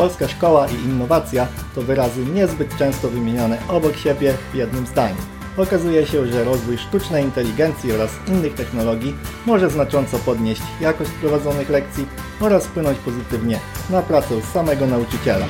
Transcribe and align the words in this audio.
polska 0.00 0.28
szkoła 0.28 0.68
i 0.68 0.74
innowacja 0.74 1.46
to 1.74 1.82
wyrazy 1.82 2.24
niezbyt 2.24 2.76
często 2.76 3.08
wymieniane 3.08 3.58
obok 3.68 3.96
siebie 3.96 4.34
w 4.52 4.54
jednym 4.54 4.86
zdaniu. 4.86 5.16
Okazuje 5.56 6.06
się, 6.06 6.26
że 6.26 6.44
rozwój 6.44 6.78
sztucznej 6.78 7.24
inteligencji 7.24 7.92
oraz 7.92 8.10
innych 8.28 8.54
technologii 8.54 9.14
może 9.46 9.70
znacząco 9.70 10.18
podnieść 10.18 10.62
jakość 10.80 11.10
prowadzonych 11.10 11.70
lekcji 11.70 12.06
oraz 12.40 12.66
wpłynąć 12.66 12.98
pozytywnie 12.98 13.60
na 13.90 14.02
pracę 14.02 14.42
samego 14.42 14.86
nauczyciela. 14.86 15.46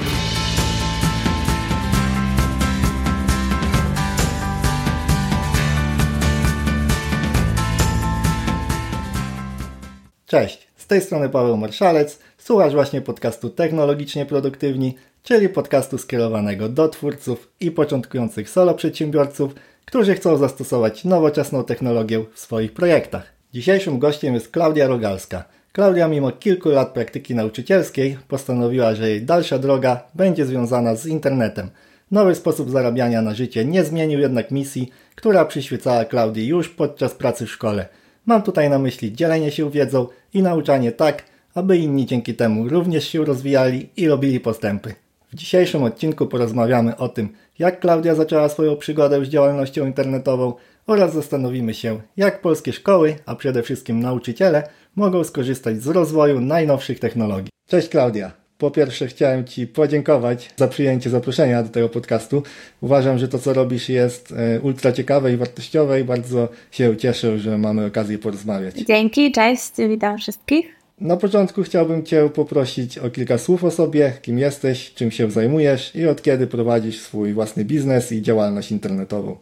Cześć, 10.26 10.68
z 10.76 10.86
tej 10.86 11.00
strony 11.00 11.28
Paweł 11.28 11.56
Marszalec, 11.56 12.18
słuchasz 12.40 12.74
właśnie 12.74 13.00
podcastu 13.00 13.50
Technologicznie 13.50 14.26
Produktywni, 14.26 14.94
czyli 15.22 15.48
podcastu 15.48 15.98
skierowanego 15.98 16.68
do 16.68 16.88
twórców 16.88 17.48
i 17.60 17.70
początkujących 17.70 18.50
solo 18.50 18.74
przedsiębiorców, 18.74 19.54
którzy 19.84 20.14
chcą 20.14 20.36
zastosować 20.36 21.04
nowoczesną 21.04 21.64
technologię 21.64 22.24
w 22.34 22.40
swoich 22.40 22.72
projektach. 22.72 23.32
Dzisiejszym 23.54 23.98
gościem 23.98 24.34
jest 24.34 24.50
Klaudia 24.50 24.86
Rogalska. 24.86 25.44
Klaudia 25.72 26.08
mimo 26.08 26.32
kilku 26.32 26.68
lat 26.68 26.88
praktyki 26.88 27.34
nauczycielskiej 27.34 28.18
postanowiła, 28.28 28.94
że 28.94 29.10
jej 29.10 29.22
dalsza 29.22 29.58
droga 29.58 30.02
będzie 30.14 30.46
związana 30.46 30.96
z 30.96 31.06
internetem. 31.06 31.70
Nowy 32.10 32.34
sposób 32.34 32.70
zarabiania 32.70 33.22
na 33.22 33.34
życie 33.34 33.64
nie 33.64 33.84
zmienił 33.84 34.20
jednak 34.20 34.50
misji, 34.50 34.90
która 35.14 35.44
przyświecała 35.44 36.04
Klaudii 36.04 36.46
już 36.46 36.68
podczas 36.68 37.14
pracy 37.14 37.46
w 37.46 37.50
szkole– 37.50 37.88
Mam 38.26 38.42
tutaj 38.42 38.70
na 38.70 38.78
myśli 38.78 39.12
dzielenie 39.12 39.50
się 39.50 39.70
wiedzą 39.70 40.06
i 40.34 40.42
nauczanie 40.42 40.92
tak, 40.92 41.24
aby 41.54 41.78
inni 41.78 42.06
dzięki 42.06 42.34
temu 42.34 42.68
również 42.68 43.08
się 43.08 43.24
rozwijali 43.24 43.88
i 43.96 44.08
robili 44.08 44.40
postępy. 44.40 44.94
W 45.32 45.34
dzisiejszym 45.34 45.82
odcinku 45.82 46.26
porozmawiamy 46.26 46.96
o 46.96 47.08
tym, 47.08 47.28
jak 47.58 47.80
Klaudia 47.80 48.14
zaczęła 48.14 48.48
swoją 48.48 48.76
przygodę 48.76 49.24
z 49.24 49.28
działalnością 49.28 49.86
internetową 49.86 50.54
oraz 50.86 51.14
zastanowimy 51.14 51.74
się, 51.74 52.00
jak 52.16 52.40
polskie 52.40 52.72
szkoły, 52.72 53.16
a 53.26 53.34
przede 53.34 53.62
wszystkim 53.62 54.00
nauczyciele, 54.00 54.68
mogą 54.96 55.24
skorzystać 55.24 55.82
z 55.82 55.86
rozwoju 55.86 56.40
najnowszych 56.40 56.98
technologii. 56.98 57.50
Cześć 57.68 57.88
Klaudia! 57.88 58.32
Po 58.58 58.70
pierwsze 58.70 59.06
chciałem 59.06 59.44
Ci 59.44 59.66
podziękować 59.66 60.50
za 60.56 60.68
przyjęcie 60.68 61.10
zaproszenia 61.10 61.62
do 61.62 61.68
tego 61.68 61.88
podcastu. 61.88 62.42
Uważam, 62.80 63.18
że 63.18 63.28
to 63.28 63.38
co 63.38 63.52
robisz 63.52 63.88
jest 63.88 64.34
e, 64.36 64.60
ultra 64.60 64.92
ciekawe 64.92 65.32
i 65.32 65.36
wartościowe 65.36 66.00
i 66.00 66.04
bardzo 66.04 66.48
się 66.70 66.96
cieszę, 66.96 67.38
że 67.38 67.58
mamy 67.58 67.86
okazję 67.86 68.18
porozmawiać. 68.18 68.74
Dzięki, 68.74 69.32
cześć, 69.32 69.72
witam 69.88 70.18
wszystkich. 70.18 70.79
Na 71.00 71.16
początku 71.16 71.62
chciałbym 71.62 72.04
Cię 72.04 72.28
poprosić 72.28 72.98
o 72.98 73.10
kilka 73.10 73.38
słów 73.38 73.64
o 73.64 73.70
sobie, 73.70 74.12
kim 74.22 74.38
jesteś, 74.38 74.94
czym 74.94 75.10
się 75.10 75.30
zajmujesz 75.30 75.96
i 75.96 76.06
od 76.06 76.22
kiedy 76.22 76.46
prowadzisz 76.46 77.00
swój 77.00 77.32
własny 77.32 77.64
biznes 77.64 78.12
i 78.12 78.22
działalność 78.22 78.72
internetową. 78.72 79.36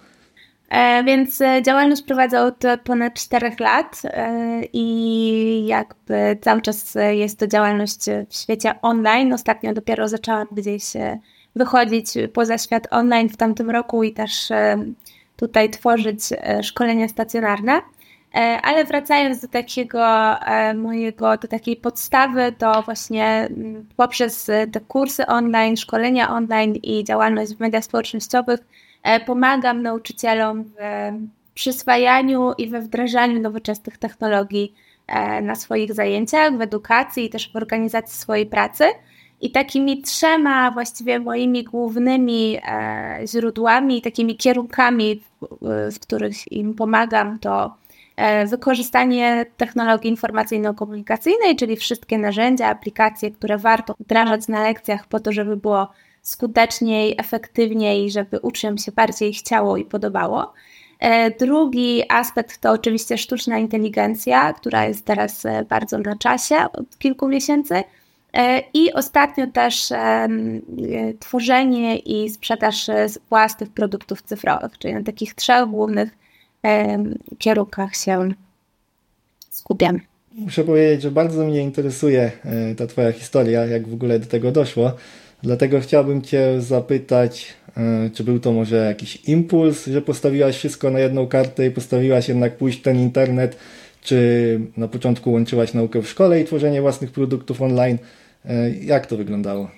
E, 0.68 1.04
więc 1.04 1.40
e, 1.40 1.62
działalność 1.62 2.02
prowadzę 2.02 2.42
od 2.42 2.62
ponad 2.84 3.14
4 3.14 3.50
lat 3.60 4.02
e, 4.04 4.62
i 4.72 5.66
jakby 5.66 6.38
cały 6.40 6.62
czas 6.62 6.96
jest 7.10 7.38
to 7.38 7.46
działalność 7.46 8.00
w 8.28 8.36
świecie 8.36 8.74
online. 8.82 9.32
Ostatnio 9.32 9.74
dopiero 9.74 10.08
zaczęłam 10.08 10.46
gdzieś 10.52 10.82
wychodzić 11.56 12.06
poza 12.32 12.58
świat 12.58 12.86
online 12.90 13.28
w 13.28 13.36
tamtym 13.36 13.70
roku 13.70 14.02
i 14.02 14.12
też 14.12 14.48
tutaj 15.36 15.70
tworzyć 15.70 16.20
szkolenia 16.62 17.08
stacjonarne. 17.08 17.80
Ale 18.62 18.84
wracając 18.84 19.40
do 19.40 19.48
takiego 19.48 20.06
mojego, 20.74 21.36
do 21.36 21.48
takiej 21.48 21.76
podstawy, 21.76 22.52
to 22.58 22.82
właśnie 22.82 23.26
mm, 23.26 23.86
poprzez 23.96 24.50
te 24.72 24.80
kursy 24.80 25.26
online, 25.26 25.76
szkolenia 25.76 26.30
online 26.30 26.74
i 26.82 27.04
działalność 27.04 27.54
w 27.54 27.60
mediach 27.60 27.84
społecznościowych 27.84 28.60
E, 29.02 29.20
pomagam 29.20 29.82
nauczycielom 29.82 30.64
w 30.64 30.72
przyswajaniu 31.54 32.52
i 32.58 32.68
we 32.68 32.80
wdrażaniu 32.80 33.40
nowoczesnych 33.40 33.98
technologii 33.98 34.74
e, 35.06 35.42
na 35.42 35.54
swoich 35.54 35.94
zajęciach, 35.94 36.56
w 36.56 36.60
edukacji 36.60 37.24
i 37.24 37.30
też 37.30 37.52
w 37.52 37.56
organizacji 37.56 38.18
swojej 38.18 38.46
pracy. 38.46 38.84
I 39.40 39.50
takimi 39.50 40.02
trzema 40.02 40.70
właściwie 40.70 41.20
moimi 41.20 41.64
głównymi 41.64 42.58
e, 42.68 43.20
źródłami, 43.26 44.02
takimi 44.02 44.36
kierunkami, 44.36 45.22
w 45.92 45.98
których 46.00 46.52
im 46.52 46.74
pomagam, 46.74 47.38
to 47.38 47.74
wykorzystanie 48.46 49.46
technologii 49.56 50.10
informacyjno-komunikacyjnej, 50.10 51.56
czyli 51.56 51.76
wszystkie 51.76 52.18
narzędzia, 52.18 52.66
aplikacje, 52.66 53.30
które 53.30 53.58
warto 53.58 53.94
wdrażać 54.00 54.48
na 54.48 54.62
lekcjach 54.62 55.06
po 55.06 55.20
to, 55.20 55.32
żeby 55.32 55.56
było 55.56 55.88
skuteczniej, 56.22 57.14
efektywniej, 57.18 58.10
żeby 58.10 58.38
uczniom 58.40 58.78
się 58.78 58.92
bardziej 58.92 59.32
chciało 59.32 59.76
i 59.76 59.84
podobało. 59.84 60.52
E, 60.98 61.30
drugi 61.30 62.02
aspekt 62.08 62.58
to 62.60 62.72
oczywiście 62.72 63.18
sztuczna 63.18 63.58
inteligencja, 63.58 64.52
która 64.52 64.84
jest 64.84 65.04
teraz 65.04 65.44
e, 65.44 65.64
bardzo 65.64 65.98
na 65.98 66.16
czasie 66.16 66.56
od 66.72 66.98
kilku 66.98 67.28
miesięcy. 67.28 67.82
E, 68.32 68.62
I 68.74 68.92
ostatnio 68.92 69.46
też 69.46 69.92
tworzenie 71.20 71.98
i 71.98 72.30
sprzedaż 72.30 72.90
własnych 73.28 73.70
produktów 73.70 74.22
cyfrowych, 74.22 74.78
czyli 74.78 74.94
na 74.94 75.02
takich 75.02 75.34
trzech 75.34 75.66
głównych 75.66 76.27
kierunkach 77.38 77.96
się 77.96 78.28
skupiam. 79.50 80.00
Muszę 80.32 80.64
powiedzieć, 80.64 81.02
że 81.02 81.10
bardzo 81.10 81.44
mnie 81.44 81.62
interesuje 81.62 82.32
ta 82.76 82.86
Twoja 82.86 83.12
historia, 83.12 83.66
jak 83.66 83.88
w 83.88 83.94
ogóle 83.94 84.18
do 84.18 84.26
tego 84.26 84.52
doszło. 84.52 84.92
Dlatego 85.42 85.80
chciałbym 85.80 86.22
Cię 86.22 86.60
zapytać, 86.60 87.54
e, 87.76 88.10
czy 88.14 88.24
był 88.24 88.40
to 88.40 88.52
może 88.52 88.76
jakiś 88.76 89.16
impuls, 89.16 89.86
że 89.86 90.02
postawiłaś 90.02 90.56
wszystko 90.56 90.90
na 90.90 91.00
jedną 91.00 91.26
kartę 91.26 91.66
i 91.66 91.70
postawiłaś 91.70 92.28
jednak 92.28 92.56
pójść 92.56 92.78
w 92.78 92.82
ten 92.82 92.96
internet, 92.96 93.56
czy 94.02 94.60
na 94.76 94.88
początku 94.88 95.32
łączyłaś 95.32 95.74
naukę 95.74 96.02
w 96.02 96.08
szkole 96.08 96.40
i 96.40 96.44
tworzenie 96.44 96.80
własnych 96.80 97.10
produktów 97.10 97.62
online? 97.62 97.98
E, 98.44 98.70
jak 98.70 99.06
to 99.06 99.16
wyglądało? 99.16 99.70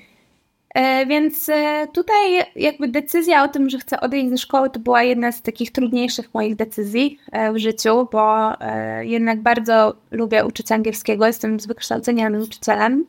E, 0.75 1.07
więc 1.07 1.51
tutaj 1.93 2.45
jakby 2.57 2.89
decyzja 2.89 3.45
o 3.45 3.49
tym, 3.49 3.71
że 3.71 3.79
chcę 3.79 4.01
odejść 4.01 4.31
ze 4.31 4.39
szkoły, 4.39 4.71
to 4.71 4.81
była 4.81 5.03
jedna 5.03 5.33
z 5.33 5.43
takich 5.43 5.73
trudniejszych 5.73 6.35
moich 6.35 6.57
decyzji 6.57 7.19
w 7.55 7.59
życiu, 7.59 8.09
bo 8.13 8.53
jednak 9.01 9.41
bardzo 9.41 9.95
lubię 10.11 10.45
uczyć 10.45 10.73
angielskiego, 10.73 11.27
jestem 11.27 11.61
z 11.61 11.67
wykształcenia 11.67 12.31
nauczycielem 12.31 13.07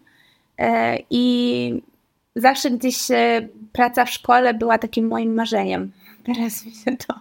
i 1.10 1.82
zawsze 2.36 2.72
gdzieś 2.72 3.12
e, 3.12 3.48
praca 3.72 4.06
w 4.06 4.10
szkole 4.10 4.54
była 4.54 4.78
takim 4.78 5.08
moim 5.08 5.34
marzeniem. 5.34 5.92
Teraz 6.26 6.66
mi 6.66 6.72
się 6.72 6.98
to 6.98 7.14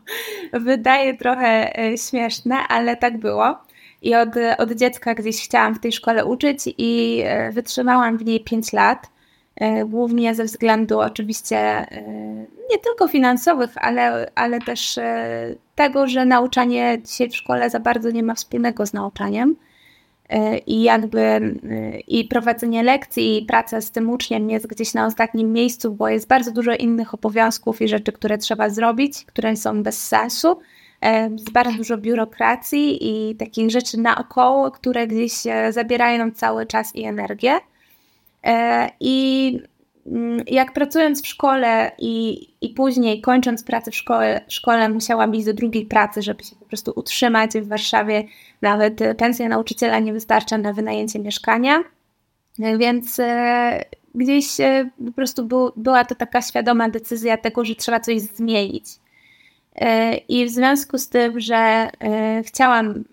wydaje 0.61 1.17
trochę 1.17 1.79
e, 1.79 1.99
śmieszne, 1.99 2.57
ale 2.57 2.97
tak 2.97 3.19
było. 3.19 3.59
I 4.03 4.15
od, 4.15 4.29
od 4.59 4.73
dziecka 4.73 5.15
gdzieś 5.15 5.45
chciałam 5.45 5.75
w 5.75 5.81
tej 5.81 5.93
szkole 5.93 6.25
uczyć 6.25 6.61
i 6.79 7.23
e, 7.25 7.53
wytrzymałam 7.53 8.19
w 8.19 8.25
niej 8.25 8.41
5 8.41 8.73
lat. 8.73 9.11
Głównie 9.87 10.35
ze 10.35 10.45
względu 10.45 11.01
oczywiście 11.01 11.87
nie 12.71 12.79
tylko 12.79 13.09
finansowych, 13.09 13.71
ale, 13.77 14.31
ale 14.35 14.61
też 14.61 14.99
tego, 15.75 16.07
że 16.07 16.25
nauczanie 16.25 16.99
dzisiaj 17.05 17.29
w 17.31 17.37
szkole 17.37 17.71
za 17.71 17.81
bardzo 17.81 18.11
nie 18.11 18.23
ma 18.23 18.35
wspólnego 18.35 18.87
z 18.87 18.93
nauczaniem 18.93 19.57
i 20.67 20.83
jakby 20.83 21.55
i 22.09 22.25
prowadzenie 22.25 22.83
lekcji 22.83 23.43
i 23.43 23.47
praca 23.47 23.81
z 23.81 23.91
tym 23.91 24.11
uczniem 24.11 24.51
jest 24.51 24.67
gdzieś 24.67 24.95
na 24.95 25.07
ostatnim 25.07 25.53
miejscu, 25.53 25.93
bo 25.93 26.09
jest 26.09 26.29
bardzo 26.29 26.53
dużo 26.53 26.73
innych 26.73 27.15
obowiązków 27.15 27.83
i 27.83 27.89
rzeczy, 27.89 28.13
które 28.13 28.39
trzeba 28.39 28.71
zrobić, 28.71 29.25
które 29.25 29.57
są 29.57 29.83
bez 29.83 30.07
sensu. 30.07 30.59
Jest 31.31 31.53
bardzo 31.53 31.77
dużo 31.77 31.99
biurokracji 31.99 32.99
i 33.01 33.37
takich 33.37 33.71
rzeczy 33.71 33.99
naokoło, 33.99 34.71
które 34.71 35.07
gdzieś 35.07 35.33
zabierają 35.71 36.19
nam 36.19 36.33
cały 36.33 36.67
czas 36.67 36.97
i 36.97 37.05
energię. 37.05 37.53
E, 38.45 38.91
I 39.01 39.59
Mm, 40.07 40.45
jak 40.47 40.73
pracując 40.73 41.23
w 41.23 41.27
szkole 41.27 41.93
i, 41.99 42.47
i 42.61 42.69
później 42.69 43.21
kończąc 43.21 43.65
pracę 43.65 43.91
w 43.91 43.97
szkole, 43.97 44.41
szkole, 44.49 44.89
musiałam 44.89 45.35
iść 45.35 45.47
do 45.47 45.55
drugiej 45.55 45.87
pracy, 45.87 46.23
żeby 46.23 46.45
się 46.45 46.57
po 46.57 46.65
prostu 46.65 46.93
utrzymać 46.97 47.51
w 47.51 47.69
Warszawie. 47.69 48.25
Nawet 48.63 49.01
pensja 49.19 49.49
nauczyciela 49.49 49.99
nie 49.99 50.13
wystarcza 50.13 50.59
na 50.59 50.73
wynajęcie 50.73 51.19
mieszkania. 51.19 51.85
Więc 52.59 53.19
e, 53.19 53.85
gdzieś 54.15 54.61
e, 54.61 54.91
po 55.07 55.13
prostu 55.13 55.45
był, 55.45 55.73
była 55.77 56.05
to 56.05 56.15
taka 56.15 56.43
świadoma 56.43 56.89
decyzja 56.89 57.37
tego, 57.37 57.65
że 57.65 57.75
trzeba 57.75 58.01
coś 58.01 58.21
zmienić. 58.21 58.87
E, 59.77 60.17
I 60.17 60.47
w 60.47 60.51
związku 60.51 60.99
z 60.99 61.09
tym, 61.09 61.41
że 61.41 61.57
e, 61.57 62.43
chciałam 62.47 63.05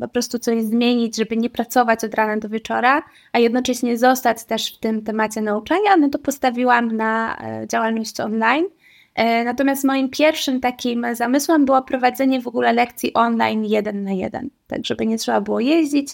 po 0.00 0.08
prostu 0.08 0.38
coś 0.38 0.62
zmienić, 0.62 1.16
żeby 1.16 1.36
nie 1.36 1.50
pracować 1.50 2.04
od 2.04 2.14
rana 2.14 2.36
do 2.36 2.48
wieczora, 2.48 3.02
a 3.32 3.38
jednocześnie 3.38 3.98
zostać 3.98 4.44
też 4.44 4.74
w 4.74 4.78
tym 4.78 5.02
temacie 5.02 5.40
nauczania, 5.40 5.96
no 5.96 6.08
to 6.08 6.18
postawiłam 6.18 6.96
na 6.96 7.36
e, 7.36 7.68
działalność 7.68 8.20
online. 8.20 8.64
Natomiast 9.44 9.84
moim 9.84 10.10
pierwszym 10.10 10.60
takim 10.60 11.06
zamysłem 11.12 11.64
było 11.64 11.82
prowadzenie 11.82 12.40
w 12.40 12.48
ogóle 12.48 12.72
lekcji 12.72 13.14
online 13.14 13.64
jeden 13.64 14.04
na 14.04 14.12
jeden, 14.12 14.50
tak 14.66 14.86
żeby 14.86 15.06
nie 15.06 15.18
trzeba 15.18 15.40
było 15.40 15.60
jeździć, 15.60 16.08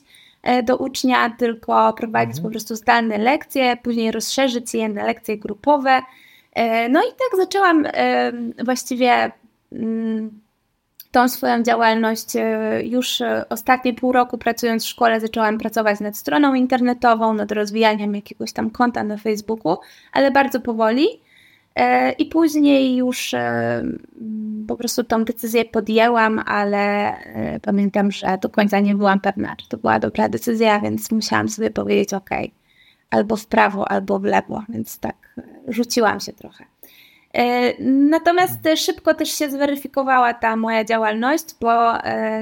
do 0.65 0.77
ucznia, 0.77 1.31
tylko 1.31 1.93
prowadzić 1.93 2.37
mhm. 2.37 2.45
po 2.45 2.51
prostu 2.51 2.77
zdalne 2.77 3.19
lekcje, 3.19 3.77
później 3.83 4.13
rozszerzyć 4.13 4.75
je 4.75 4.89
na 4.89 5.05
lekcje 5.05 5.39
grupowe. 5.39 6.03
No 6.91 7.01
i 7.01 7.09
tak 7.09 7.37
zaczęłam 7.37 7.87
właściwie 8.65 9.33
tą 11.11 11.29
swoją 11.29 11.63
działalność 11.63 12.27
już 12.83 13.23
ostatnie 13.49 13.95
pół 13.95 14.13
roku 14.13 14.39
pracując 14.39 14.85
w 14.85 14.89
szkole 14.89 15.21
zaczęłam 15.21 15.59
pracować 15.59 16.01
nad 16.01 16.17
stroną 16.17 16.55
internetową, 16.55 17.35
nad 17.35 17.53
rozwijaniem 17.53 18.15
jakiegoś 18.15 18.53
tam 18.53 18.71
konta 18.71 19.05
na 19.05 19.17
Facebooku, 19.17 19.77
ale 20.13 20.31
bardzo 20.31 20.61
powoli. 20.61 21.09
E, 21.79 22.13
I 22.13 22.27
później 22.27 22.97
już 22.97 23.35
e, 23.35 23.83
po 24.69 24.77
prostu 24.77 25.05
tą 25.05 25.25
decyzję 25.25 25.65
podjęłam, 25.65 26.39
ale 26.47 27.17
e, 27.19 27.61
pamiętam, 27.61 28.11
że 28.11 28.39
do 28.43 28.49
końca 28.49 28.81
nie 28.81 28.95
byłam 28.95 29.21
pewna, 29.21 29.57
czy 29.57 29.69
to 29.69 29.77
była 29.77 29.99
dobra 29.99 30.29
decyzja, 30.29 30.81
więc 30.81 31.11
musiałam 31.11 31.49
sobie 31.49 31.71
powiedzieć: 31.71 32.15
OK, 32.15 32.31
albo 33.11 33.37
w 33.37 33.47
prawo, 33.47 33.91
albo 33.91 34.19
w 34.19 34.25
lewo, 34.25 34.63
więc 34.69 34.99
tak 34.99 35.17
rzuciłam 35.69 36.21
się 36.21 36.33
trochę. 36.33 36.65
Natomiast 37.81 38.59
szybko 38.77 39.15
też 39.15 39.31
się 39.31 39.51
zweryfikowała 39.51 40.35
ta 40.35 40.57
moja 40.57 40.85
działalność, 40.85 41.45
bo 41.61 41.93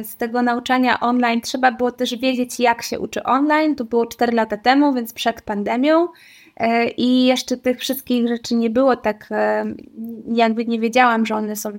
z 0.02 0.16
tego 0.16 0.42
nauczania 0.42 1.00
online 1.00 1.40
trzeba 1.40 1.72
było 1.72 1.92
też 1.92 2.16
wiedzieć, 2.16 2.60
jak 2.60 2.82
się 2.82 3.00
uczy 3.00 3.22
online. 3.22 3.74
To 3.74 3.84
było 3.84 4.06
4 4.06 4.32
lata 4.32 4.56
temu, 4.56 4.94
więc 4.94 5.12
przed 5.12 5.42
pandemią. 5.42 6.08
E, 6.56 6.88
I 6.88 7.24
jeszcze 7.24 7.56
tych 7.56 7.78
wszystkich 7.78 8.28
rzeczy 8.28 8.54
nie 8.54 8.70
było 8.70 8.96
tak, 8.96 9.28
e, 9.30 9.64
jakby 10.32 10.66
nie 10.66 10.80
wiedziałam, 10.80 11.26
że 11.26 11.34
one 11.34 11.56
są 11.56 11.70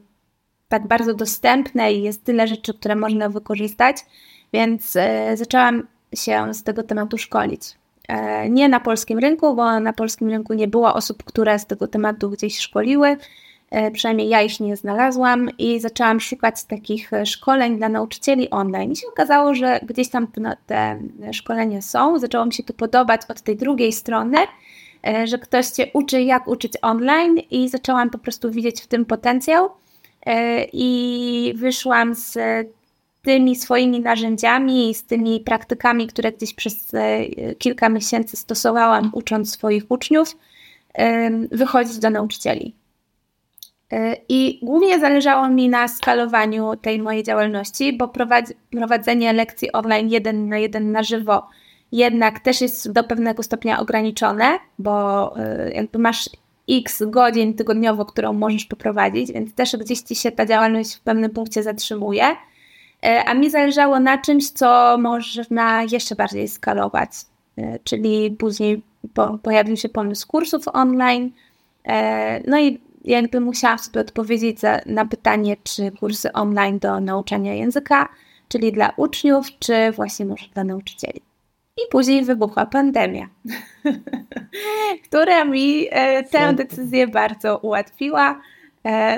tak 0.67 0.87
bardzo 0.87 1.13
dostępne 1.13 1.93
i 1.93 2.03
jest 2.03 2.23
tyle 2.23 2.47
rzeczy, 2.47 2.73
które 2.73 2.95
można 2.95 3.29
wykorzystać, 3.29 3.97
więc 4.53 4.95
e, 4.95 5.37
zaczęłam 5.37 5.87
się 6.15 6.53
z 6.53 6.63
tego 6.63 6.83
tematu 6.83 7.17
szkolić. 7.17 7.61
Nie 8.49 8.69
na 8.69 8.79
polskim 8.79 9.19
rynku, 9.19 9.55
bo 9.55 9.79
na 9.79 9.93
polskim 9.93 10.29
rynku 10.29 10.53
nie 10.53 10.67
było 10.67 10.93
osób, 10.93 11.23
które 11.23 11.59
z 11.59 11.65
tego 11.65 11.87
tematu 11.87 12.29
gdzieś 12.29 12.59
szkoliły. 12.59 13.17
Przynajmniej 13.93 14.29
ja 14.29 14.41
ich 14.41 14.59
nie 14.59 14.75
znalazłam 14.75 15.49
i 15.57 15.79
zaczęłam 15.79 16.19
szukać 16.19 16.63
takich 16.63 17.11
szkoleń 17.25 17.77
dla 17.77 17.89
nauczycieli 17.89 18.49
online. 18.49 18.91
I 18.91 18.95
się 18.95 19.07
okazało, 19.07 19.55
że 19.55 19.79
gdzieś 19.83 20.09
tam 20.09 20.27
te, 20.65 20.99
szkolenia 21.31 21.81
są. 21.81 22.19
Zaczęło 22.19 22.45
mi 22.45 22.53
się 22.53 22.63
to 22.63 22.73
podobać 22.73 23.21
od 23.29 23.41
tej 23.41 23.55
drugiej 23.55 23.93
strony, 23.93 24.37
E, 25.07 25.27
że 25.27 25.37
ktoś 25.37 25.67
cię 25.67 25.87
uczy, 25.93 26.21
jak 26.21 26.47
uczyć 26.47 26.73
online, 26.81 27.37
i 27.51 27.69
zaczęłam 27.69 28.09
po 28.09 28.17
prostu 28.17 28.51
widzieć 28.51 28.81
w 28.81 28.87
tym 28.87 29.05
potencjał. 29.05 29.69
E, 30.25 30.65
I 30.73 31.53
wyszłam 31.55 32.15
z 32.15 32.37
tymi 33.27 33.55
swoimi 33.55 33.99
narzędziami 33.99 34.89
i 34.89 34.93
z 34.93 35.03
tymi 35.03 35.39
praktykami, 35.39 36.07
które 36.07 36.31
gdzieś 36.31 36.53
przez 36.53 36.93
e, 36.93 37.25
kilka 37.55 37.89
miesięcy 37.89 38.37
stosowałam, 38.37 39.09
ucząc 39.13 39.51
swoich 39.51 39.83
uczniów, 39.89 40.37
wychodzić 41.51 41.97
do 41.99 42.09
nauczycieli. 42.09 42.75
I 44.29 44.59
głównie 44.63 44.99
zależało 44.99 45.49
mi 45.49 45.69
na 45.69 45.87
skalowaniu 45.87 46.75
tej 46.75 46.99
mojej 46.99 47.23
działalności, 47.23 47.97
bo 47.97 48.11
prowadzenie 48.71 49.33
lekcji 49.33 49.71
online 49.71 50.09
jeden 50.09 50.49
na 50.49 50.57
jeden 50.57 50.91
na 50.91 51.03
żywo 51.03 51.47
jednak 51.91 52.39
też 52.39 52.61
jest 52.61 52.91
do 52.91 53.03
pewnego 53.03 53.43
stopnia 53.43 53.79
ograniczone, 53.79 54.59
bo 54.79 55.33
y, 55.37 55.73
jakby 55.73 55.99
masz 55.99 56.29
x 56.69 57.03
godzin 57.07 57.53
tygodniowo, 57.53 58.05
którą 58.05 58.33
możesz 58.33 58.65
poprowadzić, 58.65 59.31
więc 59.31 59.53
też 59.53 59.75
gdzieś 59.77 59.99
ci 59.99 60.15
się 60.15 60.31
ta 60.31 60.45
działalność 60.45 60.95
w 60.95 61.01
pewnym 61.01 61.31
punkcie 61.31 61.63
zatrzymuje. 61.63 62.35
E, 63.05 63.23
a 63.25 63.33
mi 63.33 63.49
zależało 63.49 63.99
na 63.99 64.17
czymś, 64.17 64.49
co 64.49 64.97
można 64.97 65.83
jeszcze 65.83 66.15
bardziej 66.15 66.47
skalować. 66.47 67.09
E, 67.57 67.79
czyli 67.83 68.31
później 68.31 68.81
po, 69.13 69.37
pojawił 69.37 69.77
się 69.77 69.89
pomysł 69.89 70.27
kursów 70.27 70.67
online. 70.67 71.31
E, 71.83 72.49
no 72.49 72.59
i 72.59 72.79
jakby 73.03 73.39
musiałam 73.39 73.79
sobie 73.79 74.01
odpowiedzieć 74.01 74.59
za, 74.59 74.79
na 74.85 75.05
pytanie, 75.05 75.57
czy 75.63 75.91
kursy 75.91 76.33
online 76.33 76.79
do 76.79 76.99
nauczania 76.99 77.53
języka, 77.53 78.09
czyli 78.47 78.71
dla 78.71 78.93
uczniów, 78.97 79.47
czy 79.59 79.91
właśnie 79.91 80.25
może 80.25 80.45
dla 80.53 80.63
nauczycieli. 80.63 81.21
I 81.77 81.81
później 81.91 82.23
wybuchła 82.23 82.65
pandemia, 82.65 83.29
która 85.07 85.45
mi 85.45 85.87
tę 86.31 86.53
decyzję 86.53 87.07
bardzo 87.07 87.57
ułatwiła. 87.57 88.41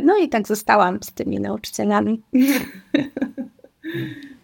No 0.04 0.18
i 0.18 0.30
tak 0.30 0.48
zostałam 0.48 1.00
z 1.04 1.14
tymi 1.14 1.40
nauczycielami. 1.40 2.22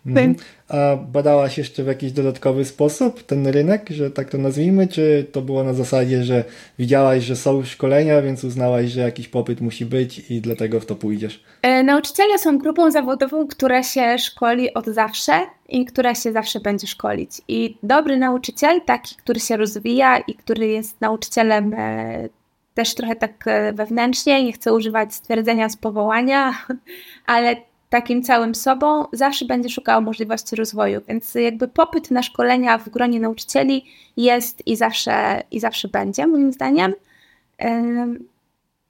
Mhm. 0.06 0.36
A 0.68 0.95
badałaś 0.95 1.57
jeszcze 1.57 1.83
w 1.83 1.88
jakiś 1.88 2.12
dodatkowy 2.12 2.65
sposób 2.65 3.24
ten 3.24 3.47
rynek, 3.47 3.89
że 3.89 4.12
tak 4.12 4.30
to 4.30 4.38
nazwijmy, 4.38 4.88
czy 4.88 5.25
to 5.31 5.42
było 5.42 5.63
na 5.63 5.74
zasadzie, 5.74 6.24
że 6.24 6.44
widziałaś, 6.80 7.24
że 7.24 7.36
są 7.36 7.63
szkolenia, 7.63 8.21
więc 8.21 8.44
uznałaś, 8.44 8.89
że 8.89 9.01
jakiś 9.01 9.27
popyt 9.27 9.62
musi 9.62 9.86
być 9.86 10.31
i 10.31 10.42
dlatego 10.42 10.80
w 10.80 10.86
to 10.86 10.95
pójdziesz? 10.95 11.44
E, 11.62 11.83
nauczyciele 11.83 12.39
są 12.39 12.57
grupą 12.57 12.92
zawodową, 12.92 13.47
która 13.47 13.83
się 13.83 14.18
szkoli 14.18 14.74
od 14.74 14.86
zawsze 14.86 15.42
i 15.69 15.86
która 15.86 16.15
się 16.15 16.31
zawsze 16.31 16.59
będzie 16.59 16.88
szkolić. 16.88 17.41
I 17.48 17.77
dobry 17.83 18.18
nauczyciel, 18.18 18.81
taki, 18.86 19.15
który 19.15 19.39
się 19.39 19.57
rozwija 19.57 20.18
i 20.18 20.33
który 20.33 20.68
jest 20.68 21.01
nauczycielem 21.01 21.74
e, 21.74 22.30
też 22.74 22.95
trochę 22.95 23.15
tak 23.15 23.48
e, 23.48 23.74
wewnętrznie, 23.74 24.44
nie 24.44 24.53
chcę 24.53 24.74
używać 24.74 25.13
stwierdzenia 25.13 25.69
z 25.69 25.77
powołania, 25.77 26.53
ale 27.25 27.56
takim 27.90 28.24
całym 28.24 28.56
sobą, 28.56 29.06
zawsze 29.14 29.46
będzie 29.46 29.70
szukał 29.70 30.02
możliwości 30.02 30.56
rozwoju. 30.56 31.02
Więc 31.08 31.36
jakby 31.36 31.68
popyt 31.68 32.12
na 32.12 32.24
szkolenia 32.24 32.78
w 32.78 32.90
gronie 32.90 33.20
nauczycieli 33.20 33.86
jest 34.18 34.68
i 34.68 34.76
zawsze, 34.76 35.44
i 35.52 35.60
zawsze 35.60 35.88
będzie, 35.88 36.28
moim 36.28 36.54
zdaniem. 36.54 36.94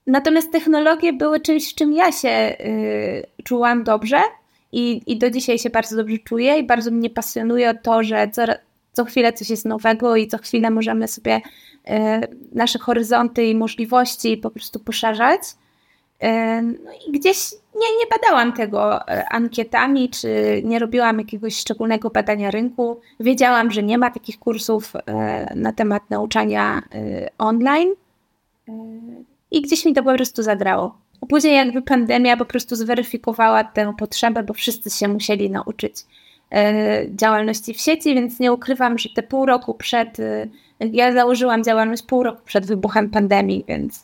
Natomiast 0.07 0.51
technologie 0.51 1.13
były 1.13 1.39
czymś, 1.39 1.71
w 1.71 1.75
czym 1.75 1.93
ja 1.93 2.11
się 2.11 2.29
y, 2.29 3.43
czułam 3.43 3.83
dobrze 3.83 4.21
i, 4.71 5.01
i 5.07 5.17
do 5.17 5.31
dzisiaj 5.31 5.59
się 5.59 5.69
bardzo 5.69 5.95
dobrze 5.95 6.17
czuję 6.17 6.57
i 6.57 6.63
bardzo 6.63 6.91
mnie 6.91 7.09
pasjonuje 7.09 7.73
to, 7.73 8.03
że 8.03 8.27
co, 8.31 8.43
co 8.91 9.05
chwilę 9.05 9.33
coś 9.33 9.49
jest 9.49 9.65
nowego 9.65 10.15
i 10.15 10.27
co 10.27 10.37
chwilę 10.37 10.69
możemy 10.69 11.07
sobie 11.07 11.35
y, 11.35 11.41
nasze 12.51 12.79
horyzonty 12.79 13.45
i 13.45 13.55
możliwości 13.55 14.37
po 14.37 14.49
prostu 14.49 14.79
poszerzać. 14.79 15.41
No 16.63 16.91
i 17.07 17.11
gdzieś 17.11 17.51
nie, 17.75 17.87
nie 17.99 18.05
badałam 18.11 18.53
tego 18.53 19.07
e, 19.07 19.29
ankietami, 19.29 20.09
czy 20.09 20.61
nie 20.63 20.79
robiłam 20.79 21.19
jakiegoś 21.19 21.57
szczególnego 21.57 22.09
badania 22.09 22.51
rynku. 22.51 22.99
Wiedziałam, 23.19 23.71
że 23.71 23.83
nie 23.83 23.97
ma 23.97 24.11
takich 24.11 24.39
kursów 24.39 24.93
e, 24.95 25.55
na 25.55 25.73
temat 25.73 26.09
nauczania 26.09 26.81
e, 26.95 27.29
online 27.37 27.89
i 29.51 29.61
gdzieś 29.61 29.85
mi 29.85 29.93
to 29.93 30.03
po 30.03 30.13
prostu 30.13 30.43
zagrało. 30.43 30.97
Później 31.29 31.55
jakby 31.55 31.81
pandemia 31.81 32.37
po 32.37 32.45
prostu 32.45 32.75
zweryfikowała 32.75 33.63
tę 33.63 33.93
potrzebę, 33.97 34.43
bo 34.43 34.53
wszyscy 34.53 34.89
się 34.89 35.07
musieli 35.07 35.49
nauczyć 35.49 35.95
działalności 37.09 37.73
w 37.73 37.81
sieci, 37.81 38.15
więc 38.15 38.39
nie 38.39 38.53
ukrywam, 38.53 38.97
że 38.97 39.09
te 39.09 39.23
pół 39.23 39.45
roku 39.45 39.73
przed, 39.73 40.17
ja 40.79 41.13
założyłam 41.13 41.63
działalność 41.63 42.03
pół 42.03 42.23
roku 42.23 42.41
przed 42.45 42.65
wybuchem 42.65 43.09
pandemii, 43.09 43.65
więc 43.67 44.03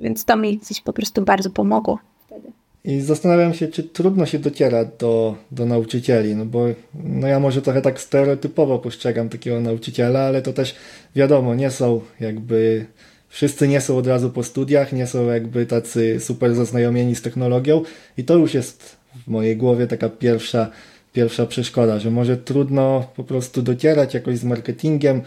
więc 0.00 0.24
to 0.24 0.36
mi 0.36 0.58
gdzieś 0.58 0.80
po 0.80 0.92
prostu 0.92 1.22
bardzo 1.22 1.50
pomogło 1.50 1.98
wtedy. 2.26 2.52
I 2.84 3.00
zastanawiam 3.00 3.54
się, 3.54 3.68
czy 3.68 3.82
trudno 3.82 4.26
się 4.26 4.38
dociera 4.38 4.84
do, 4.84 5.36
do 5.50 5.66
nauczycieli, 5.66 6.36
no 6.36 6.46
bo 6.46 6.66
no 6.94 7.26
ja 7.26 7.40
może 7.40 7.62
trochę 7.62 7.82
tak 7.82 8.00
stereotypowo 8.00 8.78
postrzegam 8.78 9.28
takiego 9.28 9.60
nauczyciela, 9.60 10.20
ale 10.20 10.42
to 10.42 10.52
też 10.52 10.74
wiadomo, 11.16 11.54
nie 11.54 11.70
są 11.70 12.00
jakby, 12.20 12.86
wszyscy 13.28 13.68
nie 13.68 13.80
są 13.80 13.96
od 13.96 14.06
razu 14.06 14.30
po 14.30 14.42
studiach, 14.42 14.92
nie 14.92 15.06
są 15.06 15.26
jakby 15.26 15.66
tacy 15.66 16.20
super 16.20 16.54
zaznajomieni 16.54 17.14
z 17.14 17.22
technologią 17.22 17.82
i 18.16 18.24
to 18.24 18.36
już 18.36 18.54
jest 18.54 18.96
w 19.26 19.28
mojej 19.28 19.56
głowie 19.56 19.86
taka 19.86 20.08
pierwsza, 20.08 20.70
pierwsza 21.12 21.46
przeszkoda, 21.46 21.98
że 21.98 22.10
może 22.10 22.36
trudno 22.36 23.08
po 23.16 23.24
prostu 23.24 23.62
docierać 23.62 24.14
jakoś 24.14 24.38
z 24.38 24.44
marketingiem, 24.44 25.22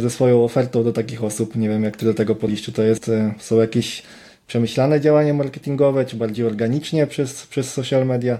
ze 0.00 0.10
swoją 0.10 0.44
ofertą 0.44 0.84
do 0.84 0.92
takich 0.92 1.24
osób. 1.24 1.56
Nie 1.56 1.68
wiem, 1.68 1.84
jak 1.84 1.96
ty 1.96 2.06
do 2.06 2.14
tego 2.14 2.34
podejść. 2.34 2.64
Czy 2.64 2.72
to 2.72 2.82
jest, 2.82 3.08
e, 3.08 3.34
są 3.38 3.56
jakieś 3.56 4.02
przemyślane 4.46 5.00
działania 5.00 5.34
marketingowe, 5.34 6.04
czy 6.04 6.16
bardziej 6.16 6.46
organicznie 6.46 7.06
przez, 7.06 7.46
przez 7.46 7.72
social 7.72 8.06
media? 8.06 8.38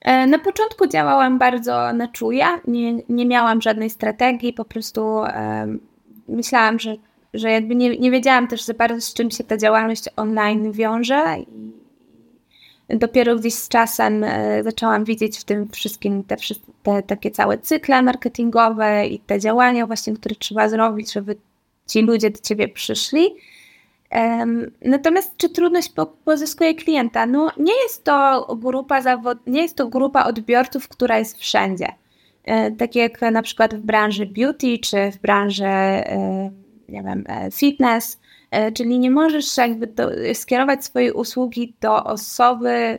E, 0.00 0.26
na 0.26 0.38
początku 0.38 0.86
działałam 0.88 1.38
bardzo 1.38 1.92
na 1.92 2.08
czuja, 2.08 2.60
nie, 2.66 3.02
nie 3.08 3.26
miałam 3.26 3.62
żadnej 3.62 3.90
strategii, 3.90 4.52
po 4.52 4.64
prostu 4.64 5.04
um, 5.04 5.80
myślałam, 6.28 6.78
że, 6.78 6.94
że 7.34 7.50
jakby 7.50 7.74
nie, 7.74 7.98
nie 7.98 8.10
wiedziałam 8.10 8.48
też 8.48 8.62
za 8.62 8.74
bardzo 8.74 9.00
z 9.00 9.14
czym 9.14 9.30
się 9.30 9.44
ta 9.44 9.56
działalność 9.56 10.04
online 10.16 10.72
wiąże 10.72 11.24
dopiero 12.92 13.36
gdzieś 13.36 13.54
z 13.54 13.68
czasem 13.68 14.24
e, 14.24 14.62
zaczęłam 14.62 15.04
widzieć 15.04 15.38
w 15.38 15.44
tym 15.44 15.68
wszystkim 15.68 16.24
te, 16.24 16.36
te 16.82 17.02
takie 17.02 17.30
całe 17.30 17.58
cykle 17.58 18.02
marketingowe 18.02 19.06
i 19.06 19.18
te 19.18 19.40
działania 19.40 19.86
właśnie, 19.86 20.12
które 20.12 20.34
trzeba 20.34 20.68
zrobić, 20.68 21.12
żeby 21.12 21.36
ci 21.86 22.02
ludzie 22.02 22.30
do 22.30 22.38
ciebie 22.38 22.68
przyszli. 22.68 23.30
Natomiast 24.84 25.36
czy 25.36 25.48
trudność 25.48 25.92
pozyskuje 26.24 26.74
klienta? 26.74 27.26
No 27.26 27.50
nie 27.56 27.82
jest 27.82 28.04
to 28.04 28.46
grupa 28.60 29.02
zawod... 29.02 29.38
nie 29.46 29.62
jest 29.62 29.76
to 29.76 29.88
grupa 29.88 30.24
odbiorców, 30.24 30.88
która 30.88 31.18
jest 31.18 31.38
wszędzie. 31.38 31.86
tak 32.78 32.94
jak 32.94 33.20
na 33.20 33.42
przykład 33.42 33.74
w 33.74 33.80
branży 33.80 34.26
beauty 34.26 34.78
czy 34.78 35.12
w 35.12 35.18
branży 35.18 35.64
nie 36.88 37.02
wiem, 37.02 37.24
fitness, 37.52 38.20
czyli 38.74 38.98
nie 38.98 39.10
możesz 39.10 39.56
jakby 39.56 39.86
do, 39.86 40.10
skierować 40.34 40.84
swojej 40.84 41.12
usługi 41.12 41.74
do 41.80 42.04
osoby, 42.04 42.98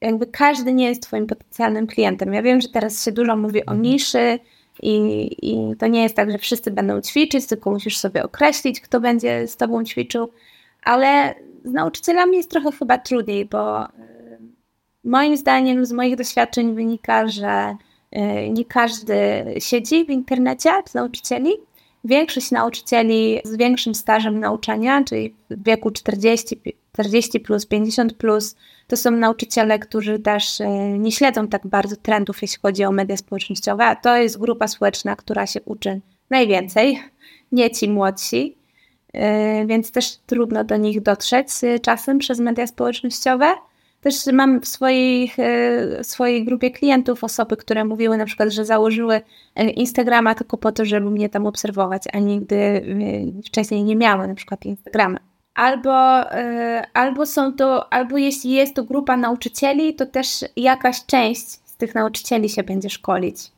jakby 0.00 0.26
każdy 0.26 0.72
nie 0.72 0.88
jest 0.88 1.02
twoim 1.02 1.26
potencjalnym 1.26 1.86
klientem. 1.86 2.32
Ja 2.32 2.42
wiem, 2.42 2.60
że 2.60 2.68
teraz 2.68 3.04
się 3.04 3.12
dużo 3.12 3.36
mówi 3.36 3.60
o 3.60 3.72
mhm. 3.72 3.82
niszy 3.82 4.38
i, 4.82 5.26
i 5.42 5.76
to 5.76 5.86
nie 5.86 6.02
jest 6.02 6.16
tak, 6.16 6.30
że 6.30 6.38
wszyscy 6.38 6.70
będą 6.70 7.00
ćwiczyć, 7.00 7.46
tylko 7.46 7.70
musisz 7.70 7.98
sobie 7.98 8.22
określić, 8.22 8.80
kto 8.80 9.00
będzie 9.00 9.48
z 9.48 9.56
tobą 9.56 9.84
ćwiczył, 9.84 10.30
ale 10.82 11.34
z 11.64 11.72
nauczycielami 11.72 12.36
jest 12.36 12.50
trochę 12.50 12.72
chyba 12.72 12.98
trudniej, 12.98 13.44
bo 13.44 13.84
y, 13.84 13.88
moim 15.04 15.36
zdaniem 15.36 15.86
z 15.86 15.92
moich 15.92 16.16
doświadczeń 16.16 16.74
wynika, 16.74 17.28
że 17.28 17.76
y, 18.16 18.50
nie 18.50 18.64
każdy 18.64 19.44
siedzi 19.58 20.04
w 20.04 20.10
internecie 20.10 20.70
z 20.86 20.94
nauczycieli. 20.94 21.50
Większość 22.06 22.50
nauczycieli 22.50 23.40
z 23.44 23.56
większym 23.56 23.94
stażem 23.94 24.40
nauczania, 24.40 25.04
czyli 25.04 25.34
w 25.50 25.64
wieku 25.64 25.90
40, 25.90 26.60
40 26.92 27.40
plus, 27.40 27.66
50 27.66 28.14
plus, 28.14 28.56
to 28.86 28.96
są 28.96 29.10
nauczyciele, 29.10 29.78
którzy 29.78 30.18
też 30.18 30.60
y, 30.60 30.66
nie 30.98 31.12
śledzą 31.12 31.48
tak 31.48 31.66
bardzo 31.66 31.96
trendów, 31.96 32.42
jeśli 32.42 32.58
chodzi 32.62 32.84
o 32.84 32.92
media 32.92 33.16
społecznościowe, 33.16 33.84
a 33.84 33.96
to 33.96 34.16
jest 34.16 34.38
grupa 34.38 34.68
społeczna, 34.68 35.16
która 35.16 35.46
się 35.46 35.60
uczy 35.62 36.00
najwięcej, 36.30 37.02
nie 37.52 37.70
ci 37.70 37.88
młodsi. 37.88 38.56
Y, 39.14 39.66
więc 39.66 39.92
też 39.92 40.16
trudno 40.26 40.64
do 40.64 40.76
nich 40.76 41.02
dotrzeć 41.02 41.48
y, 41.62 41.80
czasem 41.80 42.18
przez 42.18 42.40
media 42.40 42.66
społecznościowe. 42.66 43.54
Też 44.06 44.26
mam 44.32 44.60
w 44.60 44.68
swojej, 44.68 45.24
y, 45.24 46.02
w 46.02 46.06
swojej 46.06 46.44
grupie 46.44 46.70
klientów 46.70 47.24
osoby, 47.24 47.56
które 47.56 47.84
mówiły 47.84 48.16
na 48.16 48.24
przykład, 48.24 48.48
że 48.48 48.64
założyły 48.64 49.20
Instagrama 49.76 50.34
tylko 50.34 50.56
po 50.56 50.72
to, 50.72 50.84
żeby 50.84 51.10
mnie 51.10 51.28
tam 51.28 51.46
obserwować, 51.46 52.02
a 52.12 52.18
nigdy 52.18 52.86
wcześniej 53.46 53.84
nie 53.84 53.96
miały 53.96 54.28
na 54.28 54.34
przykład 54.34 54.64
Instagrama. 54.64 55.18
Albo, 55.54 56.20
albo 56.94 57.26
są 57.26 57.52
to, 57.52 57.92
albo 57.92 58.18
jeśli 58.18 58.50
jest 58.50 58.74
to 58.74 58.84
grupa 58.84 59.16
nauczycieli, 59.16 59.94
to 59.94 60.06
też 60.06 60.44
jakaś 60.56 61.06
część 61.06 61.46
z 61.48 61.76
tych 61.76 61.94
nauczycieli 61.94 62.48
się 62.48 62.62
będzie 62.62 62.90
szkolić. 62.90 63.52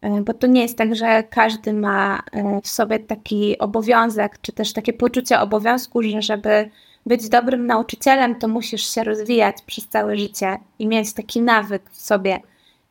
E, 0.00 0.20
bo 0.20 0.34
to 0.34 0.46
nie 0.46 0.62
jest 0.62 0.78
tak, 0.78 0.94
że 0.94 1.22
każdy 1.22 1.72
ma 1.72 2.22
e, 2.32 2.60
w 2.62 2.68
sobie 2.68 2.98
taki 2.98 3.58
obowiązek, 3.58 4.38
czy 4.42 4.52
też 4.52 4.72
takie 4.72 4.92
poczucie 4.92 5.40
obowiązku, 5.40 6.02
że 6.02 6.22
żeby 6.22 6.70
być 7.06 7.28
dobrym 7.28 7.66
nauczycielem, 7.66 8.34
to 8.34 8.48
musisz 8.48 8.94
się 8.94 9.04
rozwijać 9.04 9.56
przez 9.66 9.88
całe 9.88 10.16
życie 10.16 10.58
i 10.78 10.86
mieć 10.86 11.12
taki 11.12 11.40
nawyk 11.40 11.90
w 11.90 12.00
sobie. 12.00 12.40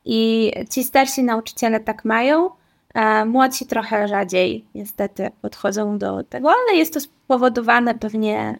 I 0.06 0.52
ci 0.70 0.84
starsi 0.84 1.24
nauczyciele 1.24 1.80
tak 1.80 2.06
mają, 2.06 2.50
a 2.94 3.26
młodsi 3.26 3.66
trochę 3.66 4.08
rzadziej 4.08 4.66
niestety 4.76 5.30
podchodzą 5.42 5.98
do 5.98 6.24
tego, 6.24 6.50
ale 6.50 6.78
jest 6.78 6.94
to 6.94 7.00
spowodowane 7.00 7.96
pewnie 7.96 8.60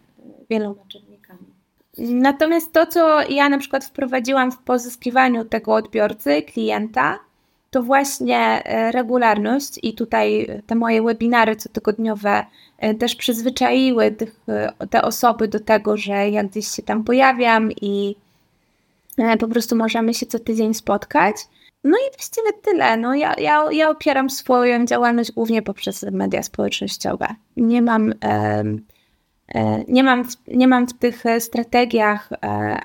wieloma 0.50 0.82
czynnikami. 0.88 1.14
Natomiast 1.98 2.74
to, 2.74 2.86
co 2.86 3.22
ja 3.22 3.50
na 3.50 3.58
przykład 3.58 3.86
wprowadziłam 3.86 4.52
w 4.52 4.58
pozyskiwaniu 4.58 5.46
tego 5.46 5.74
odbiorcy, 5.74 6.42
klienta, 6.42 7.20
to 7.72 7.84
właśnie 7.84 8.38
e, 8.38 8.92
regularność 8.92 9.80
i 9.84 9.94
tutaj 9.94 10.48
te 10.68 10.76
moje 10.76 11.04
webinary 11.04 11.56
cotygodniowe 11.56 12.46
też 13.00 13.16
przyzwyczaiły 13.16 14.16
e, 14.48 14.88
te 14.88 15.02
osoby 15.02 15.48
do 15.48 15.60
tego, 15.60 15.98
że 15.98 16.30
ja 16.30 16.44
gdzieś 16.44 16.68
się 16.68 16.84
tam 16.84 17.04
pojawiam 17.04 17.72
i 17.72 18.16
po 19.40 19.48
prostu 19.48 19.76
możemy 19.76 20.14
się 20.14 20.26
co 20.26 20.40
tydzień 20.40 20.74
spotkać. 20.74 21.36
No 21.84 21.98
i 21.98 22.16
właściwie 22.18 22.54
tyle. 22.62 22.98
No 22.98 23.16
ja, 23.16 23.34
ja, 23.38 23.66
ja 23.72 23.90
opieram 23.90 24.30
swoją 24.30 24.86
działalność 24.86 25.32
głównie 25.32 25.62
poprzez 25.62 26.06
media 26.12 26.44
społecznościowe. 26.44 27.28
Nie 27.58 27.82
mam, 27.82 28.14
nie 29.88 30.04
mam, 30.04 30.24
nie 30.48 30.68
mam 30.68 30.88
w 30.88 30.94
tych 30.94 31.24
strategiach 31.40 32.30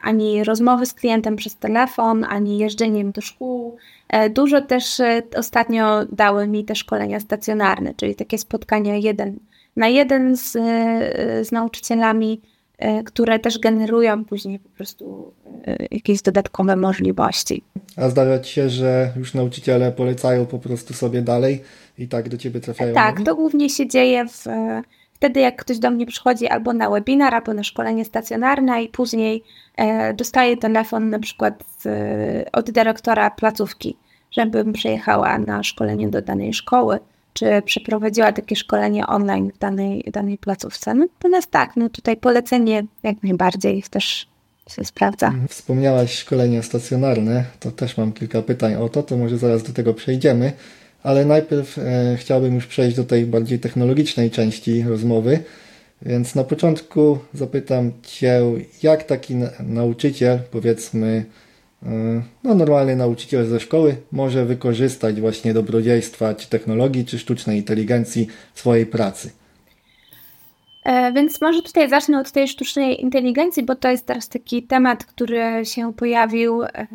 ani 0.03 0.45
rozmowy 0.45 0.87
z 0.87 0.95
klientem 0.95 1.37
przez 1.37 1.57
telefon, 1.57 2.25
ani 2.25 2.59
jeżdżeniem 2.59 3.13
do 3.13 3.21
szkół, 3.21 3.79
E, 4.09 4.31
dużo 4.31 4.61
też 4.61 5.01
e, 5.01 5.23
ostatnio 5.37 6.05
dały 6.13 6.47
mi 6.47 6.65
te 6.65 6.75
szkolenia 6.75 7.21
stacjonarne, 7.21 7.95
czyli 7.95 8.15
takie 8.15 8.39
spotkania 8.39 8.97
jeden 8.97 9.39
na 9.77 9.89
jeden 9.89 10.37
z, 10.37 10.57
e, 10.57 11.45
z 11.45 11.53
nauczycielami, 11.53 12.41
które 13.05 13.39
też 13.39 13.59
generują 13.59 14.25
później 14.25 14.59
po 14.59 14.69
prostu 14.69 15.33
jakieś 15.91 16.23
dodatkowe 16.23 16.77
możliwości. 16.77 17.65
A 17.97 18.09
zdarza 18.09 18.39
Ci 18.39 18.53
się, 18.53 18.71
że 18.71 19.13
już 19.17 19.35
nauczyciele 19.35 19.93
polecają 19.93 20.47
po 20.47 20.59
prostu 20.59 20.95
sobie 20.95 21.23
dalej 21.23 21.63
i 21.99 22.09
tak 22.09 22.29
do 22.29 22.37
Ciebie 22.37 22.61
trafiają? 22.61 22.95
Tak, 22.95 23.21
to 23.25 23.35
głównie 23.35 23.71
się 23.71 23.89
dzieje 23.89 24.29
w, 24.29 24.45
wtedy, 25.19 25.41
jak 25.41 25.57
ktoś 25.57 25.79
do 25.79 25.91
mnie 25.91 26.07
przychodzi 26.07 26.47
albo 26.47 26.73
na 26.73 26.91
webinar, 26.91 27.35
albo 27.35 27.55
na 27.55 27.63
szkolenie 27.63 28.05
stacjonarne 28.05 28.83
i 28.83 28.89
później 28.89 29.43
e, 29.77 30.15
dostaje 30.15 30.57
telefon 30.57 31.11
na 31.11 31.19
przykład 31.19 31.65
od 32.53 32.71
dyrektora 32.71 33.31
placówki, 33.31 33.97
żebym 34.31 34.73
przyjechała 34.73 35.39
na 35.39 35.63
szkolenie 35.63 36.09
do 36.09 36.23
danej 36.23 36.55
szkoły, 36.55 36.99
czy 37.39 37.63
przeprowadziła 37.65 38.33
takie 38.33 38.57
szkolenie 38.57 39.07
online 39.07 39.51
w 39.55 39.59
danej, 39.59 40.05
danej 40.13 40.39
placówce. 40.39 40.95
Natomiast 40.95 41.51
tak, 41.51 41.77
no 41.77 41.89
tutaj 41.89 42.17
polecenie 42.17 42.87
jak 43.03 43.23
najbardziej 43.23 43.83
też 43.91 44.29
się 44.71 44.85
sprawdza. 44.85 45.27
Mhm. 45.27 45.49
Wspomniałaś 45.49 46.15
szkolenia 46.15 46.63
stacjonarne, 46.63 47.45
to 47.61 47.71
też 47.71 47.97
mam 47.97 48.13
kilka 48.13 48.43
pytań 48.43 48.75
o 48.75 48.89
to, 48.89 49.03
to 49.03 49.17
może 49.17 49.39
zaraz 49.39 49.63
do 49.63 49.73
tego 49.73 49.95
przejdziemy 49.95 50.53
ale 51.03 51.25
najpierw 51.25 51.79
e, 51.79 52.17
chciałbym 52.17 52.55
już 52.55 52.67
przejść 52.67 52.97
do 52.97 53.05
tej 53.05 53.27
bardziej 53.27 53.59
technologicznej 53.59 54.31
części 54.31 54.83
rozmowy. 54.83 55.39
Więc 56.03 56.35
na 56.35 56.45
początku 56.45 57.19
zapytam 57.35 57.93
Cię, 58.03 58.43
jak 58.83 59.05
taki 59.05 59.35
nauczyciel, 59.61 60.39
powiedzmy, 60.51 61.25
no 62.45 62.55
normalny 62.55 62.97
nauczyciel 62.97 63.47
ze 63.47 63.61
szkoły, 63.61 63.97
może 64.13 64.45
wykorzystać 64.45 65.21
właśnie 65.21 65.55
dobrodziejstwa 65.55 66.35
czy 66.35 66.49
technologii, 66.49 67.05
czy 67.05 67.19
sztucznej 67.19 67.59
inteligencji 67.59 68.27
w 68.55 68.61
swojej 68.61 68.87
pracy? 68.87 69.31
E, 70.85 71.13
więc 71.13 71.41
może 71.41 71.63
tutaj 71.63 71.89
zacznę 71.89 72.21
od 72.21 72.33
tej 72.33 72.49
sztucznej 72.49 73.03
inteligencji, 73.03 73.63
bo 73.63 73.75
to 73.75 73.91
jest 73.91 74.07
teraz 74.07 74.29
taki 74.29 74.63
temat, 74.63 75.05
który 75.05 75.67
się 75.67 75.93
pojawił 75.93 76.63
e, 76.63 76.87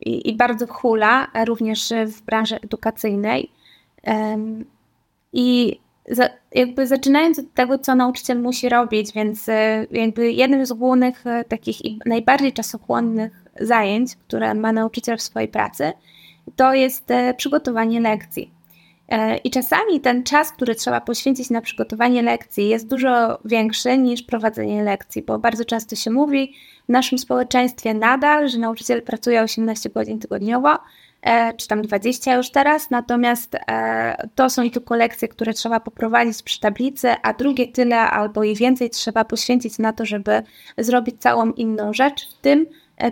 i, 0.00 0.36
bardzo 0.36 0.66
hula, 0.66 1.26
również 1.46 1.92
w 2.06 2.22
branży 2.22 2.56
edukacyjnej. 2.56 3.50
I 5.32 5.80
jakby 6.54 6.86
zaczynając 6.86 7.38
od 7.38 7.54
tego, 7.54 7.78
co 7.78 7.94
nauczyciel 7.94 8.40
musi 8.40 8.68
robić, 8.68 9.12
więc 9.12 9.48
e, 9.48 9.86
jakby 9.90 10.32
jednym 10.32 10.66
z 10.66 10.72
głównych 10.72 11.26
e, 11.26 11.44
takich 11.44 11.84
i 11.84 11.98
najbardziej 12.06 12.52
czasochłonnych 12.52 13.39
zajęć, 13.60 14.16
które 14.16 14.54
ma 14.54 14.72
nauczyciel 14.72 15.16
w 15.16 15.22
swojej 15.22 15.48
pracy, 15.48 15.92
to 16.56 16.74
jest 16.74 17.10
e, 17.10 17.34
przygotowanie 17.34 18.00
lekcji. 18.00 18.60
I 19.44 19.50
czasami 19.50 20.00
ten 20.00 20.22
czas, 20.22 20.52
który 20.52 20.74
trzeba 20.74 21.00
poświęcić 21.00 21.50
na 21.50 21.60
przygotowanie 21.60 22.22
lekcji, 22.22 22.68
jest 22.68 22.88
dużo 22.88 23.38
większy 23.44 23.98
niż 23.98 24.22
prowadzenie 24.22 24.82
lekcji, 24.82 25.22
bo 25.22 25.38
bardzo 25.38 25.64
często 25.64 25.96
się 25.96 26.10
mówi, 26.10 26.54
w 26.88 26.92
naszym 26.92 27.18
społeczeństwie 27.18 27.94
nadal, 27.94 28.48
że 28.48 28.58
nauczyciel 28.58 29.02
pracuje 29.02 29.42
18 29.42 29.90
godzin 29.90 30.18
tygodniowo, 30.18 30.78
e, 31.22 31.54
czy 31.54 31.68
tam 31.68 31.82
20 31.82 32.34
już 32.34 32.50
teraz, 32.50 32.90
natomiast 32.90 33.54
e, 33.54 34.28
to 34.34 34.50
są 34.50 34.70
tylko 34.70 34.96
lekcje, 34.96 35.28
które 35.28 35.52
trzeba 35.54 35.80
poprowadzić 35.80 36.42
przy 36.42 36.60
tablicy, 36.60 37.10
a 37.22 37.32
drugie 37.32 37.68
tyle 37.68 37.98
albo 37.98 38.44
i 38.44 38.54
więcej 38.54 38.90
trzeba 38.90 39.24
poświęcić 39.24 39.78
na 39.78 39.92
to, 39.92 40.06
żeby 40.06 40.42
zrobić 40.78 41.16
całą 41.18 41.52
inną 41.52 41.92
rzecz, 41.92 42.28
w 42.30 42.40
tym 42.40 42.60
e, 42.60 42.66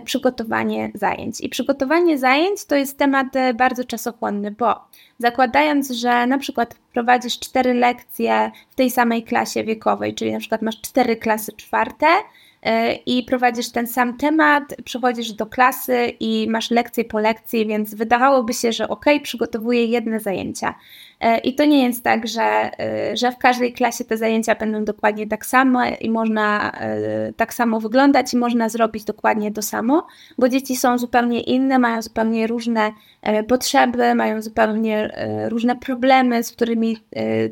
przygotowanie 0.05 0.91
zajęć. 0.93 1.41
I 1.41 1.49
przygotowanie 1.49 2.17
zajęć 2.17 2.65
to 2.65 2.75
jest 2.75 2.97
temat 2.97 3.27
bardzo 3.55 3.83
czasochłonny, 3.83 4.51
bo 4.51 4.75
zakładając, 5.19 5.91
że 5.91 6.27
na 6.27 6.37
przykład 6.37 6.75
prowadzisz 6.93 7.39
cztery 7.39 7.73
lekcje 7.73 8.51
w 8.69 8.75
tej 8.75 8.91
samej 8.91 9.23
klasie 9.23 9.63
wiekowej, 9.63 10.15
czyli 10.15 10.31
na 10.31 10.39
przykład 10.39 10.61
masz 10.61 10.81
cztery 10.81 11.15
klasy 11.15 11.51
czwarte, 11.53 12.07
E, 12.61 12.93
i 12.93 13.23
prowadzisz 13.23 13.71
ten 13.71 13.87
sam 13.87 14.17
temat, 14.17 14.63
przychodzisz 14.85 15.31
do 15.31 15.45
klasy 15.45 16.13
i 16.19 16.47
masz 16.49 16.71
lekcję 16.71 17.05
po 17.05 17.19
lekcji, 17.19 17.67
więc 17.67 17.95
wydawałoby 17.95 18.53
się, 18.53 18.71
że 18.71 18.87
ok, 18.87 19.05
przygotowuję 19.23 19.85
jedne 19.85 20.19
zajęcia. 20.19 20.75
E, 21.19 21.37
I 21.37 21.55
to 21.55 21.65
nie 21.65 21.83
jest 21.83 22.03
tak, 22.03 22.27
że, 22.27 22.71
e, 22.79 23.17
że 23.17 23.31
w 23.31 23.37
każdej 23.37 23.73
klasie 23.73 24.05
te 24.05 24.17
zajęcia 24.17 24.55
będą 24.55 24.85
dokładnie 24.85 25.27
tak 25.27 25.45
samo 25.45 25.79
i 26.01 26.09
można 26.09 26.71
tak 27.37 27.53
samo 27.53 27.79
wyglądać 27.79 28.33
i 28.33 28.37
można 28.37 28.69
zrobić 28.69 29.03
dokładnie 29.03 29.51
to 29.51 29.61
samo, 29.61 30.07
bo 30.37 30.49
dzieci 30.49 30.75
są 30.75 30.97
zupełnie 30.97 31.41
inne, 31.41 31.79
mają 31.79 32.01
zupełnie 32.01 32.47
różne 32.47 32.91
potrzeby, 33.47 34.15
mają 34.15 34.41
zupełnie 34.41 35.09
różne 35.49 35.75
problemy, 35.75 36.43
z 36.43 36.51
którymi 36.51 36.97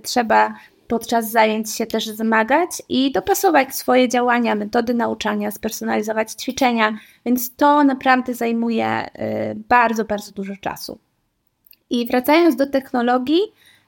trzeba 0.04 0.54
podczas 0.88 1.32
zajęć 1.32 1.76
się 1.76 1.86
też 1.86 2.08
zmagać 2.08 2.70
i 2.90 3.12
dopasować 3.12 3.76
swoje 3.76 4.10
działania, 4.10 4.56
metody 4.56 4.94
nauczania, 4.94 5.52
spersonalizować 5.52 6.32
ćwiczenia, 6.32 6.98
więc 7.26 7.56
to 7.56 7.84
naprawdę 7.84 8.34
zajmuje 8.34 9.10
bardzo, 9.70 10.06
bardzo 10.06 10.32
dużo 10.32 10.54
czasu. 10.62 11.00
I 11.90 12.08
wracając 12.08 12.56
do 12.56 12.68
technologii, 12.68 13.42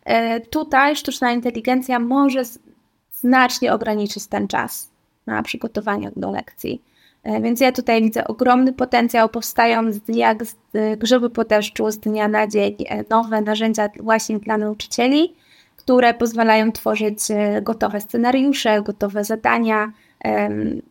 e, 0.03 0.39
tutaj 0.39 0.95
sztuczna 0.95 1.31
inteligencja 1.31 1.99
może 1.99 2.41
znacznie 3.13 3.73
ograniczyć 3.73 4.27
ten 4.27 4.47
czas 4.47 4.89
na 5.25 5.43
przygotowanie 5.43 6.11
do 6.15 6.31
lekcji. 6.31 6.81
E, 7.23 7.41
więc 7.41 7.59
ja 7.61 7.71
tutaj 7.71 8.01
widzę 8.01 8.27
ogromny 8.27 8.73
potencjał. 8.73 9.29
Powstają 9.29 9.91
jak 10.07 10.45
z 10.45 10.55
grzyby 10.97 11.29
po 11.29 11.43
deszczu, 11.43 11.91
z 11.91 11.97
dnia 11.97 12.27
na 12.27 12.47
dzień 12.47 12.75
nowe 13.09 13.41
narzędzia 13.41 13.89
właśnie 13.99 14.39
dla 14.39 14.57
nauczycieli, 14.57 15.35
które 15.75 16.13
pozwalają 16.13 16.71
tworzyć 16.71 17.19
gotowe 17.61 18.01
scenariusze, 18.01 18.81
gotowe 18.81 19.23
zadania, 19.23 19.91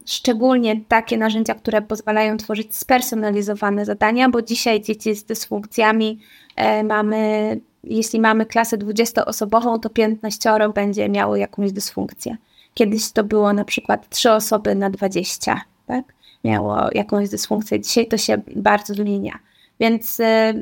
szczególnie 0.07 0.81
takie 0.89 1.19
narzędzia, 1.19 1.55
które 1.55 1.83
pozwalają 1.83 2.37
tworzyć 2.37 2.77
spersonalizowane 2.77 3.85
zadania, 3.85 4.29
bo 4.29 4.43
dzisiaj 4.43 4.81
dzieci 4.81 5.15
z 5.15 5.25
dysfunkcjami 5.25 6.19
e, 6.57 6.85
mamy, 6.85 7.61
jeśli 7.85 8.21
mamy 8.21 8.47
klasę 8.47 8.79
20-osobową, 8.79 9.81
to 9.81 9.91
15 9.91 10.51
będzie 10.75 11.09
miało 11.09 11.37
jakąś 11.37 11.73
dysfunkcję. 11.73 12.37
Kiedyś 12.75 13.13
to 13.13 13.25
było 13.25 13.53
na 13.53 13.65
przykład 13.65 14.09
3 14.09 14.33
osoby 14.33 14.75
na 14.75 14.91
20, 14.91 15.61
tak? 15.87 16.05
Miało 16.45 16.77
jakąś 16.93 17.29
dysfunkcję. 17.29 17.81
Dzisiaj 17.81 18.07
to 18.07 18.17
się 18.17 18.43
bardzo 18.57 18.95
zmienia. 18.95 19.39
Więc 19.81 20.21
e, 20.21 20.55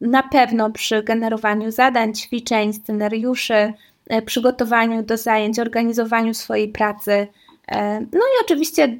na 0.00 0.22
pewno 0.22 0.70
przy 0.70 1.02
generowaniu 1.02 1.70
zadań, 1.70 2.14
ćwiczeń, 2.14 2.72
scenariuszy, 2.72 3.72
e, 4.06 4.22
przygotowaniu 4.22 5.02
do 5.02 5.16
zajęć, 5.16 5.58
organizowaniu 5.58 6.34
swojej 6.34 6.68
pracy, 6.68 7.26
no 8.12 8.18
i 8.18 8.44
oczywiście 8.44 8.98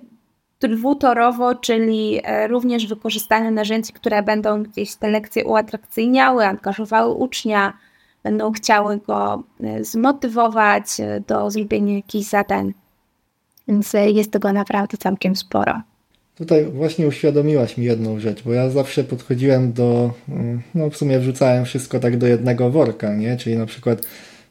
dwutorowo, 0.60 1.54
czyli 1.54 2.20
e, 2.24 2.48
również 2.48 2.86
wykorzystanie 2.86 3.50
narzędzi, 3.50 3.92
które 3.92 4.22
będą 4.22 4.62
gdzieś 4.62 4.94
te 4.94 5.08
lekcje 5.08 5.44
uatrakcyjniały, 5.44 6.46
angażowały 6.46 7.14
ucznia, 7.14 7.72
będą 8.22 8.52
chciały 8.52 8.98
go 8.98 9.42
e, 9.60 9.84
zmotywować 9.84 10.84
do 11.26 11.50
zrobienia 11.50 11.96
jakichś 11.96 12.26
zadań. 12.26 12.74
Więc 13.68 13.92
jest 13.92 14.30
tego 14.30 14.52
naprawdę 14.52 14.96
całkiem 14.96 15.36
sporo. 15.36 15.80
Tutaj 16.36 16.64
właśnie 16.64 17.06
uświadomiłaś 17.06 17.76
mi 17.76 17.84
jedną 17.84 18.20
rzecz, 18.20 18.42
bo 18.42 18.52
ja 18.52 18.70
zawsze 18.70 19.04
podchodziłem 19.04 19.72
do, 19.72 20.10
mm, 20.28 20.62
no 20.74 20.90
w 20.90 20.96
sumie 20.96 21.18
wrzucałem 21.18 21.64
wszystko 21.64 22.00
tak 22.00 22.16
do 22.16 22.26
jednego 22.26 22.70
worka, 22.70 23.14
nie? 23.14 23.36
Czyli 23.36 23.56
na 23.56 23.66
przykład 23.66 24.06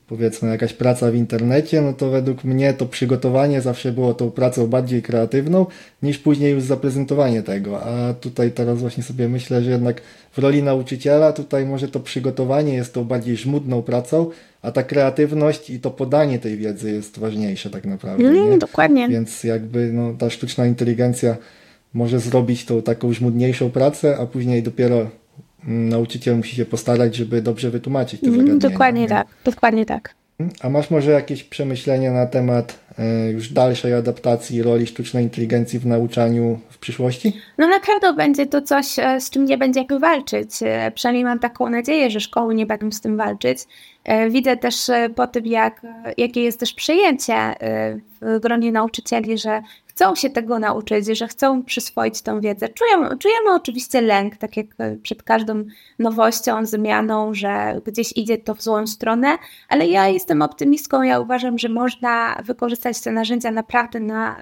powiedzmy 0.07 0.50
jakaś 0.50 0.74
praca 0.74 1.12
w 1.12 1.15
internecie, 1.15 1.81
no 1.81 1.93
to 1.93 2.09
według 2.09 2.43
mnie 2.43 2.74
to 2.74 2.85
przygotowanie 2.85 3.62
zawsze 3.62 3.91
było 3.91 4.13
tą 4.13 4.31
pracą 4.31 4.67
bardziej 4.67 5.01
kreatywną 5.01 5.65
niż 6.03 6.17
później 6.17 6.51
już 6.51 6.63
zaprezentowanie 6.63 7.43
tego. 7.43 7.83
A 7.83 8.13
tutaj 8.13 8.51
teraz 8.51 8.79
właśnie 8.79 9.03
sobie 9.03 9.29
myślę, 9.29 9.63
że 9.63 9.71
jednak 9.71 10.01
w 10.31 10.38
roli 10.38 10.63
nauczyciela 10.63 11.33
tutaj 11.33 11.65
może 11.65 11.88
to 11.88 12.00
przygotowanie 12.00 12.74
jest 12.74 12.93
tą 12.93 13.03
bardziej 13.03 13.38
żmudną 13.38 13.81
pracą, 13.81 14.29
a 14.62 14.71
ta 14.71 14.83
kreatywność 14.83 15.69
i 15.69 15.79
to 15.79 15.91
podanie 15.91 16.39
tej 16.39 16.57
wiedzy 16.57 16.91
jest 16.91 17.19
ważniejsze 17.19 17.69
tak 17.69 17.85
naprawdę. 17.85 18.27
Mm, 18.27 18.59
dokładnie. 18.59 19.09
Więc 19.09 19.43
jakby 19.43 19.93
no, 19.93 20.13
ta 20.13 20.29
sztuczna 20.29 20.65
inteligencja 20.65 21.38
może 21.93 22.19
zrobić 22.19 22.65
tą 22.65 22.81
taką 22.81 23.13
żmudniejszą 23.13 23.71
pracę, 23.71 24.17
a 24.17 24.25
później 24.25 24.63
dopiero 24.63 25.09
nauczyciel 25.67 26.38
musi 26.38 26.55
się 26.55 26.65
postarać, 26.65 27.15
żeby 27.15 27.41
dobrze 27.41 27.69
wytłumaczyć 27.69 28.22
te 28.22 28.31
zagadnienia. 28.31 28.60
Dokładnie 28.60 29.01
nie? 29.01 29.07
tak, 29.07 29.27
dokładnie 29.45 29.86
tak. 29.86 30.15
A 30.62 30.69
masz 30.69 30.89
może 30.89 31.12
jakieś 31.12 31.43
przemyślenia 31.43 32.12
na 32.12 32.25
temat 32.25 32.79
e, 33.00 33.31
już 33.31 33.50
dalszej 33.50 33.93
adaptacji 33.93 34.63
roli 34.63 34.88
sztucznej 34.88 35.24
inteligencji 35.24 35.79
w 35.79 35.86
nauczaniu 35.86 36.60
w 36.69 36.77
przyszłości? 36.77 37.34
No 37.57 37.67
na 37.67 37.79
pewno 37.79 38.13
będzie 38.13 38.45
to 38.45 38.62
coś, 38.62 39.00
e, 39.00 39.22
z 39.22 39.29
czym 39.29 39.45
nie 39.45 39.57
będzie 39.57 39.79
jak 39.79 40.00
walczyć. 40.00 40.50
E, 40.62 40.91
przynajmniej 40.95 41.24
mam 41.24 41.39
taką 41.39 41.69
nadzieję, 41.69 42.10
że 42.10 42.19
szkoły 42.19 42.55
nie 42.55 42.65
będą 42.65 42.91
z 42.91 43.01
tym 43.01 43.17
walczyć. 43.17 43.60
Widzę 44.29 44.57
też 44.57 44.75
po 45.15 45.27
tym, 45.27 45.45
jak, 45.45 45.81
jakie 46.17 46.43
jest 46.43 46.60
też 46.60 46.74
przejęcie 46.74 47.36
w 48.22 48.39
gronie 48.39 48.72
nauczycieli, 48.72 49.38
że 49.38 49.62
chcą 49.95 50.15
się 50.15 50.29
tego 50.29 50.59
nauczyć, 50.59 51.05
że 51.05 51.27
chcą 51.27 51.63
przyswoić 51.63 52.21
tą 52.21 52.41
wiedzę. 52.41 52.69
Czujemy, 52.69 53.17
czujemy 53.17 53.53
oczywiście 53.53 54.01
lęk, 54.01 54.38
tak 54.38 54.58
jak 54.58 54.65
przed 55.03 55.23
każdą 55.23 55.63
nowością, 55.99 56.65
zmianą, 56.65 57.34
że 57.34 57.81
gdzieś 57.86 58.12
idzie 58.15 58.38
to 58.38 58.55
w 58.55 58.62
złą 58.62 58.88
stronę, 58.88 59.38
ale 59.69 59.88
ja 59.88 60.08
jestem 60.08 60.41
optymistką, 60.41 61.01
ja 61.01 61.19
uważam, 61.19 61.58
że 61.58 61.69
można 61.69 62.41
wykorzystać 62.43 63.01
te 63.01 63.12
narzędzia 63.12 63.51
naprawdę 63.51 63.99
na 63.99 64.36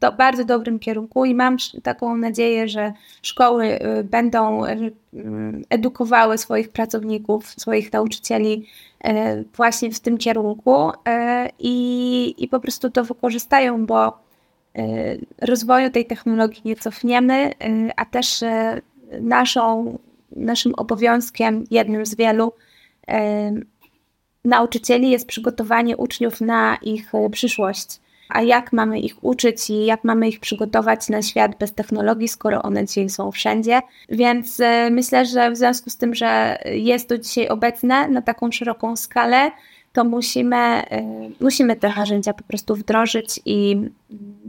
do, 0.00 0.12
bardzo 0.12 0.44
dobrym 0.44 0.78
kierunku 0.78 1.24
i 1.24 1.34
mam 1.34 1.56
taką 1.82 2.16
nadzieję, 2.16 2.68
że 2.68 2.92
szkoły 3.22 3.66
y, 3.66 4.04
będą 4.04 4.66
y, 4.66 4.92
edukowały 5.70 6.38
swoich 6.38 6.68
pracowników, 6.68 7.46
swoich 7.46 7.92
nauczycieli 7.92 8.66
właśnie 9.56 9.90
w 9.90 10.00
tym 10.00 10.18
kierunku 10.18 10.90
i, 11.58 12.34
i 12.38 12.48
po 12.48 12.60
prostu 12.60 12.90
to 12.90 13.04
wykorzystają, 13.04 13.86
bo 13.86 14.25
rozwoju 15.38 15.90
tej 15.90 16.06
technologii 16.06 16.62
nie 16.64 16.76
cofniemy, 16.76 17.52
a 17.96 18.04
też 18.04 18.44
naszą, 19.20 19.98
naszym 20.36 20.74
obowiązkiem, 20.74 21.64
jednym 21.70 22.06
z 22.06 22.14
wielu, 22.14 22.52
nauczycieli 24.44 25.10
jest 25.10 25.26
przygotowanie 25.26 25.96
uczniów 25.96 26.40
na 26.40 26.76
ich 26.82 27.12
przyszłość 27.30 28.00
a 28.28 28.42
jak 28.42 28.72
mamy 28.72 29.00
ich 29.00 29.24
uczyć 29.24 29.70
i 29.70 29.84
jak 29.84 30.04
mamy 30.04 30.28
ich 30.28 30.40
przygotować 30.40 31.08
na 31.08 31.22
świat 31.22 31.58
bez 31.58 31.74
technologii, 31.74 32.28
skoro 32.28 32.62
one 32.62 32.84
dzisiaj 32.84 33.08
są 33.08 33.30
wszędzie. 33.32 33.80
Więc 34.08 34.60
e, 34.60 34.90
myślę, 34.90 35.26
że 35.26 35.50
w 35.50 35.56
związku 35.56 35.90
z 35.90 35.96
tym, 35.96 36.14
że 36.14 36.58
jest 36.64 37.08
to 37.08 37.18
dzisiaj 37.18 37.48
obecne 37.48 38.08
na 38.08 38.22
taką 38.22 38.52
szeroką 38.52 38.96
skalę, 38.96 39.50
to 39.96 40.04
musimy, 40.04 40.56
e, 40.56 41.30
musimy 41.40 41.76
te 41.76 41.88
narzędzia 41.96 42.32
po 42.32 42.44
prostu 42.44 42.74
wdrożyć 42.74 43.40
i, 43.44 43.76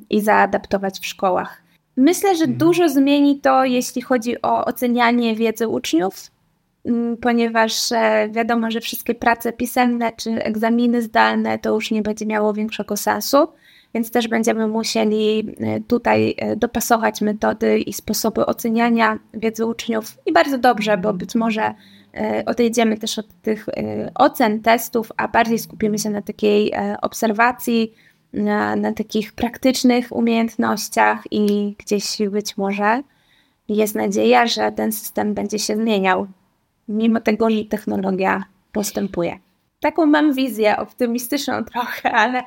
i 0.10 0.22
zaadaptować 0.22 1.00
w 1.00 1.06
szkołach. 1.06 1.62
Myślę, 1.98 2.36
że 2.36 2.44
mhm. 2.44 2.58
dużo 2.58 2.90
zmieni 2.90 3.40
to, 3.40 3.66
jeśli 3.66 4.02
chodzi 4.02 4.42
o 4.42 4.66
ocenianie 4.66 5.36
wiedzy 5.36 5.68
uczniów, 5.68 6.32
ponieważ 7.22 7.92
e, 7.92 8.30
wiadomo, 8.32 8.72
że 8.72 8.82
wszystkie 8.82 9.16
prace 9.16 9.54
pisemne 9.54 10.12
czy 10.18 10.44
egzaminy 10.44 11.02
zdalne 11.02 11.60
to 11.60 11.74
już 11.74 11.92
nie 11.92 12.02
będzie 12.02 12.26
miało 12.26 12.54
większego 12.54 12.98
sensu 12.98 13.48
więc 13.94 14.12
też 14.12 14.28
będziemy 14.28 14.68
musieli 14.68 15.56
e, 15.60 15.80
tutaj 15.80 16.36
e, 16.38 16.56
dopasować 16.56 17.22
metody 17.22 17.80
i 17.80 17.94
sposoby 17.94 18.46
oceniania 18.46 19.20
wiedzy 19.34 19.66
uczniów 19.66 20.18
i 20.26 20.34
bardzo 20.34 20.58
dobrze, 20.58 20.98
bo 20.98 21.14
być 21.14 21.36
może 21.36 21.74
odejdziemy 22.46 22.98
też 22.98 23.20
od 23.20 23.42
tych 23.42 23.66
ocen, 24.16 24.62
testów, 24.62 25.12
a 25.18 25.28
bardziej 25.28 25.60
skupimy 25.60 26.00
się 26.00 26.10
na 26.10 26.22
takiej 26.22 26.74
obserwacji, 27.02 27.94
na, 28.34 28.76
na 28.76 28.94
takich 28.94 29.34
praktycznych 29.34 30.12
umiejętnościach 30.12 31.24
i 31.32 31.76
gdzieś 31.80 32.18
być 32.32 32.58
może 32.58 33.04
jest 33.70 33.96
nadzieja, 33.96 34.48
że 34.48 34.72
ten 34.72 34.92
system 34.92 35.34
będzie 35.34 35.60
się 35.60 35.76
zmieniał, 35.76 36.28
mimo 36.88 37.22
tego, 37.22 37.50
że 37.50 37.66
technologia 37.66 38.44
postępuje. 38.72 39.40
Taką 39.80 40.06
mam 40.06 40.34
wizję 40.34 40.78
optymistyczną 40.78 41.64
trochę, 41.64 42.12
ale 42.12 42.44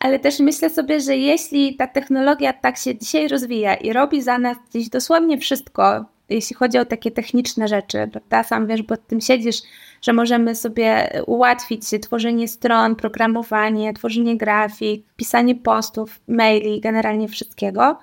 ale 0.00 0.18
też 0.18 0.38
myślę 0.38 0.70
sobie, 0.70 1.00
że 1.00 1.16
jeśli 1.16 1.76
ta 1.76 1.86
technologia 1.86 2.52
tak 2.52 2.76
się 2.76 2.98
dzisiaj 2.98 3.28
rozwija 3.28 3.74
i 3.74 3.92
robi 3.92 4.22
za 4.22 4.38
nas 4.38 4.56
gdzieś 4.70 4.88
dosłownie 4.88 5.38
wszystko, 5.38 6.04
jeśli 6.28 6.56
chodzi 6.56 6.78
o 6.78 6.84
takie 6.84 7.10
techniczne 7.10 7.68
rzeczy, 7.68 8.08
prawda? 8.12 8.42
Sam 8.42 8.66
wiesz, 8.66 8.82
bo 8.82 8.96
tym 8.96 9.20
siedzisz, 9.20 9.56
że 10.02 10.12
możemy 10.12 10.54
sobie 10.54 11.10
ułatwić 11.26 11.82
tworzenie 12.02 12.48
stron, 12.48 12.96
programowanie, 12.96 13.92
tworzenie 13.92 14.36
grafik, 14.36 15.06
pisanie 15.16 15.54
postów, 15.54 16.20
maili, 16.28 16.80
generalnie 16.80 17.28
wszystkiego. 17.28 17.98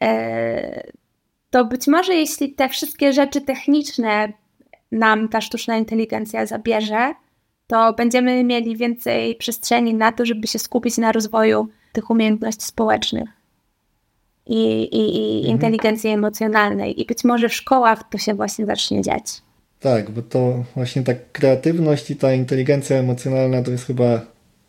E, 0.00 0.88
to 1.50 1.64
być 1.64 1.86
może 1.86 2.14
jeśli 2.14 2.54
te 2.54 2.68
wszystkie 2.68 3.12
rzeczy 3.12 3.40
techniczne 3.40 4.32
nam 4.92 5.28
ta 5.28 5.40
sztuczna 5.40 5.76
inteligencja 5.76 6.46
zabierze, 6.46 7.14
to 7.66 7.92
będziemy 7.92 8.44
mieli 8.44 8.76
więcej 8.76 9.36
przestrzeni 9.36 9.94
na 9.94 10.12
to, 10.12 10.26
żeby 10.26 10.46
się 10.46 10.58
skupić 10.58 10.98
na 10.98 11.12
rozwoju 11.12 11.68
tych 11.92 12.10
umiejętności 12.10 12.64
społecznych 12.64 13.37
i, 14.48 14.82
i, 14.82 15.34
i 15.34 15.38
mhm. 15.38 15.54
inteligencji 15.54 16.10
emocjonalnej. 16.10 17.00
I 17.02 17.06
być 17.06 17.24
może 17.24 17.48
w 17.48 17.54
szkołach 17.54 18.02
to 18.10 18.18
się 18.18 18.34
właśnie 18.34 18.66
zacznie 18.66 19.02
dziać. 19.02 19.22
Tak, 19.80 20.10
bo 20.10 20.22
to 20.22 20.64
właśnie 20.74 21.02
ta 21.02 21.12
kreatywność 21.32 22.10
i 22.10 22.16
ta 22.16 22.32
inteligencja 22.32 22.96
emocjonalna 22.96 23.62
to 23.62 23.70
jest 23.70 23.86
chyba 23.86 24.20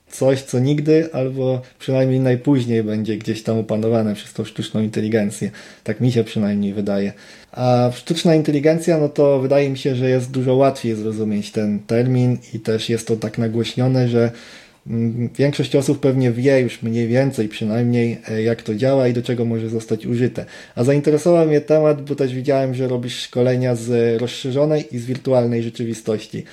coś, 0.10 0.42
co 0.42 0.60
nigdy 0.60 1.10
albo 1.14 1.62
przynajmniej 1.80 2.20
najpóźniej 2.20 2.84
będzie 2.84 3.18
gdzieś 3.18 3.44
tam 3.44 3.58
opanowane 3.58 4.16
przez 4.16 4.34
tą 4.34 4.46
sztuczną 4.46 4.82
inteligencję. 4.82 5.52
Tak 5.84 6.02
mi 6.02 6.12
się 6.12 6.24
przynajmniej 6.24 6.74
wydaje. 6.74 7.14
A 7.52 7.92
sztuczna 7.94 8.36
inteligencja, 8.36 8.98
no 8.98 9.10
to 9.10 9.40
wydaje 9.40 9.70
mi 9.70 9.78
się, 9.78 9.96
że 9.96 10.10
jest 10.10 10.32
dużo 10.32 10.56
łatwiej 10.56 10.96
zrozumieć 10.96 11.52
ten 11.52 11.80
termin 11.80 12.38
i 12.54 12.60
też 12.60 12.90
jest 12.90 13.08
to 13.08 13.16
tak 13.16 13.38
nagłośnione, 13.38 14.08
że 14.08 14.32
większość 15.36 15.76
osób 15.76 16.00
pewnie 16.00 16.32
wie 16.32 16.60
już 16.60 16.84
mniej 16.84 17.08
więcej 17.08 17.50
przynajmniej 17.50 18.22
e, 18.30 18.42
jak 18.42 18.62
to 18.62 18.76
działa 18.76 19.08
i 19.08 19.14
do 19.14 19.22
czego 19.22 19.46
może 19.46 19.70
zostać 19.70 20.06
użyte. 20.06 20.46
A 20.76 20.84
zainteresował 20.84 21.48
mnie 21.48 21.62
temat, 21.62 22.02
bo 22.10 22.16
też 22.16 22.34
widziałem, 22.34 22.74
że 22.74 22.88
robisz 22.88 23.22
szkolenia 23.22 23.76
z 23.76 24.22
rozszerzonej 24.22 24.96
i 24.96 25.00
z 25.00 25.06
wirtualnej 25.06 25.64
rzeczywistości. 25.64 26.44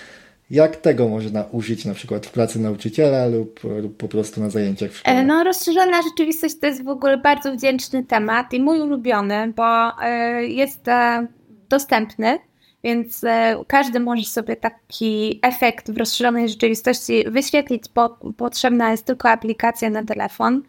Jak 0.51 0.77
tego 0.77 1.09
można 1.09 1.45
użyć 1.53 1.85
na 1.85 1.95
przykład 1.95 2.27
w 2.27 2.31
pracy 2.31 2.59
nauczyciela 2.59 3.27
lub, 3.27 3.61
lub 3.83 3.97
po 3.97 4.09
prostu 4.09 4.41
na 4.41 4.51
zajęciach 4.51 4.91
w 4.91 4.97
szkole? 4.97 5.25
No, 5.25 5.45
rozszerzona 5.45 6.03
rzeczywistość 6.03 6.59
to 6.61 6.67
jest 6.67 6.85
w 6.85 6.89
ogóle 6.89 7.19
bardzo 7.19 7.53
wdzięczny 7.53 8.05
temat 8.05 8.53
i 8.53 8.61
mój 8.61 8.81
ulubiony, 8.81 9.53
bo 9.57 9.93
jest 10.49 10.85
dostępny 11.69 12.39
więc 12.87 13.25
e, 13.25 13.57
każdy 13.67 14.01
może 14.01 14.25
sobie 14.25 14.57
taki 14.57 15.41
efekt 15.43 15.91
w 15.91 15.97
rozszerzonej 15.97 16.49
rzeczywistości 16.49 17.25
wyświetlić, 17.31 17.85
bo 17.95 18.19
potrzebna 18.37 18.91
jest 18.91 19.05
tylko 19.05 19.31
aplikacja 19.31 19.91
na 19.91 20.05
telefon. 20.05 20.63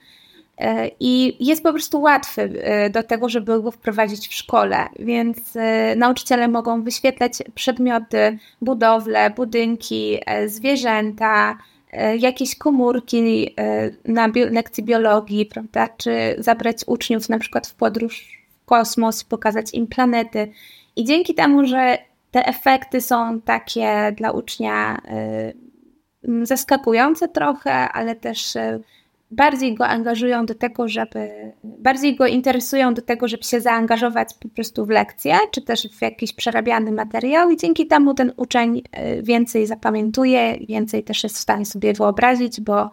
E, 0.57 0.91
I 0.99 1.45
jest 1.45 1.63
po 1.63 1.71
prostu 1.71 2.01
łatwy 2.01 2.41
e, 2.41 2.89
do 2.89 3.03
tego, 3.03 3.29
żeby 3.29 3.61
go 3.61 3.71
wprowadzić 3.71 4.27
w 4.27 4.33
szkole, 4.33 4.77
więc 4.99 5.37
nauczyciele 5.95 6.47
mogą 6.47 6.83
wyświetlać 6.83 7.33
przedmioty, 7.55 8.37
budowle, 8.61 9.29
budynki, 9.29 10.17
zwierzęta, 10.47 11.57
jakieś 12.19 12.55
komórki 12.55 13.55
na 14.05 14.27
lekcji 14.51 14.83
biologii, 14.83 15.45
prawda? 15.45 15.89
Czy 15.97 16.35
zabrać 16.37 16.77
uczniów 16.87 17.29
na 17.29 17.39
przykład 17.39 17.67
w 17.67 17.73
podróż 17.73 18.43
w 18.61 18.65
kosmos, 18.65 19.23
pokazać 19.23 19.73
im 19.73 19.87
planety. 19.87 20.51
I 20.97 21.05
dzięki 21.05 21.33
temu, 21.33 21.65
że 21.65 21.97
te 22.31 22.45
efekty 22.45 23.01
są 23.01 23.41
takie 23.41 24.13
dla 24.17 24.31
ucznia 24.31 25.01
y, 26.23 26.45
zaskakujące 26.45 27.27
trochę, 27.27 27.71
ale 27.71 28.15
też 28.15 28.55
y, 28.55 28.83
bardziej 29.31 29.75
go 29.75 29.87
angażują 29.87 30.45
do 30.45 30.55
tego, 30.55 30.87
żeby, 30.87 31.29
bardziej 31.63 32.15
go 32.15 32.27
interesują 32.27 32.93
do 32.93 33.01
tego, 33.01 33.27
żeby 33.27 33.43
się 33.43 33.61
zaangażować 33.61 34.33
po 34.33 34.49
prostu 34.49 34.85
w 34.85 34.89
lekcję, 34.89 35.37
czy 35.51 35.61
też 35.61 35.87
w 35.97 36.01
jakiś 36.01 36.33
przerabiany 36.33 36.91
materiał 36.91 37.49
i 37.49 37.57
dzięki 37.57 37.87
temu 37.87 38.13
ten 38.13 38.33
uczeń 38.37 38.77
y, 38.77 39.23
więcej 39.23 39.67
zapamiętuje, 39.67 40.57
więcej 40.67 41.03
też 41.03 41.23
jest 41.23 41.35
w 41.35 41.39
stanie 41.39 41.65
sobie 41.65 41.93
wyobrazić, 41.93 42.61
bo 42.61 42.91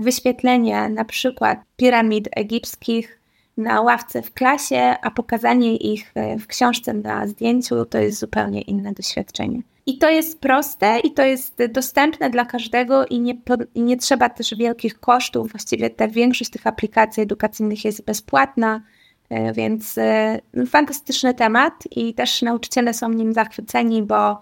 wyświetlenie 0.00 0.88
na 0.88 1.04
przykład 1.04 1.58
piramid 1.76 2.28
egipskich 2.32 3.20
na 3.56 3.80
ławce 3.80 4.22
w 4.22 4.34
klasie, 4.34 4.94
a 5.02 5.10
pokazanie 5.10 5.76
ich 5.76 6.12
e, 6.14 6.38
w 6.38 6.46
książce 6.46 6.94
na 6.94 7.26
zdjęciu 7.26 7.84
to 7.84 7.98
jest 7.98 8.18
zupełnie 8.18 8.60
inne 8.60 8.92
doświadczenie. 8.92 9.62
I 9.86 9.98
to 9.98 10.10
jest 10.10 10.40
proste 10.40 10.98
i 11.00 11.12
to 11.12 11.24
jest 11.24 11.62
dostępne 11.68 12.30
dla 12.30 12.44
każdego 12.44 13.06
i 13.06 13.20
nie, 13.20 13.34
i 13.74 13.82
nie 13.82 13.96
trzeba 13.96 14.28
też 14.28 14.54
wielkich 14.54 15.00
kosztów. 15.00 15.50
Właściwie 15.50 15.90
ta 15.90 16.08
większość 16.08 16.50
tych 16.50 16.66
aplikacji 16.66 17.22
edukacyjnych 17.22 17.84
jest 17.84 18.04
bezpłatna, 18.04 18.82
e, 19.30 19.52
więc 19.52 19.98
e, 19.98 20.38
fantastyczny 20.66 21.34
temat 21.34 21.72
i 21.90 22.14
też 22.14 22.42
nauczyciele 22.42 22.94
są 22.94 23.08
nim 23.08 23.32
zachwyceni, 23.32 24.02
bo, 24.02 24.40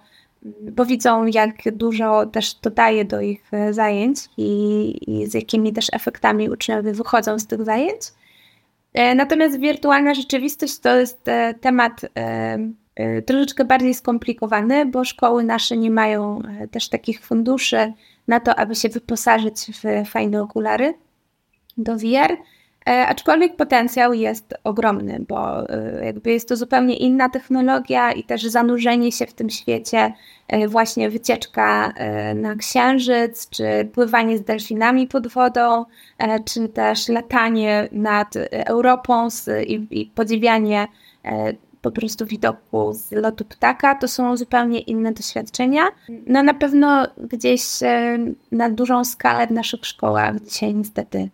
bo 0.73 0.85
widzą, 0.87 1.27
jak 1.27 1.55
dużo 1.73 2.27
też 2.27 2.55
to 2.55 2.71
daje 2.71 3.05
do 3.05 3.21
ich 3.21 3.51
zajęć 3.71 4.19
i, 4.37 4.97
i 5.07 5.27
z 5.27 5.35
jakimi 5.35 5.73
też 5.73 5.87
efektami 5.93 6.51
uczniowie 6.51 6.93
wychodzą 6.93 7.39
z 7.39 7.47
tych 7.47 7.65
zajęć. 7.65 8.01
E, 8.95 9.15
natomiast 9.15 9.59
wirtualna 9.59 10.15
rzeczywistość 10.15 10.79
to 10.79 10.97
jest 10.97 11.29
e, 11.29 11.55
temat 11.55 12.01
e, 12.15 13.23
troszeczkę 13.23 13.65
bardziej 13.65 13.95
skomplikowany, 13.95 14.87
bo 14.87 15.05
szkoły 15.05 15.45
nasze 15.45 15.77
nie 15.77 15.91
mają 15.91 16.43
też 16.71 16.89
takich 16.89 17.21
funduszy 17.21 17.93
na 18.29 18.41
to, 18.41 18.57
aby 18.57 18.75
się 18.75 18.89
wyposażyć 18.89 19.55
w 19.57 20.09
fajne 20.11 20.43
okulary 20.43 20.95
do 21.77 21.97
VR. 21.97 22.37
E, 22.89 23.07
aczkolwiek 23.07 23.57
potencjał 23.57 24.13
jest 24.13 24.55
ogromny, 24.65 25.25
bo 25.29 25.69
e, 25.69 26.05
jakby 26.05 26.33
jest 26.33 26.49
to 26.49 26.57
zupełnie 26.57 26.97
inna 26.97 27.29
technologia 27.29 28.13
i 28.13 28.25
też 28.25 28.43
zanurzenie 28.43 29.13
się 29.13 29.27
w 29.27 29.35
tym 29.35 29.51
świecie, 29.51 30.13
e, 30.49 30.69
właśnie 30.69 31.11
wycieczka 31.11 31.93
na 32.35 32.57
księżyc, 32.57 33.49
czy 33.49 33.89
pływanie 33.93 34.39
z 34.39 34.43
delfinami 34.43 35.07
pod 35.07 35.27
wodą, 35.27 35.85
czy 36.45 36.69
też 36.69 37.09
latanie 37.09 37.89
nad 37.93 38.35
Europą 38.51 39.29
i, 39.67 40.11
podziwianie 40.15 40.87
po 41.83 41.91
prostu 41.91 42.27
widoku 42.27 42.93
z 42.93 43.13
lotu 43.13 43.45
ptaka, 43.45 43.95
to 43.95 44.09
są 44.09 44.37
zupełnie 44.37 44.81
inne 44.81 45.13
doświadczenia. 45.13 45.83
No 46.27 46.43
na 46.43 46.55
pewno 46.55 47.07
gdzieś 47.19 47.63
na 48.53 48.71
dużą 48.71 49.05
skalę 49.05 49.47
w 49.47 49.51
naszych 49.51 49.87
szkołach 49.87 50.41
dzisiaj 50.41 50.75
niestety 50.75 51.29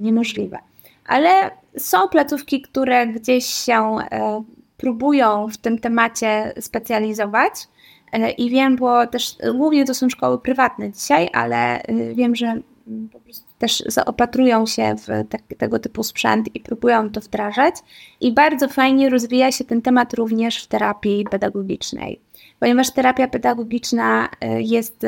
niemożliwe. 0.00 0.58
Ale 1.06 1.50
są 1.78 2.08
placówki, 2.08 2.62
które 2.62 3.06
gdzieś 3.06 3.46
się 3.46 3.96
e, 4.10 4.42
próbują 4.76 5.48
w 5.48 5.56
tym 5.56 5.78
temacie 5.78 6.52
specjalizować. 6.60 7.52
E, 8.12 8.30
I 8.30 8.50
wiem, 8.50 8.76
bo 8.76 9.06
też 9.06 9.36
głównie 9.54 9.84
to 9.84 9.94
są 9.94 10.08
szkoły 10.08 10.38
prywatne 10.38 10.92
dzisiaj, 10.92 11.28
ale 11.32 11.82
e, 11.82 12.14
wiem, 12.14 12.36
że 12.36 12.60
po 13.12 13.20
prostu 13.20 13.46
też 13.58 13.82
zaopatrują 13.86 14.66
się 14.66 14.94
w 14.96 15.06
te, 15.28 15.56
tego 15.56 15.78
typu 15.78 16.02
sprzęt 16.02 16.56
i 16.56 16.60
próbują 16.60 17.10
to 17.10 17.20
wdrażać. 17.20 17.74
I 18.20 18.32
bardzo 18.32 18.68
fajnie 18.68 19.10
rozwija 19.10 19.52
się 19.52 19.64
ten 19.64 19.82
temat 19.82 20.14
również 20.14 20.64
w 20.64 20.66
terapii 20.66 21.24
pedagogicznej, 21.30 22.20
ponieważ 22.60 22.92
terapia 22.92 23.28
pedagogiczna 23.28 24.28
jest, 24.58 25.06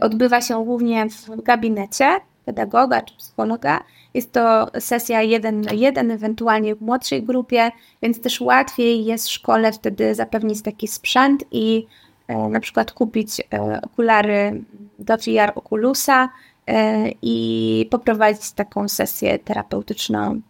odbywa 0.00 0.40
się 0.40 0.64
głównie 0.64 1.06
w 1.08 1.42
gabinecie, 1.42 2.20
pedagoga 2.46 3.02
czy 3.02 3.16
psychologa. 3.16 3.84
Jest 4.14 4.32
to 4.32 4.70
sesja 4.80 5.22
jeden 5.22 5.60
na 5.60 5.72
jeden, 5.72 6.10
ewentualnie 6.10 6.74
w 6.74 6.80
młodszej 6.80 7.22
grupie, 7.22 7.70
więc 8.02 8.20
też 8.20 8.40
łatwiej 8.40 9.04
jest 9.04 9.28
w 9.28 9.30
szkole 9.30 9.72
wtedy 9.72 10.14
zapewnić 10.14 10.62
taki 10.62 10.88
sprzęt 10.88 11.44
i 11.50 11.86
e, 12.28 12.48
na 12.48 12.60
przykład 12.60 12.92
kupić 12.92 13.40
e, 13.40 13.80
okulary 13.82 14.64
do 14.98 15.16
VR 15.16 15.52
Oculusa 15.54 16.28
e, 16.66 17.08
i 17.22 17.88
poprowadzić 17.90 18.52
taką 18.52 18.88
sesję 18.88 19.38
terapeutyczną 19.38 20.40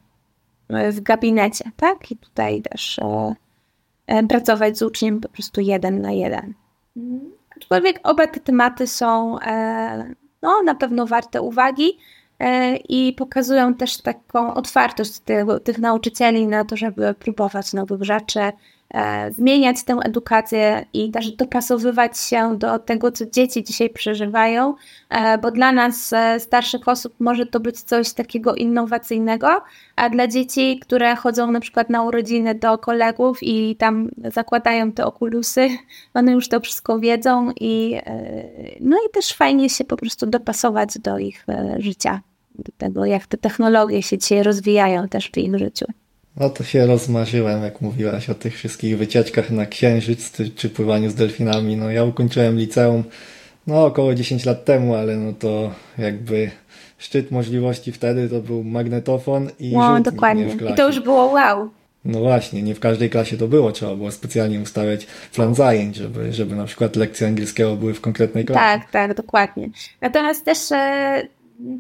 w 0.93 1.01
gabinecie, 1.01 1.71
tak? 1.77 2.11
I 2.11 2.17
tutaj 2.17 2.63
też 2.63 3.01
pracować 4.29 4.79
z 4.79 4.83
uczniem 4.83 5.21
po 5.21 5.29
prostu 5.29 5.61
jeden 5.61 6.01
na 6.01 6.13
jeden. 6.13 6.55
Aczkolwiek 7.57 8.01
oba 8.03 8.27
te 8.27 8.41
tematy 8.41 8.87
są 8.87 9.39
no, 10.43 10.63
na 10.63 10.75
pewno 10.75 11.07
warte 11.07 11.43
uwagi 11.43 11.99
e, 12.39 12.77
i 12.77 13.13
pokazują 13.13 13.75
też 13.75 13.97
taką 14.03 14.55
otwartość 14.55 15.19
tych, 15.19 15.45
tych 15.65 15.79
nauczycieli 15.79 16.47
na 16.47 16.65
to, 16.65 16.77
żeby 16.77 17.15
próbować 17.15 17.73
nowych 17.73 18.03
rzeczy, 18.03 18.41
zmieniać 19.31 19.85
tę 19.85 19.97
edukację 20.03 20.87
i 20.93 21.11
też 21.11 21.33
dopasowywać 21.33 22.19
się 22.19 22.59
do 22.59 22.79
tego, 22.79 23.13
co 23.13 23.27
dzieci 23.27 23.65
dzisiaj 23.65 23.91
przeżywają, 23.91 24.75
e, 25.09 25.39
bo 25.39 25.51
dla 25.51 25.73
nas, 25.73 26.13
e, 26.13 26.41
starszych 26.41 26.89
osób, 26.89 27.15
może 27.19 27.47
to 27.47 27.61
być 27.61 27.81
coś 27.81 28.13
takiego 28.13 28.55
innowacyjnego, 28.55 29.63
a 29.97 30.11
dla 30.11 30.29
dzieci, 30.29 30.81
które 30.83 31.17
chodzą 31.17 31.51
na 31.51 31.61
przykład 31.61 31.91
na 31.91 32.03
urodziny 32.03 32.55
do 32.55 32.79
kolegów 32.79 33.39
i 33.43 33.77
tam 33.77 34.09
zakładają 34.25 34.93
te 34.93 35.07
okulusy, 35.07 35.69
one 36.15 36.33
już 36.33 36.49
to 36.49 36.61
wszystko 36.61 36.99
wiedzą 36.99 37.53
i 37.61 38.01
no 38.81 38.97
i 38.97 39.11
też 39.13 39.33
fajnie 39.33 39.71
się 39.71 39.85
po 39.85 39.97
prostu 39.97 40.27
dopasować 40.27 40.99
do 40.99 41.19
ich 41.19 41.47
życia, 41.79 42.21
do 42.55 42.73
tego, 42.79 43.05
jak 43.05 43.27
te 43.27 43.37
technologie 43.37 44.03
się 44.03 44.19
dzisiaj 44.19 44.43
rozwijają 44.43 45.09
też 45.09 45.31
w 45.31 45.39
ich 45.39 45.59
życiu. 45.59 45.87
No 46.37 46.51
to 46.51 46.65
się 46.65 46.87
rozmarzyłem, 46.87 47.63
jak 47.63 47.81
mówiłaś 47.81 48.31
o 48.31 48.35
tych 48.35 48.55
wszystkich 48.55 48.99
wycieczkach 48.99 49.51
na 49.51 49.67
księżyc 49.67 50.33
czy 50.57 50.71
pływaniu 50.71 51.11
z 51.11 51.15
delfinami. 51.15 51.77
No 51.77 51.91
ja 51.91 52.05
ukończyłem 52.05 52.59
liceum 52.59 53.05
no 53.67 53.85
około 53.87 54.15
10 54.15 54.45
lat 54.45 54.65
temu, 54.65 54.95
ale 54.95 55.17
no 55.17 55.33
to 55.33 55.71
jakby 55.99 56.51
szczyt 56.99 57.31
możliwości 57.31 57.93
wtedy 57.93 58.29
to 58.29 58.41
był 58.41 58.65
magnetofon 58.65 59.51
i 59.61 59.73
wow, 59.75 60.03
dokładnie. 60.03 60.57
I 60.73 60.75
to 60.75 60.87
już 60.87 61.01
było 61.01 61.25
wow. 61.27 61.71
No 62.05 62.21
właśnie, 62.21 62.63
nie 62.63 62.75
w 62.75 62.81
każdej 62.81 63.11
klasie 63.11 63.37
to 63.37 63.49
było, 63.49 63.73
trzeba 63.73 63.97
było 63.97 64.11
specjalnie 64.11 64.61
ustawiać 64.61 65.07
plan 65.35 65.55
zajęć, 65.55 65.97
żeby, 65.97 66.33
żeby 66.33 66.57
na 66.57 66.65
przykład 66.65 66.97
lekcje 66.97 67.27
angielskiego 67.27 67.77
były 67.77 67.95
w 67.95 68.01
konkretnej 68.01 68.45
klasie. 68.45 68.61
Tak, 68.61 68.91
tak, 68.91 69.15
dokładnie. 69.15 69.69
Natomiast 70.01 70.45
też 70.45 70.73
e, 70.73 71.23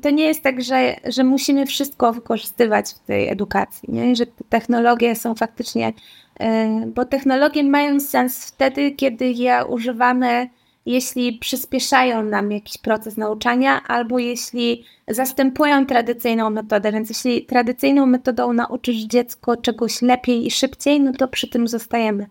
to 0.02 0.10
nie 0.10 0.24
jest 0.24 0.42
tak, 0.42 0.62
że, 0.62 0.96
że 1.04 1.24
musimy 1.24 1.66
wszystko 1.66 2.12
wykorzystywać 2.12 2.86
w 2.90 2.98
tej 2.98 3.28
edukacji, 3.28 3.88
nie? 3.92 4.16
że 4.16 4.26
te 4.26 4.44
technologie 4.48 5.16
są 5.16 5.34
faktycznie, 5.34 5.92
e, 6.40 6.86
bo 6.86 7.04
technologie 7.04 7.64
mają 7.64 8.00
sens 8.00 8.46
wtedy, 8.46 8.90
kiedy 8.90 9.28
je 9.30 9.64
używamy, 9.68 10.48
jeśli 10.86 11.32
przyspieszają 11.32 12.22
nam 12.22 12.52
jakiś 12.52 12.78
proces 12.78 13.16
nauczania, 13.16 13.82
albo 13.82 14.18
jeśli 14.18 14.84
zastępują 15.08 15.86
tradycyjną 15.86 16.50
metodę. 16.50 16.92
Więc 16.92 17.08
jeśli 17.08 17.46
tradycyjną 17.46 18.06
metodą 18.06 18.52
nauczysz 18.52 18.96
dziecko 18.96 19.56
czegoś 19.56 20.02
lepiej 20.02 20.46
i 20.46 20.50
szybciej, 20.50 21.00
no 21.00 21.12
to 21.12 21.28
przy 21.28 21.48
tym 21.48 21.68
zostajemy. 21.68 22.26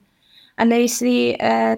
Ale 0.56 0.82
jeśli 0.82 1.36
e, 1.40 1.78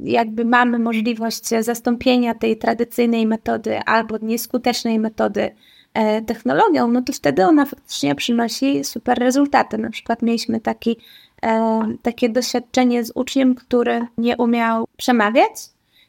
jakby 0.00 0.44
mamy 0.44 0.78
możliwość 0.78 1.48
zastąpienia 1.60 2.34
tej 2.34 2.56
tradycyjnej 2.56 3.26
metody 3.26 3.80
albo 3.80 4.18
nieskutecznej 4.22 4.98
metody 4.98 5.50
e, 5.94 6.22
technologią, 6.22 6.88
no 6.88 7.02
to 7.02 7.12
wtedy 7.12 7.46
ona 7.46 7.66
faktycznie 7.66 8.14
przynosi 8.14 8.84
super 8.84 9.18
rezultaty. 9.18 9.78
Na 9.78 9.90
przykład 9.90 10.22
mieliśmy 10.22 10.60
taki, 10.60 10.96
e, 11.42 11.82
takie 12.02 12.28
doświadczenie 12.28 13.04
z 13.04 13.12
uczniem, 13.14 13.54
który 13.54 14.06
nie 14.18 14.36
umiał 14.36 14.88
przemawiać, 14.96 15.52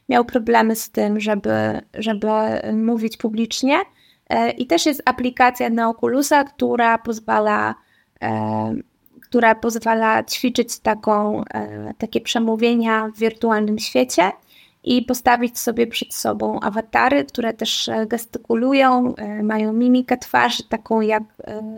miał 0.08 0.24
problemy 0.24 0.76
z 0.76 0.90
tym, 0.90 1.20
żeby, 1.20 1.80
żeby 1.94 2.28
mówić 2.72 3.16
publicznie. 3.16 3.78
I 4.58 4.66
też 4.66 4.86
jest 4.86 5.02
aplikacja 5.04 5.70
na 5.70 5.88
Oculusa, 5.88 6.44
która 6.44 6.98
pozwala 6.98 7.74
która 9.34 9.54
pozwala 9.54 10.24
ćwiczyć 10.24 10.78
taką, 10.78 11.44
e, 11.54 11.94
takie 11.98 12.20
przemówienia 12.20 13.08
w 13.16 13.18
wirtualnym 13.18 13.78
świecie 13.78 14.32
i 14.84 15.02
postawić 15.02 15.58
sobie 15.58 15.86
przed 15.86 16.14
sobą 16.14 16.60
awatary, 16.60 17.24
które 17.24 17.52
też 17.52 17.88
e, 17.88 18.06
gestykulują, 18.06 19.14
e, 19.14 19.42
mają 19.42 19.72
mimikę 19.72 20.16
twarzy, 20.18 20.68
taką 20.68 21.00
jak 21.00 21.22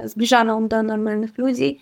zbliżoną 0.04 0.68
do 0.68 0.82
normalnych 0.82 1.38
ludzi. 1.38 1.78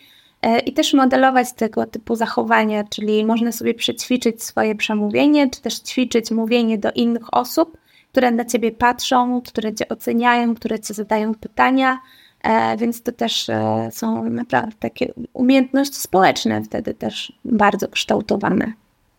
I 0.66 0.72
też 0.72 0.94
modelować 0.94 1.52
tego 1.52 1.86
typu 1.86 2.16
zachowania, 2.16 2.84
czyli 2.84 3.24
można 3.24 3.52
sobie 3.52 3.74
przećwiczyć 3.74 4.42
swoje 4.42 4.74
przemówienie, 4.74 5.50
czy 5.50 5.62
też 5.62 5.74
ćwiczyć 5.74 6.30
mówienie 6.30 6.78
do 6.78 6.92
innych 6.92 7.34
osób, 7.34 7.78
które 8.12 8.30
na 8.30 8.44
ciebie 8.44 8.72
patrzą, 8.72 9.42
które 9.42 9.74
cię 9.74 9.88
oceniają, 9.88 10.54
które 10.54 10.80
ci 10.80 10.94
zadają 10.94 11.34
pytania, 11.34 11.98
więc 12.78 13.02
to 13.02 13.12
też 13.12 13.48
e, 13.48 13.88
są 13.92 14.30
naprawdę 14.30 14.76
takie 14.78 15.12
umiejętności 15.32 15.96
społeczne 15.96 16.62
wtedy 16.62 16.94
też 16.94 17.32
bardzo 17.44 17.88
kształtowane. 17.88 18.72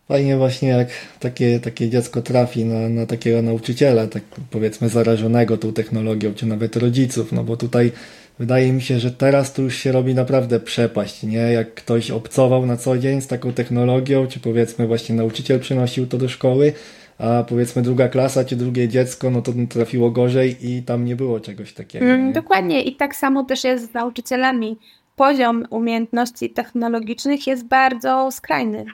Fajnie 0.08 0.36
właśnie 0.36 0.68
jak 0.68 0.88
takie, 1.20 1.60
takie 1.60 1.90
dziecko 1.90 2.22
trafi 2.22 2.64
na, 2.64 2.88
na 2.88 3.06
takiego 3.06 3.42
nauczyciela, 3.42 4.06
tak 4.06 4.22
powiedzmy 4.50 4.88
zarażonego 4.88 5.56
tą 5.56 5.72
technologią, 5.72 6.34
czy 6.34 6.46
nawet 6.46 6.76
rodziców, 6.76 7.32
no 7.32 7.44
bo 7.44 7.56
tutaj 7.56 7.92
wydaje 8.38 8.72
mi 8.72 8.82
się, 8.82 9.00
że 9.00 9.10
teraz 9.10 9.52
to 9.52 9.62
już 9.62 9.76
się 9.76 9.92
robi 9.92 10.14
naprawdę 10.14 10.60
przepaść, 10.60 11.22
nie? 11.22 11.38
Jak 11.38 11.74
ktoś 11.74 12.10
obcował 12.10 12.66
na 12.66 12.76
co 12.76 12.98
dzień 12.98 13.20
z 13.20 13.26
taką 13.26 13.52
technologią, 13.52 14.26
czy 14.26 14.40
powiedzmy 14.40 14.86
właśnie 14.86 15.14
nauczyciel 15.14 15.60
przynosił 15.60 16.06
to 16.06 16.18
do 16.18 16.28
szkoły, 16.28 16.72
a 17.18 17.44
powiedzmy 17.48 17.82
druga 17.82 18.08
klasa 18.08 18.44
czy 18.44 18.56
drugie 18.56 18.88
dziecko, 18.88 19.30
no 19.30 19.42
to 19.42 19.52
trafiło 19.68 20.10
gorzej 20.10 20.56
i 20.60 20.82
tam 20.82 21.04
nie 21.04 21.16
było 21.16 21.40
czegoś 21.40 21.72
takiego. 21.72 22.06
Mm, 22.06 22.32
dokładnie 22.32 22.82
i 22.82 22.96
tak 22.96 23.16
samo 23.16 23.44
też 23.44 23.64
jest 23.64 23.90
z 23.90 23.94
nauczycielami. 23.94 24.76
Poziom 25.16 25.64
umiejętności 25.70 26.50
technologicznych 26.50 27.46
jest 27.46 27.64
bardzo 27.64 28.30
skrajny. 28.30 28.84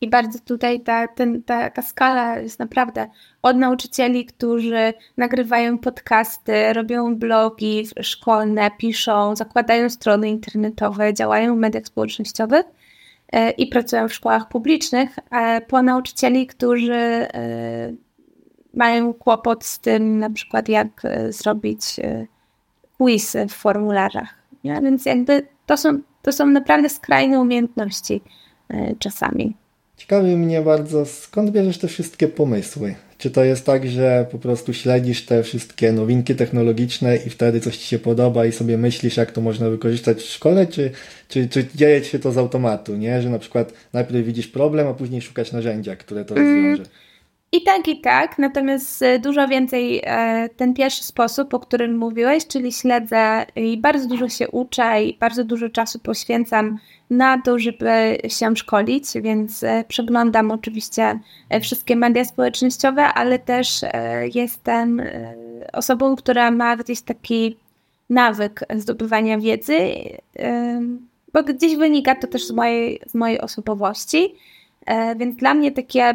I 0.00 0.08
bardzo 0.10 0.38
tutaj 0.38 0.80
ta, 0.80 1.08
ten, 1.08 1.42
ta 1.74 1.82
skala 1.82 2.38
jest 2.38 2.58
naprawdę 2.58 3.06
od 3.42 3.56
nauczycieli, 3.56 4.26
którzy 4.26 4.94
nagrywają 5.16 5.78
podcasty, 5.78 6.72
robią 6.72 7.16
blogi 7.16 7.88
szkolne, 8.02 8.70
piszą, 8.78 9.36
zakładają 9.36 9.90
strony 9.90 10.28
internetowe, 10.28 11.14
działają 11.14 11.56
w 11.56 11.58
mediach 11.58 11.86
społecznościowych, 11.86 12.66
i 13.58 13.66
pracują 13.66 14.08
w 14.08 14.14
szkołach 14.14 14.48
publicznych, 14.48 15.18
po 15.68 15.82
nauczycieli, 15.82 16.46
którzy 16.46 16.94
e, 16.94 17.28
mają 18.74 19.14
kłopot 19.14 19.64
z 19.64 19.78
tym, 19.78 20.18
na 20.18 20.30
przykład 20.30 20.68
jak 20.68 21.04
e, 21.04 21.32
zrobić 21.32 21.80
quiz 22.96 23.36
w 23.48 23.52
formularzach. 23.52 24.34
Nie? 24.64 24.80
Więc 24.82 25.06
jakby 25.06 25.46
to 25.66 25.76
są, 25.76 25.98
to 26.22 26.32
są 26.32 26.46
naprawdę 26.46 26.88
skrajne 26.88 27.40
umiejętności 27.40 28.20
czasami. 28.98 29.56
Ciekawi 29.96 30.36
mnie 30.36 30.62
bardzo, 30.62 31.06
skąd 31.06 31.50
bierzesz 31.50 31.78
te 31.78 31.88
wszystkie 31.88 32.28
pomysły? 32.28 32.94
Czy 33.18 33.30
to 33.30 33.44
jest 33.44 33.66
tak, 33.66 33.88
że 33.88 34.26
po 34.30 34.38
prostu 34.38 34.74
śledzisz 34.74 35.24
te 35.24 35.42
wszystkie 35.42 35.92
nowinki 35.92 36.34
technologiczne 36.34 37.16
i 37.16 37.30
wtedy 37.30 37.60
coś 37.60 37.76
ci 37.76 37.86
się 37.86 37.98
podoba 37.98 38.46
i 38.46 38.52
sobie 38.52 38.78
myślisz, 38.78 39.16
jak 39.16 39.32
to 39.32 39.40
można 39.40 39.70
wykorzystać 39.70 40.18
w 40.18 40.30
szkole, 40.30 40.66
czy, 40.66 40.90
czy, 41.28 41.48
czy 41.48 41.66
dzieje 41.74 42.04
się 42.04 42.18
to 42.18 42.32
z 42.32 42.38
automatu, 42.38 42.96
nie? 42.96 43.22
Że 43.22 43.30
na 43.30 43.38
przykład 43.38 43.72
najpierw 43.92 44.26
widzisz 44.26 44.48
problem, 44.48 44.88
a 44.88 44.94
później 44.94 45.22
szukasz 45.22 45.52
narzędzia, 45.52 45.96
które 45.96 46.24
to 46.24 46.34
rozwiąże? 46.34 46.82
I 47.52 47.62
tak, 47.62 47.88
i 47.88 48.00
tak, 48.00 48.38
natomiast 48.38 49.02
e, 49.02 49.18
dużo 49.18 49.48
więcej 49.48 50.00
e, 50.04 50.48
ten 50.56 50.74
pierwszy 50.74 51.04
sposób, 51.04 51.54
o 51.54 51.60
którym 51.60 51.98
mówiłeś, 51.98 52.46
czyli 52.46 52.72
śledzę 52.72 53.46
i 53.56 53.78
bardzo 53.78 54.08
dużo 54.08 54.28
się 54.28 54.48
uczę 54.48 55.04
i 55.04 55.18
bardzo 55.18 55.44
dużo 55.44 55.68
czasu 55.68 55.98
poświęcam 55.98 56.78
na 57.10 57.42
to, 57.42 57.58
żeby 57.58 58.18
się 58.28 58.56
szkolić, 58.56 59.04
więc 59.14 59.62
e, 59.62 59.84
przeglądam 59.88 60.50
oczywiście 60.50 61.18
wszystkie 61.62 61.96
media 61.96 62.24
społecznościowe, 62.24 63.02
ale 63.04 63.38
też 63.38 63.80
jestem 64.34 65.02
osobą, 65.72 66.16
która 66.16 66.50
ma 66.50 66.76
gdzieś 66.76 67.00
taki 67.00 67.56
nawyk 68.10 68.60
zdobywania 68.76 69.38
wiedzy, 69.38 69.78
bo 71.32 71.42
gdzieś 71.42 71.76
wynika 71.76 72.14
to 72.14 72.26
też 72.26 72.46
z 72.46 72.50
mojej, 72.50 73.00
z 73.06 73.14
mojej 73.14 73.40
osobowości. 73.40 74.34
E, 74.86 75.16
więc 75.16 75.36
dla 75.36 75.54
mnie 75.54 75.72
takie 75.72 76.14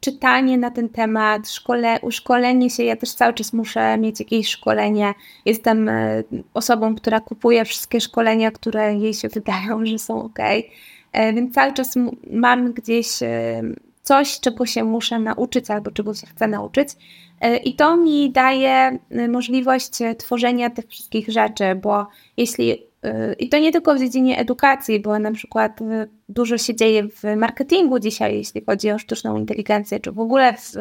czytanie 0.00 0.58
na 0.58 0.70
ten 0.70 0.88
temat, 0.88 1.50
szkole, 1.50 2.00
uszkolenie 2.02 2.70
się, 2.70 2.84
ja 2.84 2.96
też 2.96 3.12
cały 3.14 3.34
czas 3.34 3.52
muszę 3.52 3.98
mieć 3.98 4.20
jakieś 4.20 4.48
szkolenie. 4.48 5.14
Jestem 5.44 5.88
e, 5.88 6.22
osobą, 6.54 6.94
która 6.94 7.20
kupuje 7.20 7.64
wszystkie 7.64 8.00
szkolenia, 8.00 8.50
które 8.50 8.94
jej 8.94 9.14
się 9.14 9.28
wydają, 9.28 9.86
że 9.86 9.98
są 9.98 10.22
ok. 10.22 10.38
E, 11.12 11.32
więc 11.32 11.54
cały 11.54 11.72
czas 11.72 11.94
mam 12.30 12.72
gdzieś 12.72 13.08
coś, 14.02 14.40
czego 14.40 14.66
się 14.66 14.84
muszę 14.84 15.18
nauczyć 15.18 15.70
albo 15.70 15.90
czego 15.90 16.14
się 16.14 16.26
chcę 16.26 16.48
nauczyć. 16.48 16.88
I 17.64 17.74
to 17.74 17.96
mi 17.96 18.30
daje 18.30 18.98
możliwość 19.28 19.90
tworzenia 20.18 20.70
tych 20.70 20.88
wszystkich 20.88 21.28
rzeczy, 21.28 21.74
bo 21.74 22.06
jeśli 22.36 22.89
i 23.38 23.48
to 23.48 23.58
nie 23.58 23.72
tylko 23.72 23.94
w 23.94 23.98
dziedzinie 23.98 24.38
edukacji, 24.38 25.00
bo 25.00 25.18
na 25.18 25.32
przykład 25.32 25.80
y, 25.80 25.84
dużo 26.28 26.58
się 26.58 26.74
dzieje 26.74 27.08
w 27.08 27.36
marketingu 27.36 27.98
dzisiaj, 27.98 28.36
jeśli 28.36 28.64
chodzi 28.64 28.90
o 28.90 28.98
sztuczną 28.98 29.36
inteligencję, 29.36 30.00
czy 30.00 30.12
w 30.12 30.18
ogóle 30.18 30.54
w 30.56 30.72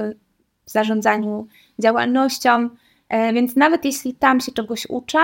zarządzaniu 0.66 1.48
działalnością. 1.80 2.70
E, 3.10 3.34
więc 3.34 3.56
nawet 3.56 3.86
jeśli 3.86 4.14
tam 4.14 4.40
się 4.40 4.52
czegoś 4.52 4.88
uczę, 4.90 5.20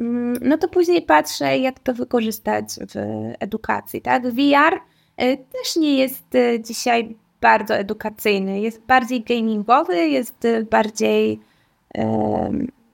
mm, 0.00 0.38
no 0.42 0.58
to 0.58 0.68
później 0.68 1.02
patrzę, 1.02 1.58
jak 1.58 1.78
to 1.78 1.94
wykorzystać 1.94 2.64
w 2.68 2.94
edukacji. 3.40 4.00
Tak? 4.00 4.30
VR 4.30 4.80
e, 5.16 5.36
też 5.36 5.76
nie 5.76 5.98
jest 5.98 6.34
e, 6.34 6.60
dzisiaj 6.60 7.16
bardzo 7.40 7.74
edukacyjny, 7.74 8.60
jest 8.60 8.80
bardziej 8.86 9.22
gamingowy, 9.22 10.08
jest 10.08 10.46
bardziej 10.70 11.40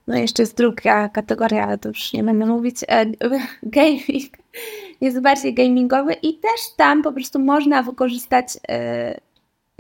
no 0.07 0.17
jeszcze 0.17 0.43
jest 0.43 0.57
druga 0.57 1.09
kategoria, 1.09 1.67
ale 1.67 1.79
to 1.79 1.89
już 1.89 2.13
nie 2.13 2.25
będę 2.25 2.47
mówić, 2.47 2.77
e, 2.89 3.07
gaming 3.63 4.33
jest 5.01 5.21
bardziej 5.21 5.55
gamingowy 5.55 6.13
i 6.13 6.35
też 6.39 6.61
tam 6.77 7.03
po 7.03 7.13
prostu 7.13 7.39
można 7.39 7.83
wykorzystać 7.83 8.47
e, 8.69 9.21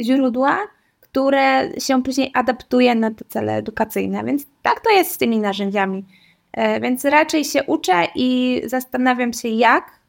źródła, 0.01 0.59
które 1.01 1.71
się 1.79 2.03
później 2.03 2.31
adaptuje 2.35 2.95
na 2.95 3.11
te 3.11 3.25
cele 3.25 3.57
edukacyjne, 3.57 4.25
więc 4.25 4.47
tak 4.63 4.81
to 4.81 4.91
jest 4.91 5.11
z 5.11 5.19
tymi 5.19 5.39
narzędziami. 5.39 6.05
E, 6.53 6.81
więc 6.81 7.05
raczej 7.05 7.45
się 7.45 7.65
uczę 7.65 8.07
i 8.15 8.61
zastanawiam 8.65 9.33
się, 9.33 9.49
jak 9.49 10.03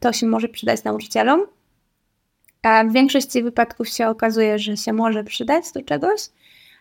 to 0.00 0.12
się 0.12 0.26
może 0.26 0.48
przydać 0.48 0.84
nauczycielom. 0.84 1.40
A 2.62 2.84
w 2.84 2.92
większości 2.92 3.42
wypadków 3.42 3.88
się 3.88 4.08
okazuje, 4.08 4.58
że 4.58 4.76
się 4.76 4.92
może 4.92 5.24
przydać 5.24 5.72
do 5.72 5.82
czegoś. 5.82 6.20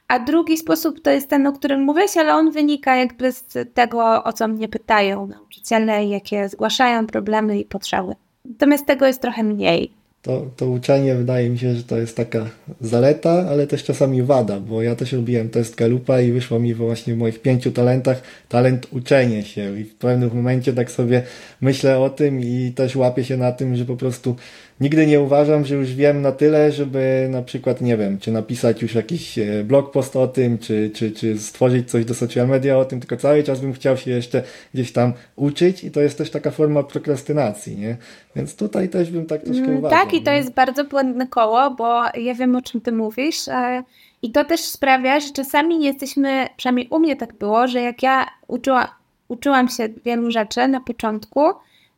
A 0.10 0.20
drugi 0.20 0.58
sposób 0.58 1.02
to 1.02 1.12
jest 1.12 1.30
ten, 1.30 1.48
o 1.48 1.54
którym 1.54 1.82
mówiłeś, 1.82 2.18
ale 2.18 2.34
on 2.34 2.52
wynika 2.52 2.96
jakby 2.96 3.32
z 3.32 3.44
tego, 3.74 4.24
o 4.24 4.34
co 4.34 4.48
mnie 4.48 4.68
pytają 4.68 5.28
nauczyciele, 5.28 6.06
jakie 6.06 6.50
zgłaszają 6.50 7.08
problemy 7.08 7.60
i 7.60 7.66
potrzeby. 7.66 8.16
Natomiast 8.46 8.86
tego 8.86 9.06
jest 9.06 9.22
trochę 9.22 9.44
mniej. 9.44 9.92
To, 10.22 10.46
to 10.56 10.70
uczenie 10.70 11.16
wydaje 11.16 11.50
mi 11.50 11.60
się, 11.60 11.76
że 11.76 11.84
to 11.84 11.98
jest 11.98 12.18
taka 12.18 12.46
zaleta, 12.82 13.46
ale 13.50 13.68
też 13.68 13.84
czasami 13.84 14.24
wada, 14.24 14.60
bo 14.60 14.82
ja 14.82 14.96
też 14.96 15.14
robiłem 15.14 15.50
test 15.50 15.76
Galupa 15.76 16.22
i 16.22 16.32
wyszło 16.32 16.60
mi 16.60 16.74
właśnie 16.74 17.14
w 17.14 17.18
moich 17.18 17.42
pięciu 17.42 17.72
talentach 17.72 18.22
talent 18.50 18.88
uczenie 18.92 19.44
się 19.44 19.80
i 19.80 19.84
w 19.84 19.96
pewnym 19.96 20.36
momencie 20.36 20.74
tak 20.74 20.92
sobie 20.92 21.24
myślę 21.62 22.00
o 22.00 22.10
tym 22.10 22.42
i 22.42 22.74
też 22.76 22.96
łapię 22.96 23.24
się 23.24 23.38
na 23.38 23.52
tym, 23.52 23.76
że 23.76 23.86
po 23.86 23.96
prostu 23.96 24.36
nigdy 24.82 25.08
nie 25.08 25.22
uważam, 25.22 25.66
że 25.66 25.76
już 25.76 25.94
wiem 25.94 26.22
na 26.22 26.32
tyle, 26.32 26.72
żeby 26.72 27.28
na 27.32 27.42
przykład, 27.42 27.82
nie 27.82 27.98
wiem, 27.98 28.20
czy 28.20 28.32
napisać 28.32 28.82
już 28.82 28.96
jakiś 28.96 29.40
e, 29.40 29.64
blog 29.64 29.92
post 29.92 30.16
o 30.16 30.28
tym, 30.28 30.58
czy, 30.58 30.92
czy, 30.94 31.12
czy 31.12 31.40
stworzyć 31.40 31.92
coś 31.92 32.06
do 32.06 32.14
social 32.14 32.48
media 32.48 32.78
o 32.78 32.86
tym, 32.86 33.00
tylko 33.00 33.18
cały 33.18 33.44
czas 33.44 33.60
bym 33.60 33.74
chciał 33.74 33.98
się 33.98 34.12
jeszcze 34.12 34.44
gdzieś 34.74 34.92
tam 34.92 35.14
uczyć 35.36 35.84
i 35.84 35.92
to 35.92 36.02
jest 36.02 36.18
też 36.18 36.32
taka 36.32 36.52
forma 36.52 36.84
prokrastynacji, 36.84 37.78
nie? 37.78 37.98
Więc 38.36 38.56
tutaj 38.56 38.90
też 38.90 39.12
bym 39.12 39.26
tak 39.26 39.42
troszkę 39.42 39.66
mm, 39.66 39.78
uważał. 39.78 40.00
Tak, 40.00 40.14
i 40.14 40.22
to 40.22 40.32
nie? 40.32 40.38
jest 40.38 40.54
bardzo 40.54 40.84
błędne 40.84 41.28
koło, 41.28 41.72
bo 41.72 42.04
ja 42.18 42.34
wiem, 42.34 42.56
o 42.56 42.62
czym 42.62 42.82
ty 42.82 42.92
mówisz. 42.92 43.48
E, 43.48 43.84
I 44.22 44.32
to 44.32 44.46
też 44.46 44.62
sprawia, 44.62 45.20
że 45.20 45.30
czasami 45.30 45.78
nie 45.78 45.88
jesteśmy, 45.88 46.48
przynajmniej 46.58 46.88
u 46.92 47.00
mnie 47.00 47.16
tak 47.16 47.34
było, 47.34 47.68
że 47.68 47.82
jak 47.82 48.04
ja 48.04 48.26
uczyła, 48.48 48.96
uczyłam 49.28 49.70
się 49.70 49.90
wielu 50.06 50.32
rzeczy 50.32 50.68
na 50.68 50.82
początku, 50.82 51.42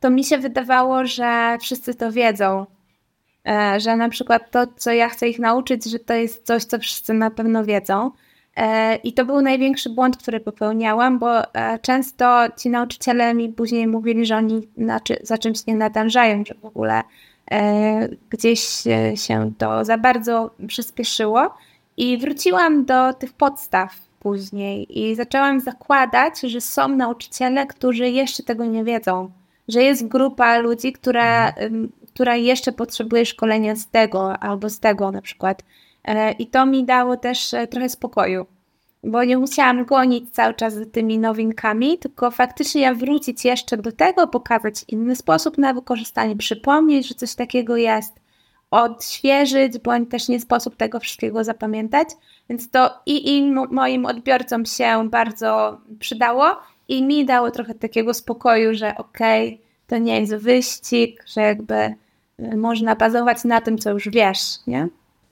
to 0.02 0.10
mi 0.10 0.24
się 0.24 0.38
wydawało, 0.38 1.06
że 1.06 1.58
wszyscy 1.60 1.94
to 1.94 2.12
wiedzą. 2.12 2.66
E, 3.48 3.80
że 3.80 3.96
na 3.96 4.08
przykład 4.08 4.50
to, 4.50 4.66
co 4.76 4.92
ja 4.92 5.08
chcę 5.08 5.28
ich 5.28 5.38
nauczyć, 5.38 5.84
że 5.84 5.98
to 5.98 6.14
jest 6.14 6.46
coś, 6.46 6.64
co 6.64 6.78
wszyscy 6.78 7.14
na 7.14 7.30
pewno 7.30 7.64
wiedzą. 7.64 8.10
E, 8.56 8.96
I 8.96 9.12
to 9.12 9.24
był 9.24 9.40
największy 9.40 9.90
błąd, 9.90 10.16
który 10.16 10.40
popełniałam, 10.40 11.18
bo 11.18 11.54
e, 11.54 11.78
często 11.78 12.44
ci 12.56 12.70
nauczyciele 12.70 13.34
mi 13.34 13.48
później 13.48 13.86
mówili, 13.86 14.26
że 14.26 14.36
oni 14.36 14.68
za 15.22 15.38
czymś 15.38 15.66
nie 15.66 15.74
nadążają, 15.74 16.44
że 16.46 16.54
w 16.54 16.64
ogóle 16.64 17.02
gdzieś 18.30 18.60
się 19.14 19.52
to 19.58 19.84
za 19.84 19.98
bardzo 19.98 20.50
przyspieszyło. 20.66 21.54
I 21.96 22.18
wróciłam 22.18 22.84
do 22.84 23.12
tych 23.12 23.32
podstaw 23.32 23.96
później 24.20 24.98
i 25.00 25.14
zaczęłam 25.14 25.60
zakładać, 25.60 26.40
że 26.40 26.60
są 26.60 26.88
nauczyciele, 26.88 27.66
którzy 27.66 28.08
jeszcze 28.08 28.42
tego 28.42 28.64
nie 28.64 28.84
wiedzą, 28.84 29.30
że 29.68 29.82
jest 29.82 30.08
grupa 30.08 30.58
ludzi, 30.58 30.92
która 30.92 31.52
która 32.14 32.36
jeszcze 32.36 32.72
potrzebuje 32.72 33.26
szkolenia 33.26 33.76
z 33.76 33.90
tego 33.90 34.38
albo 34.38 34.70
z 34.70 34.80
tego 34.80 35.10
na 35.10 35.22
przykład. 35.22 35.62
E, 36.04 36.32
I 36.32 36.46
to 36.46 36.66
mi 36.66 36.84
dało 36.84 37.16
też 37.16 37.54
e, 37.54 37.66
trochę 37.66 37.88
spokoju, 37.88 38.46
bo 39.04 39.24
nie 39.24 39.38
musiałam 39.38 39.84
gonić 39.84 40.30
cały 40.30 40.54
czas 40.54 40.74
za 40.74 40.86
tymi 40.86 41.18
nowinkami, 41.18 41.98
tylko 41.98 42.30
faktycznie 42.30 42.82
ja 42.82 42.94
wrócić 42.94 43.44
jeszcze 43.44 43.76
do 43.76 43.92
tego, 43.92 44.26
pokazać 44.26 44.84
inny 44.88 45.16
sposób 45.16 45.58
na 45.58 45.74
wykorzystanie, 45.74 46.36
przypomnieć, 46.36 47.08
że 47.08 47.14
coś 47.14 47.34
takiego 47.34 47.76
jest, 47.76 48.20
odświeżyć, 48.70 49.78
bądź 49.78 50.10
też 50.10 50.28
nie 50.28 50.40
sposób 50.40 50.76
tego 50.76 51.00
wszystkiego 51.00 51.44
zapamiętać. 51.44 52.08
Więc 52.48 52.70
to 52.70 52.90
i, 53.06 53.36
i 53.36 53.52
moim 53.70 54.06
odbiorcom 54.06 54.66
się 54.66 55.08
bardzo 55.10 55.80
przydało 55.98 56.56
i 56.88 57.02
mi 57.02 57.26
dało 57.26 57.50
trochę 57.50 57.74
takiego 57.74 58.14
spokoju, 58.14 58.74
że 58.74 58.96
okej, 58.96 59.48
okay, 59.48 59.58
to 59.86 59.98
nie 59.98 60.20
jest 60.20 60.34
wyścig, 60.34 61.24
że 61.34 61.40
jakby 61.40 61.94
można 62.56 62.96
bazować 62.96 63.44
na 63.44 63.60
tym, 63.60 63.78
co 63.78 63.90
już 63.90 64.08
wiesz, 64.08 64.58
nie? 64.66 64.88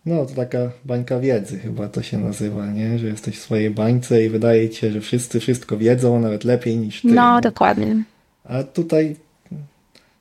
No, 0.06 0.26
to 0.26 0.34
taka 0.34 0.58
bańka 0.84 1.18
wiedzy 1.18 1.58
chyba 1.58 1.88
to 1.88 2.02
się 2.02 2.18
nazywa, 2.18 2.66
nie? 2.66 2.98
Że 2.98 3.06
jesteś 3.06 3.38
w 3.38 3.42
swojej 3.42 3.70
bańce 3.70 4.24
i 4.24 4.28
wydaje 4.28 4.70
ci 4.70 4.80
się, 4.80 4.90
że 4.90 5.00
wszyscy 5.00 5.40
wszystko 5.40 5.76
wiedzą, 5.76 6.20
nawet 6.20 6.44
lepiej 6.44 6.76
niż 6.76 7.02
ty. 7.02 7.08
No, 7.08 7.36
nie? 7.36 7.40
dokładnie. 7.40 8.02
A 8.44 8.62
tutaj 8.62 9.16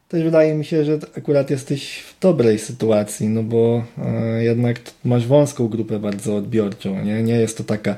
też 0.08 0.24
wydaje 0.24 0.54
mi 0.54 0.66
się, 0.66 0.86
że 0.86 1.00
akurat 1.18 1.50
jesteś 1.50 2.00
w 2.00 2.20
dobrej 2.20 2.60
sytuacji, 2.60 3.30
no 3.30 3.44
bo 3.44 3.84
e, 3.98 4.44
jednak 4.44 4.80
masz 5.06 5.28
wąską 5.28 5.68
grupę 5.68 6.00
bardzo 6.00 6.36
odbiorczą, 6.36 7.04
nie? 7.04 7.24
Nie 7.24 7.36
jest 7.36 7.58
to 7.58 7.64
taka 7.64 7.96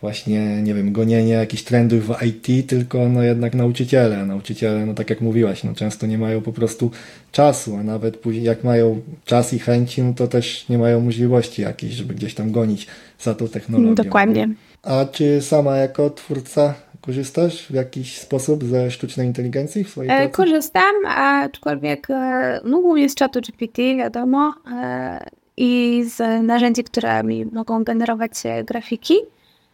właśnie, 0.00 0.62
nie 0.62 0.74
wiem, 0.74 0.92
gonienie 0.92 1.32
jakichś 1.32 1.62
trendów 1.62 2.06
w 2.06 2.22
IT, 2.22 2.68
tylko 2.68 3.08
no 3.08 3.22
jednak 3.22 3.54
nauczyciele. 3.54 4.26
Nauczyciele, 4.26 4.86
no 4.86 4.94
tak 4.94 5.10
jak 5.10 5.20
mówiłaś, 5.20 5.64
no 5.64 5.74
często 5.74 6.06
nie 6.06 6.18
mają 6.18 6.40
po 6.40 6.52
prostu 6.52 6.90
czasu, 7.32 7.76
a 7.76 7.82
nawet 7.82 8.16
później 8.16 8.44
jak 8.44 8.64
mają 8.64 9.00
czas 9.24 9.52
i 9.52 9.58
chęci, 9.58 10.02
no 10.02 10.12
to 10.14 10.26
też 10.26 10.68
nie 10.68 10.78
mają 10.78 11.00
możliwości 11.00 11.62
jakiejś, 11.62 11.92
żeby 11.92 12.14
gdzieś 12.14 12.34
tam 12.34 12.52
gonić 12.52 12.86
za 13.20 13.34
tą 13.34 13.48
technologią. 13.48 13.94
Dokładnie. 13.94 14.48
A 14.82 15.04
czy 15.12 15.42
sama 15.42 15.76
jako 15.76 16.10
twórca 16.10 16.74
korzystasz 17.00 17.66
w 17.66 17.74
jakiś 17.74 18.18
sposób 18.18 18.64
ze 18.64 18.90
sztucznej 18.90 19.26
inteligencji 19.26 19.84
w 19.84 19.90
swojej 19.90 20.12
e, 20.12 20.16
pracy? 20.16 20.32
Korzystam, 20.32 20.94
aczkolwiek 21.06 22.10
e, 22.10 22.60
no 22.64 22.80
głównie 22.80 23.08
z 23.08 23.14
czatu 23.14 23.40
GPT, 23.40 23.96
wiadomo, 23.96 24.54
e, 24.72 25.30
i 25.56 26.04
z 26.08 26.42
narzędzi, 26.42 26.84
które 26.84 27.22
mi 27.22 27.44
mogą 27.44 27.84
generować 27.84 28.32
grafiki. 28.64 29.14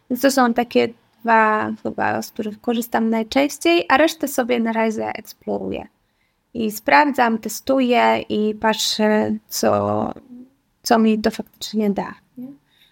Więc 0.09 0.21
to 0.21 0.31
są 0.31 0.53
takie 0.53 0.89
dwa 1.21 1.71
chyba, 1.83 2.21
z 2.21 2.31
których 2.31 2.61
korzystam 2.61 3.09
najczęściej, 3.09 3.85
a 3.89 3.97
resztę 3.97 4.27
sobie 4.27 4.59
na 4.59 4.73
razie 4.73 5.05
eksploruję. 5.05 5.87
I 6.53 6.71
sprawdzam, 6.71 7.37
testuję 7.37 8.19
i 8.29 8.55
patrzę, 8.55 9.37
co, 9.47 10.13
co 10.83 10.99
mi 10.99 11.21
to 11.21 11.31
faktycznie 11.31 11.89
da. 11.89 12.13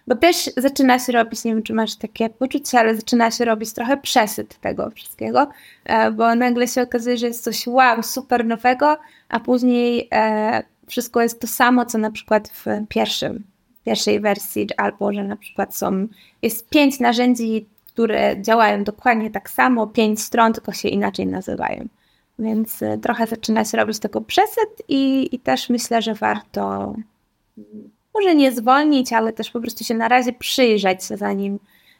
Bo 0.06 0.16
też 0.16 0.50
zaczyna 0.56 0.98
się 0.98 1.12
robić, 1.12 1.44
nie 1.44 1.54
wiem, 1.54 1.62
czy 1.62 1.74
masz 1.74 1.96
takie 1.96 2.28
poczucie, 2.28 2.78
ale 2.78 2.96
zaczyna 2.96 3.30
się 3.30 3.44
robić 3.44 3.72
trochę 3.72 3.96
przesyt 3.96 4.60
tego 4.60 4.90
wszystkiego, 4.90 5.48
e, 5.84 6.10
bo 6.10 6.34
nagle 6.34 6.68
się 6.68 6.82
okazuje, 6.82 7.16
że 7.16 7.26
jest 7.26 7.44
coś 7.44 7.66
wow, 7.66 8.02
super 8.02 8.44
nowego, 8.44 8.98
a 9.28 9.40
później 9.40 10.08
e, 10.12 10.62
wszystko 10.86 11.22
jest 11.22 11.40
to 11.40 11.46
samo, 11.46 11.86
co 11.86 11.98
na 11.98 12.10
przykład 12.10 12.48
w 12.48 12.64
pierwszym 12.88 13.44
pierwszej 13.86 14.20
wersji, 14.20 14.68
albo 14.76 15.12
że 15.12 15.24
na 15.24 15.36
przykład 15.36 15.76
są, 15.76 16.08
jest 16.42 16.68
pięć 16.68 17.00
narzędzi, 17.00 17.66
które 17.86 18.42
działają 18.42 18.84
dokładnie 18.84 19.30
tak 19.30 19.50
samo, 19.50 19.86
pięć 19.86 20.20
stron, 20.20 20.52
tylko 20.52 20.72
się 20.72 20.88
inaczej 20.88 21.26
nazywają. 21.26 21.88
Więc 22.38 22.82
e, 22.82 22.98
trochę 22.98 23.26
zaczyna 23.26 23.64
się 23.64 23.78
robić 23.78 23.98
tego 23.98 24.20
przesyt 24.20 24.82
i, 24.88 25.28
i 25.34 25.38
też 25.38 25.68
myślę, 25.68 26.02
że 26.02 26.14
warto 26.14 26.94
może 28.14 28.34
nie 28.34 28.52
zwolnić, 28.52 29.12
ale 29.12 29.32
też 29.32 29.50
po 29.50 29.60
prostu 29.60 29.84
się 29.84 29.94
na 29.94 30.08
razie 30.08 30.32
przyjrzeć, 30.32 31.04
zanim, 31.04 31.58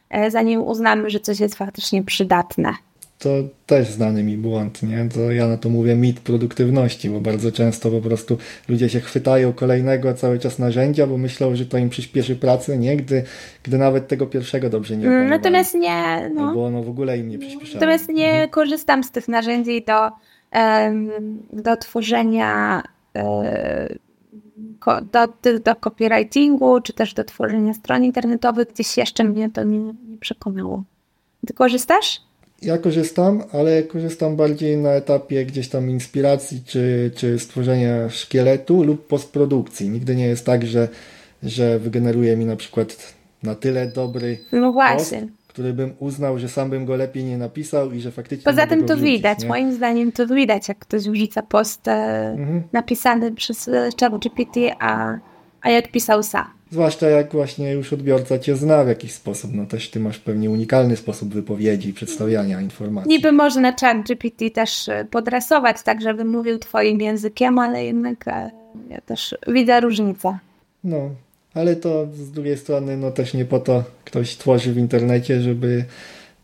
e, 0.09 0.31
zanim 0.31 0.61
uznamy, 0.61 1.09
że 1.09 1.19
coś 1.19 1.39
jest 1.39 1.55
faktycznie 1.55 2.03
przydatne 2.03 2.73
to 3.19 3.29
też 3.65 3.87
znany 3.87 4.23
mi 4.23 4.37
błąd, 4.37 4.83
nie? 4.83 5.09
To 5.13 5.31
ja 5.31 5.47
na 5.47 5.57
to 5.57 5.69
mówię 5.69 5.95
mit 5.95 6.19
produktywności, 6.19 7.09
bo 7.09 7.21
bardzo 7.21 7.51
często 7.51 7.91
po 7.91 8.01
prostu 8.01 8.37
ludzie 8.69 8.89
się 8.89 8.99
chwytają 8.99 9.53
kolejnego 9.53 10.13
cały 10.13 10.39
czas 10.39 10.59
narzędzia, 10.59 11.07
bo 11.07 11.17
myślą, 11.17 11.55
że 11.55 11.65
to 11.65 11.77
im 11.77 11.89
przyspieszy 11.89 12.35
pracę, 12.35 12.77
nie? 12.77 12.97
Gdy, 12.97 13.23
gdy 13.63 13.77
nawet 13.77 14.07
tego 14.07 14.27
pierwszego 14.27 14.69
dobrze 14.69 14.97
nie 14.97 15.07
opanowali. 15.07 15.29
Natomiast 15.29 15.73
nie, 15.73 16.31
no. 16.35 16.53
Bo 16.53 16.65
ono 16.65 16.83
w 16.83 16.89
ogóle 16.89 17.17
im 17.17 17.29
nie 17.29 17.39
przyspiesza. 17.39 17.73
Natomiast 17.73 18.09
nie 18.09 18.29
mhm. 18.29 18.49
korzystam 18.49 19.03
z 19.03 19.11
tych 19.11 19.27
narzędzi 19.27 19.85
do, 19.85 20.09
do 21.53 21.77
tworzenia 21.77 22.83
e, 23.15 23.95
do, 25.11 25.27
do 25.59 25.75
copywritingu, 25.75 26.81
czy 26.81 26.93
też 26.93 27.13
do 27.13 27.23
tworzenia 27.23 27.73
stron 27.73 28.03
internetowych. 28.03 28.67
Gdzieś 28.67 28.97
jeszcze 28.97 29.23
mnie 29.23 29.49
to 29.49 29.63
nie, 29.63 29.79
nie 29.79 30.17
przekonało. 30.19 30.83
Ty 31.47 31.53
korzystasz? 31.53 32.21
Ja 32.61 32.77
korzystam, 32.77 33.43
ale 33.51 33.83
korzystam 33.83 34.35
bardziej 34.35 34.77
na 34.77 34.89
etapie 34.89 35.45
gdzieś 35.45 35.69
tam 35.69 35.89
inspiracji, 35.89 36.61
czy, 36.65 37.11
czy 37.15 37.39
stworzenia 37.39 38.09
szkieletu 38.09 38.83
lub 38.83 39.07
postprodukcji. 39.07 39.89
Nigdy 39.89 40.15
nie 40.15 40.27
jest 40.27 40.45
tak, 40.45 40.65
że, 40.65 40.87
że 41.43 41.79
wygeneruje 41.79 42.37
mi 42.37 42.45
na 42.45 42.55
przykład 42.55 43.13
na 43.43 43.55
tyle 43.55 43.87
dobry 43.87 44.37
no 44.51 44.71
właśnie. 44.71 45.21
Post, 45.21 45.47
który 45.47 45.73
bym 45.73 45.93
uznał, 45.99 46.39
że 46.39 46.49
sam 46.49 46.69
bym 46.69 46.85
go 46.85 46.95
lepiej 46.95 47.23
nie 47.23 47.37
napisał 47.37 47.91
i 47.91 47.99
że 47.99 48.11
faktycznie. 48.11 48.43
Poza 48.43 48.67
tym 48.67 48.85
to 48.85 48.95
wrzucić, 48.95 49.15
widać, 49.15 49.39
nie? 49.41 49.47
moim 49.47 49.73
zdaniem 49.73 50.11
to 50.11 50.27
widać, 50.27 50.67
jak 50.67 50.79
ktoś 50.79 51.03
wrzuca 51.09 51.41
post 51.41 51.87
e, 51.87 51.91
mhm. 52.37 52.63
napisany 52.73 53.31
przez 53.31 53.67
e, 53.67 53.89
ChatGPT, 53.99 54.57
a, 54.79 55.17
a 55.61 55.69
jak 55.69 55.91
pisał 55.91 56.23
sam. 56.23 56.56
Zwłaszcza 56.71 57.09
jak 57.09 57.31
właśnie 57.31 57.71
już 57.71 57.93
odbiorca 57.93 58.39
cię 58.39 58.55
zna 58.55 58.83
w 58.83 58.87
jakiś 58.87 59.11
sposób, 59.11 59.51
no 59.53 59.65
też 59.65 59.89
ty 59.89 59.99
masz 59.99 60.19
pewnie 60.19 60.49
unikalny 60.49 60.97
sposób 60.97 61.33
wypowiedzi 61.33 61.89
i 61.89 61.93
przedstawiania 61.93 62.61
informacji. 62.61 63.09
Niby 63.09 63.31
można 63.31 63.73
chat 63.81 63.97
GPT 64.07 64.49
też 64.49 64.89
e, 64.89 65.05
podrasować 65.11 65.83
tak, 65.83 66.01
żeby 66.01 66.25
mówił 66.25 66.59
twoim 66.59 67.01
językiem, 67.01 67.59
ale 67.59 67.85
jednak 67.85 68.27
e, 68.27 68.51
ja 68.89 69.01
też 69.01 69.35
widzę 69.47 69.81
różnicę. 69.81 70.37
No, 70.83 71.09
ale 71.53 71.75
to 71.75 72.07
z 72.13 72.31
drugiej 72.31 72.57
strony 72.57 72.97
no 72.97 73.11
też 73.11 73.33
nie 73.33 73.45
po 73.45 73.59
to 73.59 73.83
ktoś 74.05 74.35
tworzy 74.35 74.73
w 74.73 74.77
internecie, 74.77 75.41
żeby 75.41 75.85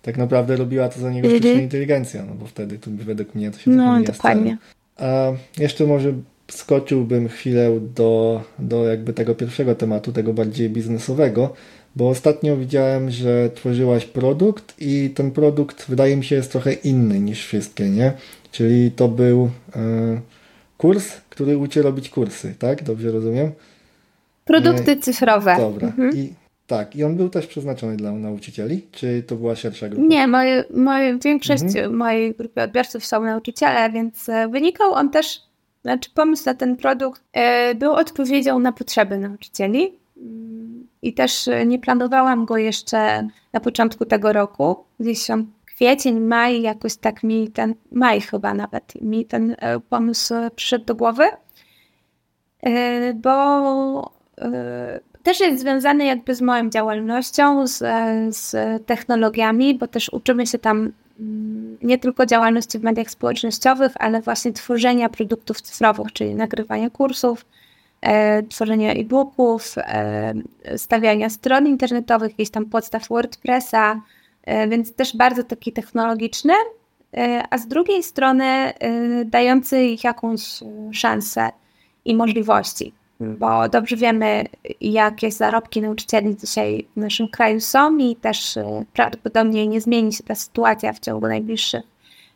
tak 0.01 0.17
naprawdę 0.17 0.55
robiła 0.55 0.89
to 0.89 0.99
za 0.99 1.11
niego 1.11 1.29
sztuczna 1.29 1.49
mm 1.49 1.59
-hmm. 1.59 1.63
inteligencja, 1.63 2.25
no 2.25 2.33
bo 2.33 2.45
wtedy 2.45 2.79
to 2.79 2.91
według 2.93 3.35
mnie 3.35 3.51
to 3.51 3.59
się 3.59 3.71
No, 3.71 4.01
dokładnie. 4.01 4.57
A 4.97 5.31
jeszcze 5.57 5.85
może 5.85 6.13
skoczyłbym 6.51 7.29
chwilę 7.29 7.79
do, 7.95 8.41
do 8.59 8.85
jakby 8.85 9.13
tego 9.13 9.35
pierwszego 9.35 9.75
tematu, 9.75 10.11
tego 10.11 10.33
bardziej 10.33 10.69
biznesowego, 10.69 11.53
bo 11.95 12.09
ostatnio 12.09 12.57
widziałem, 12.57 13.11
że 13.11 13.49
tworzyłaś 13.49 14.05
produkt 14.05 14.75
i 14.79 15.09
ten 15.15 15.31
produkt 15.31 15.89
wydaje 15.89 16.17
mi 16.17 16.23
się 16.23 16.35
jest 16.35 16.51
trochę 16.51 16.73
inny 16.73 17.19
niż 17.19 17.45
wszystkie, 17.45 17.89
nie? 17.89 18.13
Czyli 18.51 18.91
to 18.91 19.07
był 19.07 19.49
e, 19.75 19.79
kurs, 20.77 21.11
który 21.29 21.57
uczy 21.57 21.81
robić 21.81 22.09
kursy, 22.09 22.55
tak? 22.59 22.83
Dobrze 22.83 23.11
rozumiem? 23.11 23.51
Produkty 24.45 24.91
e, 24.91 24.97
cyfrowe. 24.97 25.55
Dobra. 25.57 25.87
Mhm. 25.87 26.17
I 26.17 26.33
tak, 26.67 26.95
i 26.95 27.03
on 27.03 27.15
był 27.15 27.29
też 27.29 27.47
przeznaczony 27.47 27.97
dla 27.97 28.11
nauczycieli? 28.11 28.87
Czy 28.91 29.23
to 29.27 29.35
była 29.35 29.55
szersza 29.55 29.89
grupa? 29.89 30.07
Nie, 30.07 30.27
moje, 30.27 30.63
moje, 30.73 31.19
większość 31.19 31.63
mhm. 31.63 31.95
mojej 31.95 32.35
grupy 32.35 32.61
odbiorców 32.61 33.05
są 33.05 33.23
nauczyciele, 33.23 33.91
więc 33.91 34.29
e, 34.29 34.47
wynikał 34.47 34.93
on 34.93 35.09
też 35.09 35.41
znaczy 35.83 36.09
pomysł 36.13 36.43
na 36.45 36.53
ten 36.53 36.75
produkt 36.75 37.23
e, 37.33 37.75
był 37.75 37.93
odpowiedzią 37.93 38.59
na 38.59 38.71
potrzeby 38.71 39.17
nauczycieli 39.17 39.99
i 41.01 41.13
też 41.13 41.47
e, 41.47 41.65
nie 41.65 41.79
planowałam 41.79 42.45
go 42.45 42.57
jeszcze 42.57 43.27
na 43.53 43.59
początku 43.59 44.05
tego 44.05 44.33
roku. 44.33 44.85
Gdzieś 44.99 45.27
tam 45.27 45.51
kwiecień, 45.65 46.19
maj, 46.19 46.61
jakoś 46.61 46.95
tak 46.95 47.23
mi 47.23 47.51
ten, 47.51 47.75
maj 47.91 48.21
chyba 48.21 48.53
nawet, 48.53 49.01
mi 49.01 49.25
ten 49.25 49.55
e, 49.59 49.79
pomysł 49.79 50.33
przyszedł 50.55 50.85
do 50.85 50.95
głowy, 50.95 51.23
bo 53.15 54.13
też 55.23 55.39
jest 55.39 55.59
związany 55.59 56.05
jakby 56.05 56.35
z 56.35 56.41
moją 56.41 56.69
działalnością, 56.69 57.67
z, 57.67 57.77
z 58.35 58.55
technologiami, 58.85 59.77
bo 59.77 59.87
też 59.87 60.09
uczymy 60.09 60.47
się 60.47 60.59
tam 60.59 60.91
nie 61.83 61.97
tylko 61.97 62.25
działalności 62.25 62.79
w 62.79 62.83
mediach 62.83 63.09
społecznościowych, 63.09 63.91
ale 63.99 64.21
właśnie 64.21 64.53
tworzenia 64.53 65.09
produktów 65.09 65.61
cyfrowych, 65.61 66.13
czyli 66.13 66.35
nagrywania 66.35 66.89
kursów, 66.89 67.45
e, 68.01 68.43
tworzenia 68.43 68.93
e-booków, 68.93 69.75
e, 69.77 70.33
stawiania 70.77 71.29
stron 71.29 71.67
internetowych, 71.67 72.31
jakichś 72.31 72.51
tam 72.51 72.65
podstaw 72.65 73.07
WordPressa, 73.07 74.01
e, 74.43 74.67
więc 74.67 74.93
też 74.93 75.17
bardzo 75.17 75.43
taki 75.43 75.73
technologiczny, 75.73 76.53
e, 77.17 77.43
a 77.49 77.57
z 77.57 77.67
drugiej 77.67 78.03
strony 78.03 78.45
e, 78.45 79.25
dający 79.25 79.83
ich 79.83 80.03
jakąś 80.03 80.41
szansę 80.91 81.49
i 82.05 82.15
możliwości 82.15 82.93
bo 83.19 83.69
dobrze 83.69 83.95
wiemy, 83.95 84.45
jakie 84.81 85.31
zarobki 85.31 85.81
nauczycieli 85.81 86.37
dzisiaj 86.37 86.87
w 86.97 86.99
naszym 86.99 87.27
kraju 87.27 87.59
są 87.59 87.97
i 87.97 88.15
też 88.15 88.57
e, 88.57 88.85
prawdopodobnie 88.93 89.67
nie 89.67 89.81
zmieni 89.81 90.13
się 90.13 90.23
ta 90.23 90.35
sytuacja 90.35 90.93
w 90.93 90.99
ciągu 90.99 91.27
najbliższych 91.27 91.83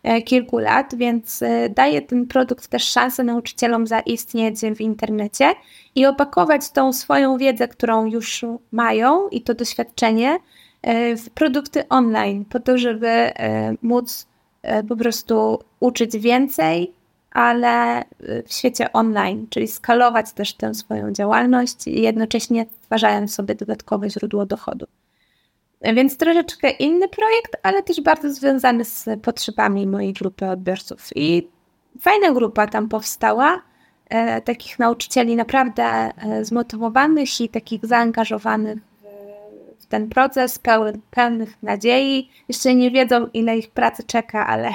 e, 0.04 0.22
kilku 0.22 0.58
lat, 0.58 0.96
więc 0.96 1.42
e, 1.42 1.70
daje 1.70 2.02
ten 2.02 2.28
produkt 2.28 2.68
też 2.68 2.84
szansę 2.84 3.24
nauczycielom 3.24 3.88
zaistnieć 3.88 4.60
w 4.76 4.82
internecie 4.82 5.54
i 5.96 6.06
opakować 6.06 6.72
tą 6.72 6.94
swoją 6.94 7.38
wiedzę, 7.38 7.68
którą 7.68 8.06
już 8.06 8.46
mają 8.72 9.30
i 9.30 9.42
to 9.42 9.54
doświadczenie 9.54 10.40
w 11.18 11.30
produkty 11.30 11.88
online, 11.90 12.46
po 12.46 12.60
to, 12.60 12.78
żeby 12.78 13.32
móc 13.82 14.28
po 14.90 14.96
prostu 14.96 15.60
uczyć 15.80 16.18
więcej, 16.18 16.94
ale 17.38 18.02
y, 18.02 18.44
w 18.48 18.54
świecie 18.54 18.94
online, 18.94 19.48
czyli 19.50 19.68
skalować 19.68 20.32
też 20.32 20.54
tę 20.54 20.74
swoją 20.74 21.12
działalność 21.12 21.88
i 21.88 22.02
jednocześnie 22.02 22.66
stwarzając 22.82 23.34
sobie 23.34 23.56
dodatkowe 23.56 24.10
źródło 24.10 24.46
dochodu. 24.46 24.86
Więc 25.82 26.18
troszeczkę 26.18 26.70
inny 26.70 27.08
projekt, 27.08 27.58
ale 27.64 27.84
też 27.84 28.02
bardzo 28.02 28.34
związany 28.34 28.86
z 28.86 29.06
potrzebami 29.22 29.88
mojej 29.88 30.14
grupy 30.14 30.46
odbiorców. 30.46 31.10
I 31.16 31.48
fajna 32.02 32.32
grupa 32.32 32.68
tam 32.68 32.90
powstała, 32.90 33.62
e, 34.10 34.42
takich 34.42 34.80
nauczycieli 34.80 35.36
naprawdę 35.36 35.84
e, 35.84 36.46
zmotywowanych 36.46 37.42
i 37.42 37.50
takich 37.50 37.86
zaangażowanych 37.86 38.78
ten 39.90 40.10
proces, 40.10 40.60
pełen, 40.60 41.02
pełnych 41.12 41.64
nadziei. 41.64 42.30
Jeszcze 42.48 42.76
nie 42.76 42.92
wiedzą, 42.92 43.28
ile 43.34 43.58
ich 43.58 43.72
pracy 43.72 44.04
czeka, 44.04 44.48
ale 44.48 44.70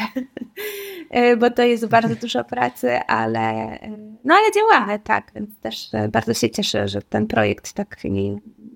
E, 1.10 1.36
bo 1.40 1.50
to 1.50 1.62
jest 1.62 1.86
bardzo 1.86 2.16
dużo 2.16 2.44
pracy, 2.44 2.98
ale 3.06 3.40
e, 3.40 3.96
no 4.24 4.34
ale 4.34 4.52
działamy, 4.52 4.98
tak, 4.98 5.32
więc 5.34 5.58
też 5.58 5.94
e, 5.94 6.08
bardzo 6.08 6.34
się 6.34 6.50
cieszę, 6.50 6.88
że 6.88 7.02
ten 7.02 7.26
projekt 7.26 7.72
tak, 7.72 7.96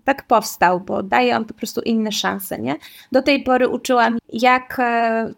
tak 0.04 0.26
powstał, 0.26 0.80
bo 0.80 1.02
daje 1.02 1.36
on 1.36 1.44
po 1.44 1.54
prostu 1.54 1.80
inne 1.80 2.12
szanse, 2.12 2.58
nie? 2.58 2.76
Do 3.12 3.22
tej 3.22 3.42
pory 3.42 3.68
uczyłam, 3.68 4.18
jak 4.32 4.80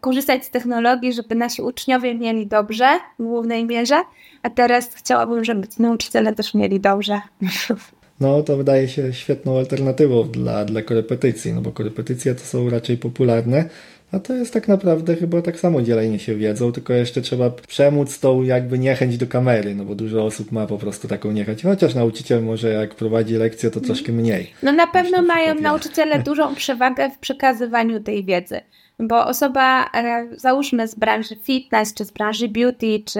korzystać 0.01 0.45
z 0.45 0.49
technologii, 0.49 1.13
żeby 1.13 1.35
nasi 1.35 1.61
uczniowie 1.61 2.15
mieli 2.15 2.47
dobrze 2.47 2.99
w 3.19 3.23
głównej 3.23 3.65
mierze, 3.65 4.01
a 4.43 4.49
teraz 4.49 4.95
chciałabym, 4.95 5.43
żeby 5.43 5.67
ci 5.67 5.81
nauczyciele 5.81 6.33
też 6.35 6.53
mieli 6.53 6.79
dobrze. 6.79 7.21
No 8.19 8.43
to 8.43 8.57
wydaje 8.57 8.87
się 8.87 9.13
świetną 9.13 9.57
alternatywą 9.57 10.23
dla, 10.23 10.65
dla 10.65 10.81
korepetycji, 10.81 11.53
no 11.53 11.61
bo 11.61 11.71
korepetycje 11.71 12.35
to 12.35 12.41
są 12.41 12.69
raczej 12.69 12.97
popularne, 12.97 13.69
a 14.11 14.19
to 14.19 14.33
jest 14.33 14.53
tak 14.53 14.67
naprawdę 14.67 15.15
chyba 15.15 15.41
tak 15.41 15.59
samo 15.59 15.81
dzielenie 15.81 16.19
się 16.19 16.35
wiedzą, 16.35 16.71
tylko 16.71 16.93
jeszcze 16.93 17.21
trzeba 17.21 17.49
przemóc 17.49 18.19
tą 18.19 18.43
jakby 18.43 18.79
niechęć 18.79 19.17
do 19.17 19.27
kamery, 19.27 19.75
no 19.75 19.85
bo 19.85 19.95
dużo 19.95 20.25
osób 20.25 20.51
ma 20.51 20.67
po 20.67 20.77
prostu 20.77 21.07
taką 21.07 21.31
niechęć, 21.31 21.63
chociaż 21.63 21.95
nauczyciel 21.95 22.43
może 22.43 22.69
jak 22.69 22.95
prowadzi 22.95 23.33
lekcję 23.33 23.71
to 23.71 23.81
troszkę 23.81 24.11
mniej. 24.11 24.51
No 24.63 24.71
na 24.71 24.87
pewno 24.87 25.21
mają 25.21 25.55
nauczyciele 25.55 26.23
dużą 26.23 26.55
przewagę 26.55 27.09
w 27.09 27.17
przekazywaniu 27.17 27.99
tej 27.99 28.25
wiedzy, 28.25 28.61
bo 28.99 29.25
osoba 29.25 29.89
e, 29.93 30.27
załóżmy 30.31 30.87
z 30.87 30.95
branży 30.95 31.35
fitness, 31.43 31.93
czy 31.93 32.05
z 32.05 32.11
branży 32.11 32.47
beauty, 32.49 33.03
czy 33.05 33.19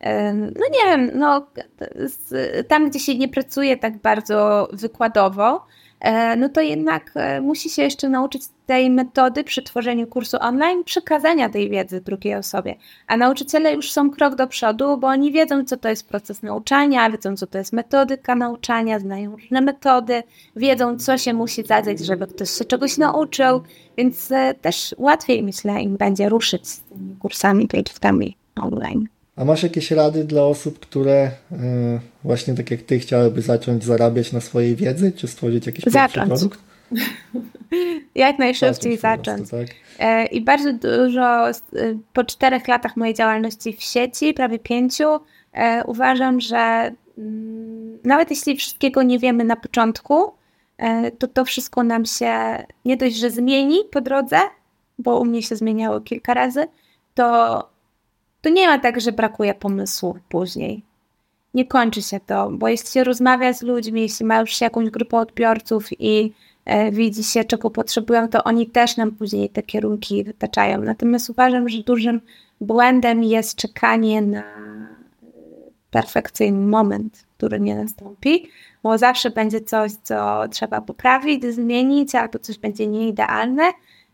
e, 0.00 0.32
no 0.34 0.66
nie 0.72 0.84
wiem, 0.86 1.10
no 1.14 1.46
tam 2.68 2.90
gdzie 2.90 3.00
się 3.00 3.18
nie 3.18 3.28
pracuje 3.28 3.76
tak 3.76 3.98
bardzo 3.98 4.68
wykładowo, 4.72 5.66
no 6.36 6.48
to 6.48 6.60
jednak 6.60 7.10
e, 7.14 7.40
musi 7.40 7.70
się 7.70 7.82
jeszcze 7.82 8.08
nauczyć 8.08 8.42
tej 8.66 8.90
metody 8.90 9.44
przy 9.44 9.62
tworzeniu 9.62 10.06
kursu 10.06 10.36
online, 10.40 10.84
przekazania 10.84 11.48
tej 11.48 11.70
wiedzy 11.70 12.00
drugiej 12.00 12.34
osobie. 12.34 12.74
A 13.06 13.16
nauczyciele 13.16 13.74
już 13.74 13.92
są 13.92 14.10
krok 14.10 14.34
do 14.34 14.46
przodu, 14.46 14.96
bo 14.96 15.06
oni 15.06 15.32
wiedzą, 15.32 15.64
co 15.64 15.76
to 15.76 15.88
jest 15.88 16.08
proces 16.08 16.42
nauczania, 16.42 17.10
wiedzą, 17.10 17.36
co 17.36 17.46
to 17.46 17.58
jest 17.58 17.72
metodyka 17.72 18.34
nauczania, 18.34 18.98
znają 18.98 19.32
różne 19.32 19.60
metody, 19.60 20.22
wiedzą, 20.56 20.98
co 20.98 21.18
się 21.18 21.34
musi 21.34 21.62
zadać, 21.62 22.00
żeby 22.00 22.26
ktoś 22.26 22.50
się 22.50 22.64
czegoś 22.64 22.98
nauczył, 22.98 23.62
więc 23.96 24.32
e, 24.32 24.54
też 24.54 24.94
łatwiej, 24.98 25.42
myślę, 25.42 25.82
im 25.82 25.96
będzie 25.96 26.28
ruszyć 26.28 26.68
z 26.68 26.80
tymi 26.80 27.16
kursami, 27.16 27.68
projektami 27.68 28.36
online. 28.62 29.08
A 29.36 29.44
masz 29.44 29.62
jakieś 29.62 29.90
rady 29.90 30.24
dla 30.24 30.42
osób, 30.42 30.80
które 30.80 31.30
y, 31.52 31.56
właśnie 32.24 32.54
tak 32.54 32.70
jak 32.70 32.82
ty 32.82 32.98
chciałyby 32.98 33.42
zacząć 33.42 33.84
zarabiać 33.84 34.32
na 34.32 34.40
swojej 34.40 34.76
wiedzy, 34.76 35.12
czy 35.12 35.28
stworzyć 35.28 35.66
jakiś 35.66 35.84
zacząć. 35.84 36.28
produkt? 36.28 36.60
jak 38.14 38.38
najszybciej 38.38 38.98
zacząć. 38.98 39.50
Tak? 39.50 39.68
E, 39.98 40.26
I 40.26 40.40
bardzo 40.40 40.72
dużo, 40.72 41.50
y, 41.50 41.54
po 42.12 42.24
czterech 42.24 42.68
latach 42.68 42.96
mojej 42.96 43.14
działalności 43.14 43.72
w 43.72 43.82
sieci, 43.82 44.34
prawie 44.34 44.58
pięciu, 44.58 45.20
e, 45.52 45.84
uważam, 45.86 46.40
że 46.40 46.92
mm, 47.18 47.98
nawet 48.04 48.30
jeśli 48.30 48.56
wszystkiego 48.56 49.02
nie 49.02 49.18
wiemy 49.18 49.44
na 49.44 49.56
początku, 49.56 50.32
e, 50.78 51.10
to 51.10 51.28
to 51.28 51.44
wszystko 51.44 51.82
nam 51.82 52.04
się 52.04 52.32
nie 52.84 52.96
dość, 52.96 53.16
że 53.16 53.30
zmieni 53.30 53.78
po 53.90 54.00
drodze, 54.00 54.38
bo 54.98 55.20
u 55.20 55.24
mnie 55.24 55.42
się 55.42 55.56
zmieniało 55.56 56.00
kilka 56.00 56.34
razy, 56.34 56.66
to 57.14 57.73
to 58.44 58.50
nie 58.50 58.66
ma 58.66 58.78
tak, 58.78 59.00
że 59.00 59.12
brakuje 59.12 59.54
pomysłu 59.54 60.18
później. 60.28 60.82
Nie 61.54 61.66
kończy 61.66 62.02
się 62.02 62.20
to, 62.20 62.50
bo 62.50 62.68
jeśli 62.68 62.88
się 62.88 63.04
rozmawia 63.04 63.52
z 63.52 63.62
ludźmi, 63.62 64.00
jeśli 64.00 64.26
ma 64.26 64.40
już 64.40 64.60
jakąś 64.60 64.90
grupę 64.90 65.16
odbiorców 65.16 65.88
i 66.00 66.32
e, 66.64 66.92
widzi 66.92 67.24
się, 67.24 67.44
czego 67.44 67.70
potrzebują, 67.70 68.28
to 68.28 68.44
oni 68.44 68.66
też 68.66 68.96
nam 68.96 69.12
później 69.12 69.50
te 69.50 69.62
kierunki 69.62 70.24
wytaczają. 70.24 70.80
Natomiast 70.80 71.30
uważam, 71.30 71.68
że 71.68 71.82
dużym 71.82 72.20
błędem 72.60 73.22
jest 73.22 73.56
czekanie 73.56 74.22
na 74.22 74.42
perfekcyjny 75.90 76.66
moment, 76.66 77.26
który 77.36 77.60
nie 77.60 77.76
nastąpi, 77.76 78.48
bo 78.82 78.98
zawsze 78.98 79.30
będzie 79.30 79.60
coś, 79.60 79.92
co 80.02 80.48
trzeba 80.50 80.80
poprawić, 80.80 81.44
zmienić, 81.44 82.14
albo 82.14 82.38
coś 82.38 82.58
będzie 82.58 82.86
nieidealne. 82.86 83.62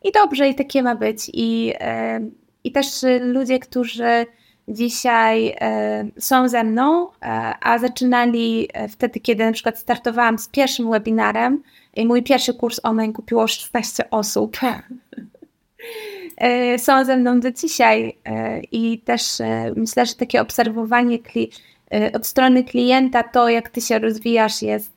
I 0.04 0.12
dobrze, 0.12 0.48
i 0.48 0.54
takie 0.54 0.82
ma 0.82 0.94
być. 0.94 1.30
I 1.34 1.72
e, 1.80 2.20
i 2.64 2.72
też 2.72 3.02
y, 3.02 3.20
ludzie, 3.20 3.58
którzy 3.58 4.26
dzisiaj 4.70 5.56
e, 5.60 6.04
są 6.18 6.48
ze 6.48 6.64
mną, 6.64 7.08
e, 7.08 7.54
a 7.60 7.78
zaczynali 7.78 8.68
e, 8.72 8.88
wtedy, 8.88 9.20
kiedy 9.20 9.44
na 9.44 9.52
przykład 9.52 9.78
startowałam 9.78 10.38
z 10.38 10.48
pierwszym 10.48 10.90
webinarem 10.90 11.62
i 11.94 12.06
mój 12.06 12.22
pierwszy 12.22 12.54
kurs 12.54 12.80
online 12.82 13.12
kupiło 13.12 13.46
16 13.46 14.10
osób. 14.10 14.56
są 16.78 17.04
ze 17.04 17.16
mną 17.16 17.40
do 17.40 17.50
dzisiaj 17.52 18.18
i 18.72 18.98
też 18.98 19.22
myślę, 19.76 20.06
że 20.06 20.14
takie 20.14 20.40
obserwowanie 20.40 21.18
od 22.12 22.26
strony 22.26 22.64
klienta, 22.64 23.22
to 23.22 23.48
jak 23.48 23.68
ty 23.68 23.80
się 23.80 23.98
rozwijasz 23.98 24.62
jest 24.62 24.92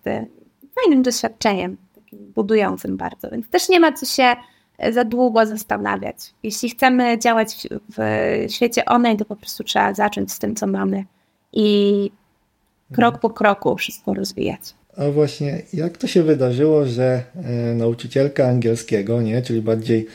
fajnym 0.76 1.03
doświadczeniem, 1.03 1.78
takim 1.95 2.20
budującym 2.20 2.97
bardzo, 2.97 3.30
więc 3.30 3.49
też 3.49 3.70
nie 3.70 3.80
ma 3.80 3.91
co 3.91 4.05
się 4.05 4.36
za 4.91 5.03
długo 5.03 5.45
zastanawiać. 5.45 6.15
Jeśli 6.43 6.69
chcemy 6.69 7.19
działać 7.19 7.67
w, 7.71 7.95
w 7.97 8.51
świecie 8.51 8.86
online, 8.86 9.17
to 9.17 9.26
po 9.26 9.36
prostu 9.36 9.63
trzeba 9.63 9.93
zacząć 9.93 10.32
z 10.32 10.39
tym, 10.39 10.55
co 10.55 10.67
mamy 10.67 11.05
i 11.53 12.11
krok 12.93 13.19
po 13.19 13.30
kroku 13.30 13.76
wszystko 13.76 14.13
rozwijać. 14.13 14.59
A 14.97 15.09
właśnie, 15.09 15.61
jak 15.74 15.97
to 15.97 16.07
się 16.07 16.24
wydarzyło, 16.24 16.86
że 16.86 17.24
e, 17.36 17.76
nauczycielka 17.76 18.47
angielskiego, 18.47 19.21
nie, 19.21 19.41
czyli 19.41 19.61
bardziej 19.61 20.07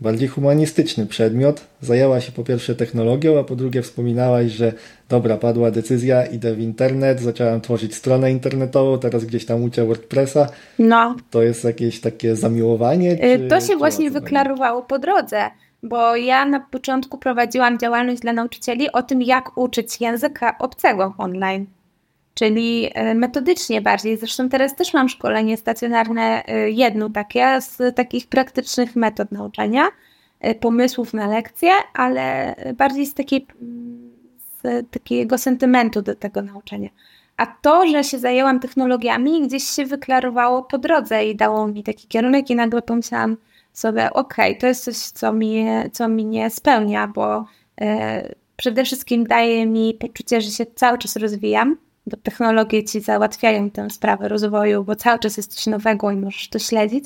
bardziej 0.00 0.28
humanistyczny 0.28 1.06
przedmiot. 1.06 1.60
Zajęła 1.80 2.20
się 2.20 2.32
po 2.32 2.44
pierwsze 2.44 2.74
technologią, 2.74 3.38
a 3.38 3.44
po 3.44 3.56
drugie 3.56 3.82
wspominałaś, 3.82 4.52
że 4.52 4.72
dobra, 5.08 5.36
padła 5.36 5.70
decyzja, 5.70 6.26
idę 6.26 6.54
w 6.54 6.60
internet, 6.60 7.20
zaczęłam 7.20 7.60
tworzyć 7.60 7.94
stronę 7.94 8.32
internetową, 8.32 8.98
teraz 8.98 9.24
gdzieś 9.24 9.46
tam 9.46 9.62
uczę 9.62 9.86
WordPressa. 9.86 10.48
No. 10.78 11.16
To 11.30 11.42
jest 11.42 11.64
jakieś 11.64 12.00
takie 12.00 12.36
zamiłowanie? 12.36 13.12
Y, 13.12 13.38
czy, 13.38 13.48
to 13.48 13.60
się 13.60 13.76
właśnie 13.76 14.10
wyklarowało 14.10 14.82
po 14.82 14.98
drodze. 14.98 15.42
Bo 15.82 16.16
ja 16.16 16.44
na 16.44 16.60
początku 16.60 17.18
prowadziłam 17.18 17.78
działalność 17.78 18.20
dla 18.20 18.32
nauczycieli 18.32 18.92
o 18.92 19.02
tym, 19.02 19.22
jak 19.22 19.58
uczyć 19.58 20.00
języka 20.00 20.58
obcego 20.58 21.14
online 21.18 21.66
czyli 22.36 22.90
e, 22.94 23.14
metodycznie 23.14 23.80
bardziej. 23.80 24.16
Zresztą 24.16 24.48
teraz 24.48 24.74
też 24.76 24.94
mam 24.94 25.08
szkolenie 25.08 25.56
stacjonarne, 25.56 26.44
e, 26.46 26.70
jedno 26.70 27.10
takie, 27.10 27.60
z 27.60 27.96
takich 27.96 28.26
praktycznych 28.26 28.96
metod 28.96 29.32
nauczania, 29.32 29.88
e, 30.40 30.54
pomysłów 30.54 31.14
na 31.14 31.26
lekcje, 31.26 31.70
ale 31.94 32.54
bardziej 32.76 33.06
z, 33.06 33.14
takiej, 33.14 33.46
z 34.62 34.90
takiego 34.90 35.38
sentymentu 35.38 36.02
do 36.02 36.14
tego 36.14 36.42
nauczania. 36.42 36.88
A 37.36 37.46
to, 37.46 37.86
że 37.86 38.04
się 38.04 38.18
zajęłam 38.18 38.60
technologiami, 38.60 39.42
gdzieś 39.42 39.64
się 39.64 39.86
wyklarowało 39.86 40.62
po 40.62 40.78
drodze 40.78 41.24
i 41.24 41.36
dało 41.36 41.66
mi 41.66 41.82
taki 41.82 42.08
kierunek, 42.08 42.50
i 42.50 42.54
nagle 42.54 42.82
pomyślałam 42.82 43.36
sobie, 43.72 44.12
okej, 44.12 44.50
okay, 44.50 44.60
to 44.60 44.66
jest 44.66 44.84
coś, 44.84 44.96
co 44.96 45.32
mnie, 45.32 45.90
co 45.92 46.06
spełnia, 46.48 47.08
bo 47.08 47.44
przede 48.56 48.84
wszystkim 48.84 49.26
daje 49.26 49.66
mi 49.66 49.94
poczucie, 49.94 50.40
że 50.40 50.50
się 50.50 50.66
cały 50.74 50.98
czas 50.98 51.16
rozwijam, 51.16 51.76
bo 52.06 52.16
technologie 52.16 52.84
ci 52.84 53.00
załatwiają 53.00 53.70
tę 53.70 53.90
sprawę 53.90 54.28
rozwoju, 54.28 54.84
bo 54.84 54.96
cały 54.96 55.18
czas 55.18 55.36
jest 55.36 55.54
coś 55.54 55.66
nowego 55.66 56.10
i 56.10 56.16
możesz 56.16 56.48
to 56.48 56.58
śledzić. 56.58 57.04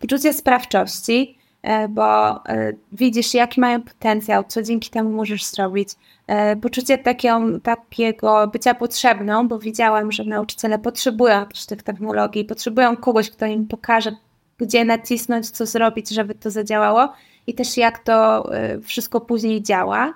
Poczucie 0.00 0.32
sprawczości, 0.32 1.38
e, 1.62 1.88
bo 1.88 2.34
e, 2.46 2.72
widzisz, 2.92 3.34
jaki 3.34 3.60
mają 3.60 3.82
potencjał, 3.82 4.44
co 4.48 4.62
dzięki 4.62 4.90
temu 4.90 5.10
możesz 5.10 5.44
zrobić. 5.44 5.88
E, 6.26 6.56
poczucie 6.56 6.98
takiego, 6.98 7.40
takiego 7.62 8.46
bycia 8.46 8.74
potrzebną, 8.74 9.48
bo 9.48 9.58
widziałam, 9.58 10.12
że 10.12 10.24
nauczyciele 10.24 10.78
potrzebują 10.78 11.46
też 11.46 11.66
tych 11.66 11.82
technologii, 11.82 12.44
potrzebują 12.44 12.96
kogoś, 12.96 13.30
kto 13.30 13.46
im 13.46 13.66
pokaże, 13.66 14.12
gdzie 14.58 14.84
nacisnąć, 14.84 15.50
co 15.50 15.66
zrobić, 15.66 16.08
żeby 16.08 16.34
to 16.34 16.50
zadziałało 16.50 17.12
i 17.46 17.54
też 17.54 17.76
jak 17.76 17.98
to 17.98 18.50
wszystko 18.82 19.20
później 19.20 19.62
działa. 19.62 20.14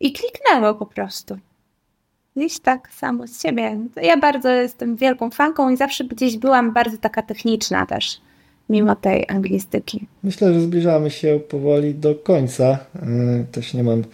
I 0.00 0.12
kliknęło 0.12 0.74
po 0.74 0.86
prostu 0.86 1.38
gdzieś 2.36 2.60
tak 2.60 2.88
samo 2.92 3.26
z 3.26 3.42
siebie. 3.42 3.78
Ja 4.02 4.16
bardzo 4.16 4.48
jestem 4.48 4.96
wielką 4.96 5.30
fanką 5.30 5.70
i 5.70 5.76
zawsze 5.76 6.04
gdzieś 6.04 6.36
byłam 6.36 6.72
bardzo 6.72 6.98
taka 6.98 7.22
techniczna 7.22 7.86
też, 7.86 8.20
mimo 8.68 8.96
tej 8.96 9.24
anglistyki. 9.28 10.06
Myślę, 10.22 10.54
że 10.54 10.60
zbliżamy 10.60 11.10
się 11.10 11.40
powoli 11.48 11.94
do 11.94 12.14
końca. 12.14 12.78
E, 13.02 13.44
też 13.52 13.74
nie 13.74 13.84
mam 13.84 14.04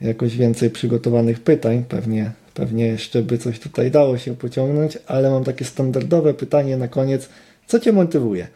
jakoś 0.00 0.36
więcej 0.36 0.70
przygotowanych 0.70 1.40
pytań. 1.40 1.84
Pewnie, 1.88 2.30
pewnie 2.54 2.86
jeszcze 2.86 3.22
by 3.22 3.38
coś 3.38 3.60
tutaj 3.60 3.90
dało 3.90 4.18
się 4.18 4.36
pociągnąć, 4.36 4.98
ale 5.06 5.30
mam 5.30 5.44
takie 5.44 5.64
standardowe 5.64 6.34
pytanie 6.34 6.76
na 6.76 6.88
koniec. 6.88 7.28
Co 7.66 7.80
Cię 7.80 7.92
motywuje, 7.92 8.46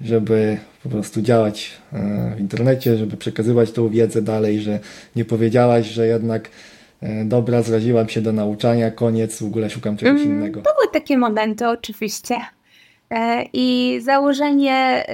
żeby 0.00 0.58
po 0.82 0.88
prostu 0.88 1.22
działać 1.22 1.70
e, 1.92 2.34
w 2.36 2.40
internecie, 2.40 2.96
żeby 2.96 3.16
przekazywać 3.16 3.72
tą 3.72 3.88
wiedzę 3.88 4.22
dalej, 4.22 4.60
że 4.60 4.80
nie 5.16 5.24
powiedziałaś, 5.24 5.86
że 5.86 6.06
jednak 6.06 6.50
dobra, 7.24 7.62
zraziłam 7.62 8.08
się 8.08 8.20
do 8.20 8.32
nauczania, 8.32 8.90
koniec, 8.90 9.42
w 9.42 9.46
ogóle 9.46 9.70
szukam 9.70 9.96
czegoś 9.96 10.20
mm, 10.20 10.32
innego. 10.32 10.60
Były 10.60 10.92
takie 10.92 11.18
momenty 11.18 11.68
oczywiście. 11.68 12.36
E, 13.10 13.44
I 13.52 13.98
założenie, 14.02 15.06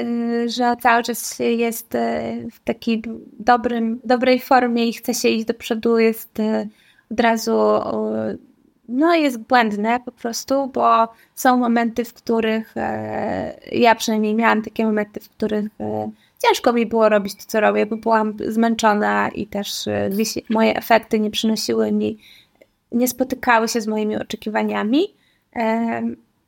y, 0.44 0.48
że 0.48 0.76
cały 0.80 1.02
czas 1.02 1.38
jest 1.38 1.94
e, 1.94 2.34
w 2.52 2.60
takiej 2.60 3.02
dobrym, 3.38 4.00
dobrej 4.04 4.40
formie 4.40 4.86
i 4.86 4.92
chce 4.92 5.14
się 5.14 5.28
iść 5.28 5.44
do 5.44 5.54
przodu, 5.54 5.98
jest 5.98 6.38
od 7.10 7.20
razu 7.20 7.52
no 8.88 9.14
jest 9.14 9.38
błędne 9.38 10.00
po 10.04 10.12
prostu, 10.12 10.66
bo 10.66 11.08
są 11.34 11.56
momenty, 11.56 12.04
w 12.04 12.14
których 12.14 12.74
ja 13.72 13.94
przynajmniej 13.94 14.34
miałam 14.34 14.62
takie 14.62 14.84
momenty, 14.84 15.20
w 15.20 15.28
których 15.28 15.66
ciężko 16.46 16.72
mi 16.72 16.86
było 16.86 17.08
robić 17.08 17.34
to, 17.34 17.42
co 17.46 17.60
robię, 17.60 17.86
bo 17.86 17.96
byłam 17.96 18.36
zmęczona 18.48 19.28
i 19.28 19.46
też 19.46 19.88
e, 19.88 20.10
moje 20.50 20.76
efekty 20.76 21.20
nie 21.20 21.30
przynosiły 21.30 21.92
mi, 21.92 22.18
nie 22.92 23.08
spotykały 23.08 23.68
się 23.68 23.80
z 23.80 23.86
moimi 23.86 24.16
oczekiwaniami. 24.16 25.14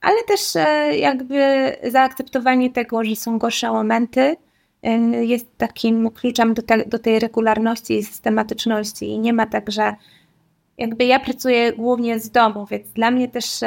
Ale 0.01 0.22
też 0.28 0.57
e, 0.57 0.97
jakby 0.99 1.72
zaakceptowanie 1.90 2.70
tego, 2.70 3.05
że 3.05 3.16
są 3.16 3.38
gorsze 3.38 3.72
momenty, 3.72 4.36
e, 4.82 4.90
jest 5.24 5.59
takim 5.59 6.11
kluczem 6.11 6.55
do, 6.55 6.62
te, 6.62 6.84
do 6.86 6.99
tej 6.99 7.18
regularności 7.18 7.99
i 7.99 8.05
systematyczności. 8.05 9.09
I 9.09 9.18
nie 9.18 9.32
ma 9.32 9.47
tak, 9.47 9.70
że 9.70 9.95
jakby 10.78 11.05
ja 11.05 11.20
pracuję 11.20 11.72
głównie 11.72 12.18
z 12.18 12.30
domu, 12.30 12.66
więc 12.70 12.88
dla 12.88 13.11
mnie 13.11 13.28
też 13.28 13.61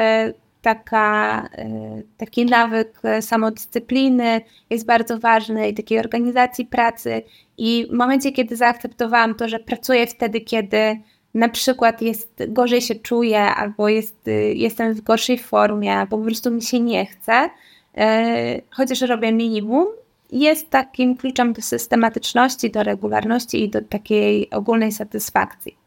taka, 0.65 1.41
e, 1.57 2.01
taki 2.17 2.45
nawyk 2.45 3.01
samodyscypliny 3.21 4.41
jest 4.69 4.85
bardzo 4.85 5.19
ważny 5.19 5.69
i 5.69 5.73
takiej 5.73 5.99
organizacji 5.99 6.65
pracy. 6.65 7.21
I 7.57 7.87
w 7.89 7.93
momencie, 7.93 8.31
kiedy 8.31 8.55
zaakceptowałam 8.55 9.35
to, 9.35 9.49
że 9.49 9.59
pracuję 9.59 10.07
wtedy, 10.07 10.41
kiedy 10.41 10.99
na 11.33 11.49
przykład 11.49 12.01
jest, 12.01 12.43
gorzej 12.47 12.81
się 12.81 12.95
czuję, 12.95 13.41
albo 13.41 13.89
jest, 13.89 14.27
y, 14.27 14.53
jestem 14.55 14.93
w 14.93 15.01
gorszej 15.01 15.37
formie, 15.37 15.93
albo 15.93 16.17
po 16.17 16.23
prostu 16.23 16.51
mi 16.51 16.61
się 16.61 16.79
nie 16.79 17.05
chce, 17.05 17.49
e, 17.97 18.61
chociaż 18.71 19.01
robię 19.01 19.31
minimum, 19.31 19.87
jest 20.31 20.69
takim 20.69 21.17
kluczem 21.17 21.53
do 21.53 21.61
systematyczności, 21.61 22.71
do 22.71 22.83
regularności 22.83 23.63
i 23.63 23.69
do 23.69 23.81
takiej 23.81 24.49
ogólnej 24.49 24.91
satysfakcji. 24.91 25.77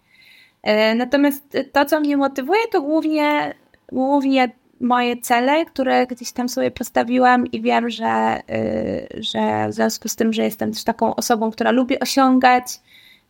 Natomiast 0.96 1.56
to, 1.72 1.84
co 1.84 2.00
mnie 2.00 2.16
motywuje, 2.16 2.60
to 2.72 2.82
głównie, 2.82 3.54
głównie 3.92 4.50
moje 4.80 5.16
cele, 5.16 5.64
które 5.64 6.06
gdzieś 6.06 6.32
tam 6.32 6.48
sobie 6.48 6.70
postawiłam 6.70 7.46
i 7.46 7.62
wiem, 7.62 7.90
że, 7.90 8.40
y, 8.50 9.22
że 9.22 9.68
w 9.68 9.74
związku 9.74 10.08
z 10.08 10.16
tym, 10.16 10.32
że 10.32 10.42
jestem 10.42 10.72
też 10.72 10.84
taką 10.84 11.14
osobą, 11.14 11.50
która 11.50 11.70
lubi 11.70 12.00
osiągać 12.00 12.64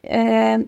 y, 0.05 0.09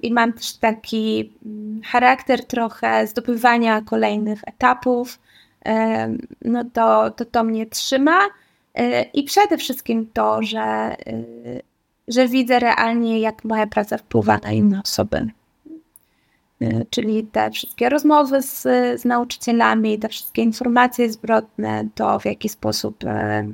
i 0.02 0.12
mam 0.12 0.32
też 0.32 0.56
taki 0.56 1.32
mm, 1.46 1.80
charakter 1.84 2.44
trochę 2.44 3.06
zdobywania 3.06 3.80
kolejnych 3.80 4.40
etapów, 4.46 5.20
y, 5.68 5.70
no 6.44 6.64
to, 6.72 7.10
to 7.10 7.24
to 7.24 7.44
mnie 7.44 7.66
trzyma 7.66 8.18
i 9.14 9.22
przede 9.22 9.58
wszystkim 9.58 10.10
to, 10.12 10.42
że, 10.42 10.96
że 12.08 12.28
widzę 12.28 12.58
realnie, 12.58 13.20
jak 13.20 13.44
moja 13.44 13.66
praca 13.66 13.98
wpływa 13.98 14.38
na 14.38 14.52
inne 14.52 14.80
osoby. 14.84 15.30
E, 16.60 16.84
czyli 16.90 17.24
te 17.24 17.50
wszystkie 17.50 17.88
rozmowy 17.88 18.42
z, 18.42 18.62
z 19.00 19.04
nauczycielami, 19.04 19.98
te 19.98 20.08
wszystkie 20.08 20.42
informacje 20.42 21.12
zwrotne, 21.12 21.88
to 21.94 22.18
w 22.18 22.24
jaki 22.24 22.48
sposób 22.48 23.04
e, 23.04 23.52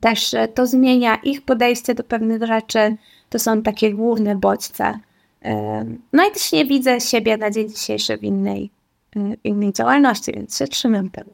też 0.00 0.34
to 0.54 0.66
zmienia 0.66 1.16
ich 1.16 1.42
podejście 1.42 1.94
do 1.94 2.04
pewnych 2.04 2.42
rzeczy, 2.46 2.96
to 3.30 3.38
są 3.38 3.62
takie 3.62 3.94
główne 3.94 4.36
bodźce. 4.36 4.98
E, 5.44 5.84
no 6.12 6.28
i 6.28 6.32
też 6.32 6.52
nie 6.52 6.66
widzę 6.66 7.00
siebie 7.00 7.36
na 7.36 7.50
dzień 7.50 7.68
dzisiejszy 7.68 8.18
w 8.18 8.24
innej, 8.24 8.70
w 9.16 9.44
innej 9.44 9.72
działalności, 9.72 10.32
więc 10.32 10.56
się 10.56 10.66
trzymam 10.66 11.10
tego. 11.10 11.30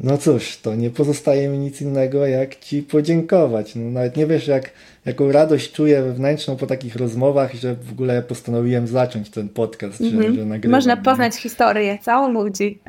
No 0.00 0.18
cóż, 0.18 0.58
to 0.62 0.74
nie 0.74 0.90
pozostaje 0.90 1.48
mi 1.48 1.58
nic 1.58 1.80
innego, 1.80 2.26
jak 2.26 2.56
Ci 2.56 2.82
podziękować. 2.82 3.74
No, 3.74 3.90
nawet 3.90 4.16
nie 4.16 4.26
wiesz, 4.26 4.46
jak, 4.46 4.72
jaką 5.06 5.32
radość 5.32 5.72
czuję 5.72 6.02
wewnętrzną 6.02 6.56
po 6.56 6.66
takich 6.66 6.96
rozmowach, 6.96 7.54
że 7.54 7.74
w 7.74 7.92
ogóle 7.92 8.22
postanowiłem 8.22 8.86
zacząć 8.86 9.30
ten 9.30 9.48
podcast, 9.48 10.00
mm 10.00 10.12
-hmm. 10.12 10.16
że, 10.16 10.18
mhm. 10.18 10.36
że 10.36 10.44
nagrywam. 10.44 10.78
Można 10.78 10.96
poznać 10.96 11.34
nie? 11.34 11.40
historię 11.40 11.98
całą 12.02 12.32
ludzi. 12.32 12.80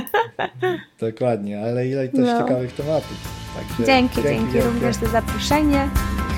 Dokładnie, 1.00 1.60
ale 1.60 1.88
ile 1.88 2.08
też 2.08 2.26
no. 2.26 2.42
ciekawych 2.42 2.72
tematów. 2.72 3.16
Także 3.56 3.84
dzięki, 3.92 4.22
dzięki, 4.22 4.52
dzięki 4.52 4.60
również 4.60 4.96
za 4.96 5.06
zaproszenie. 5.06 5.88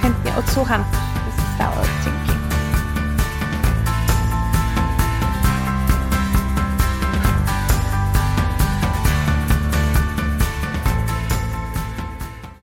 Chętnie 0.02 0.32
odsłucham 0.38 0.84
pozostałe 1.26 1.76
odcinki. 1.76 2.29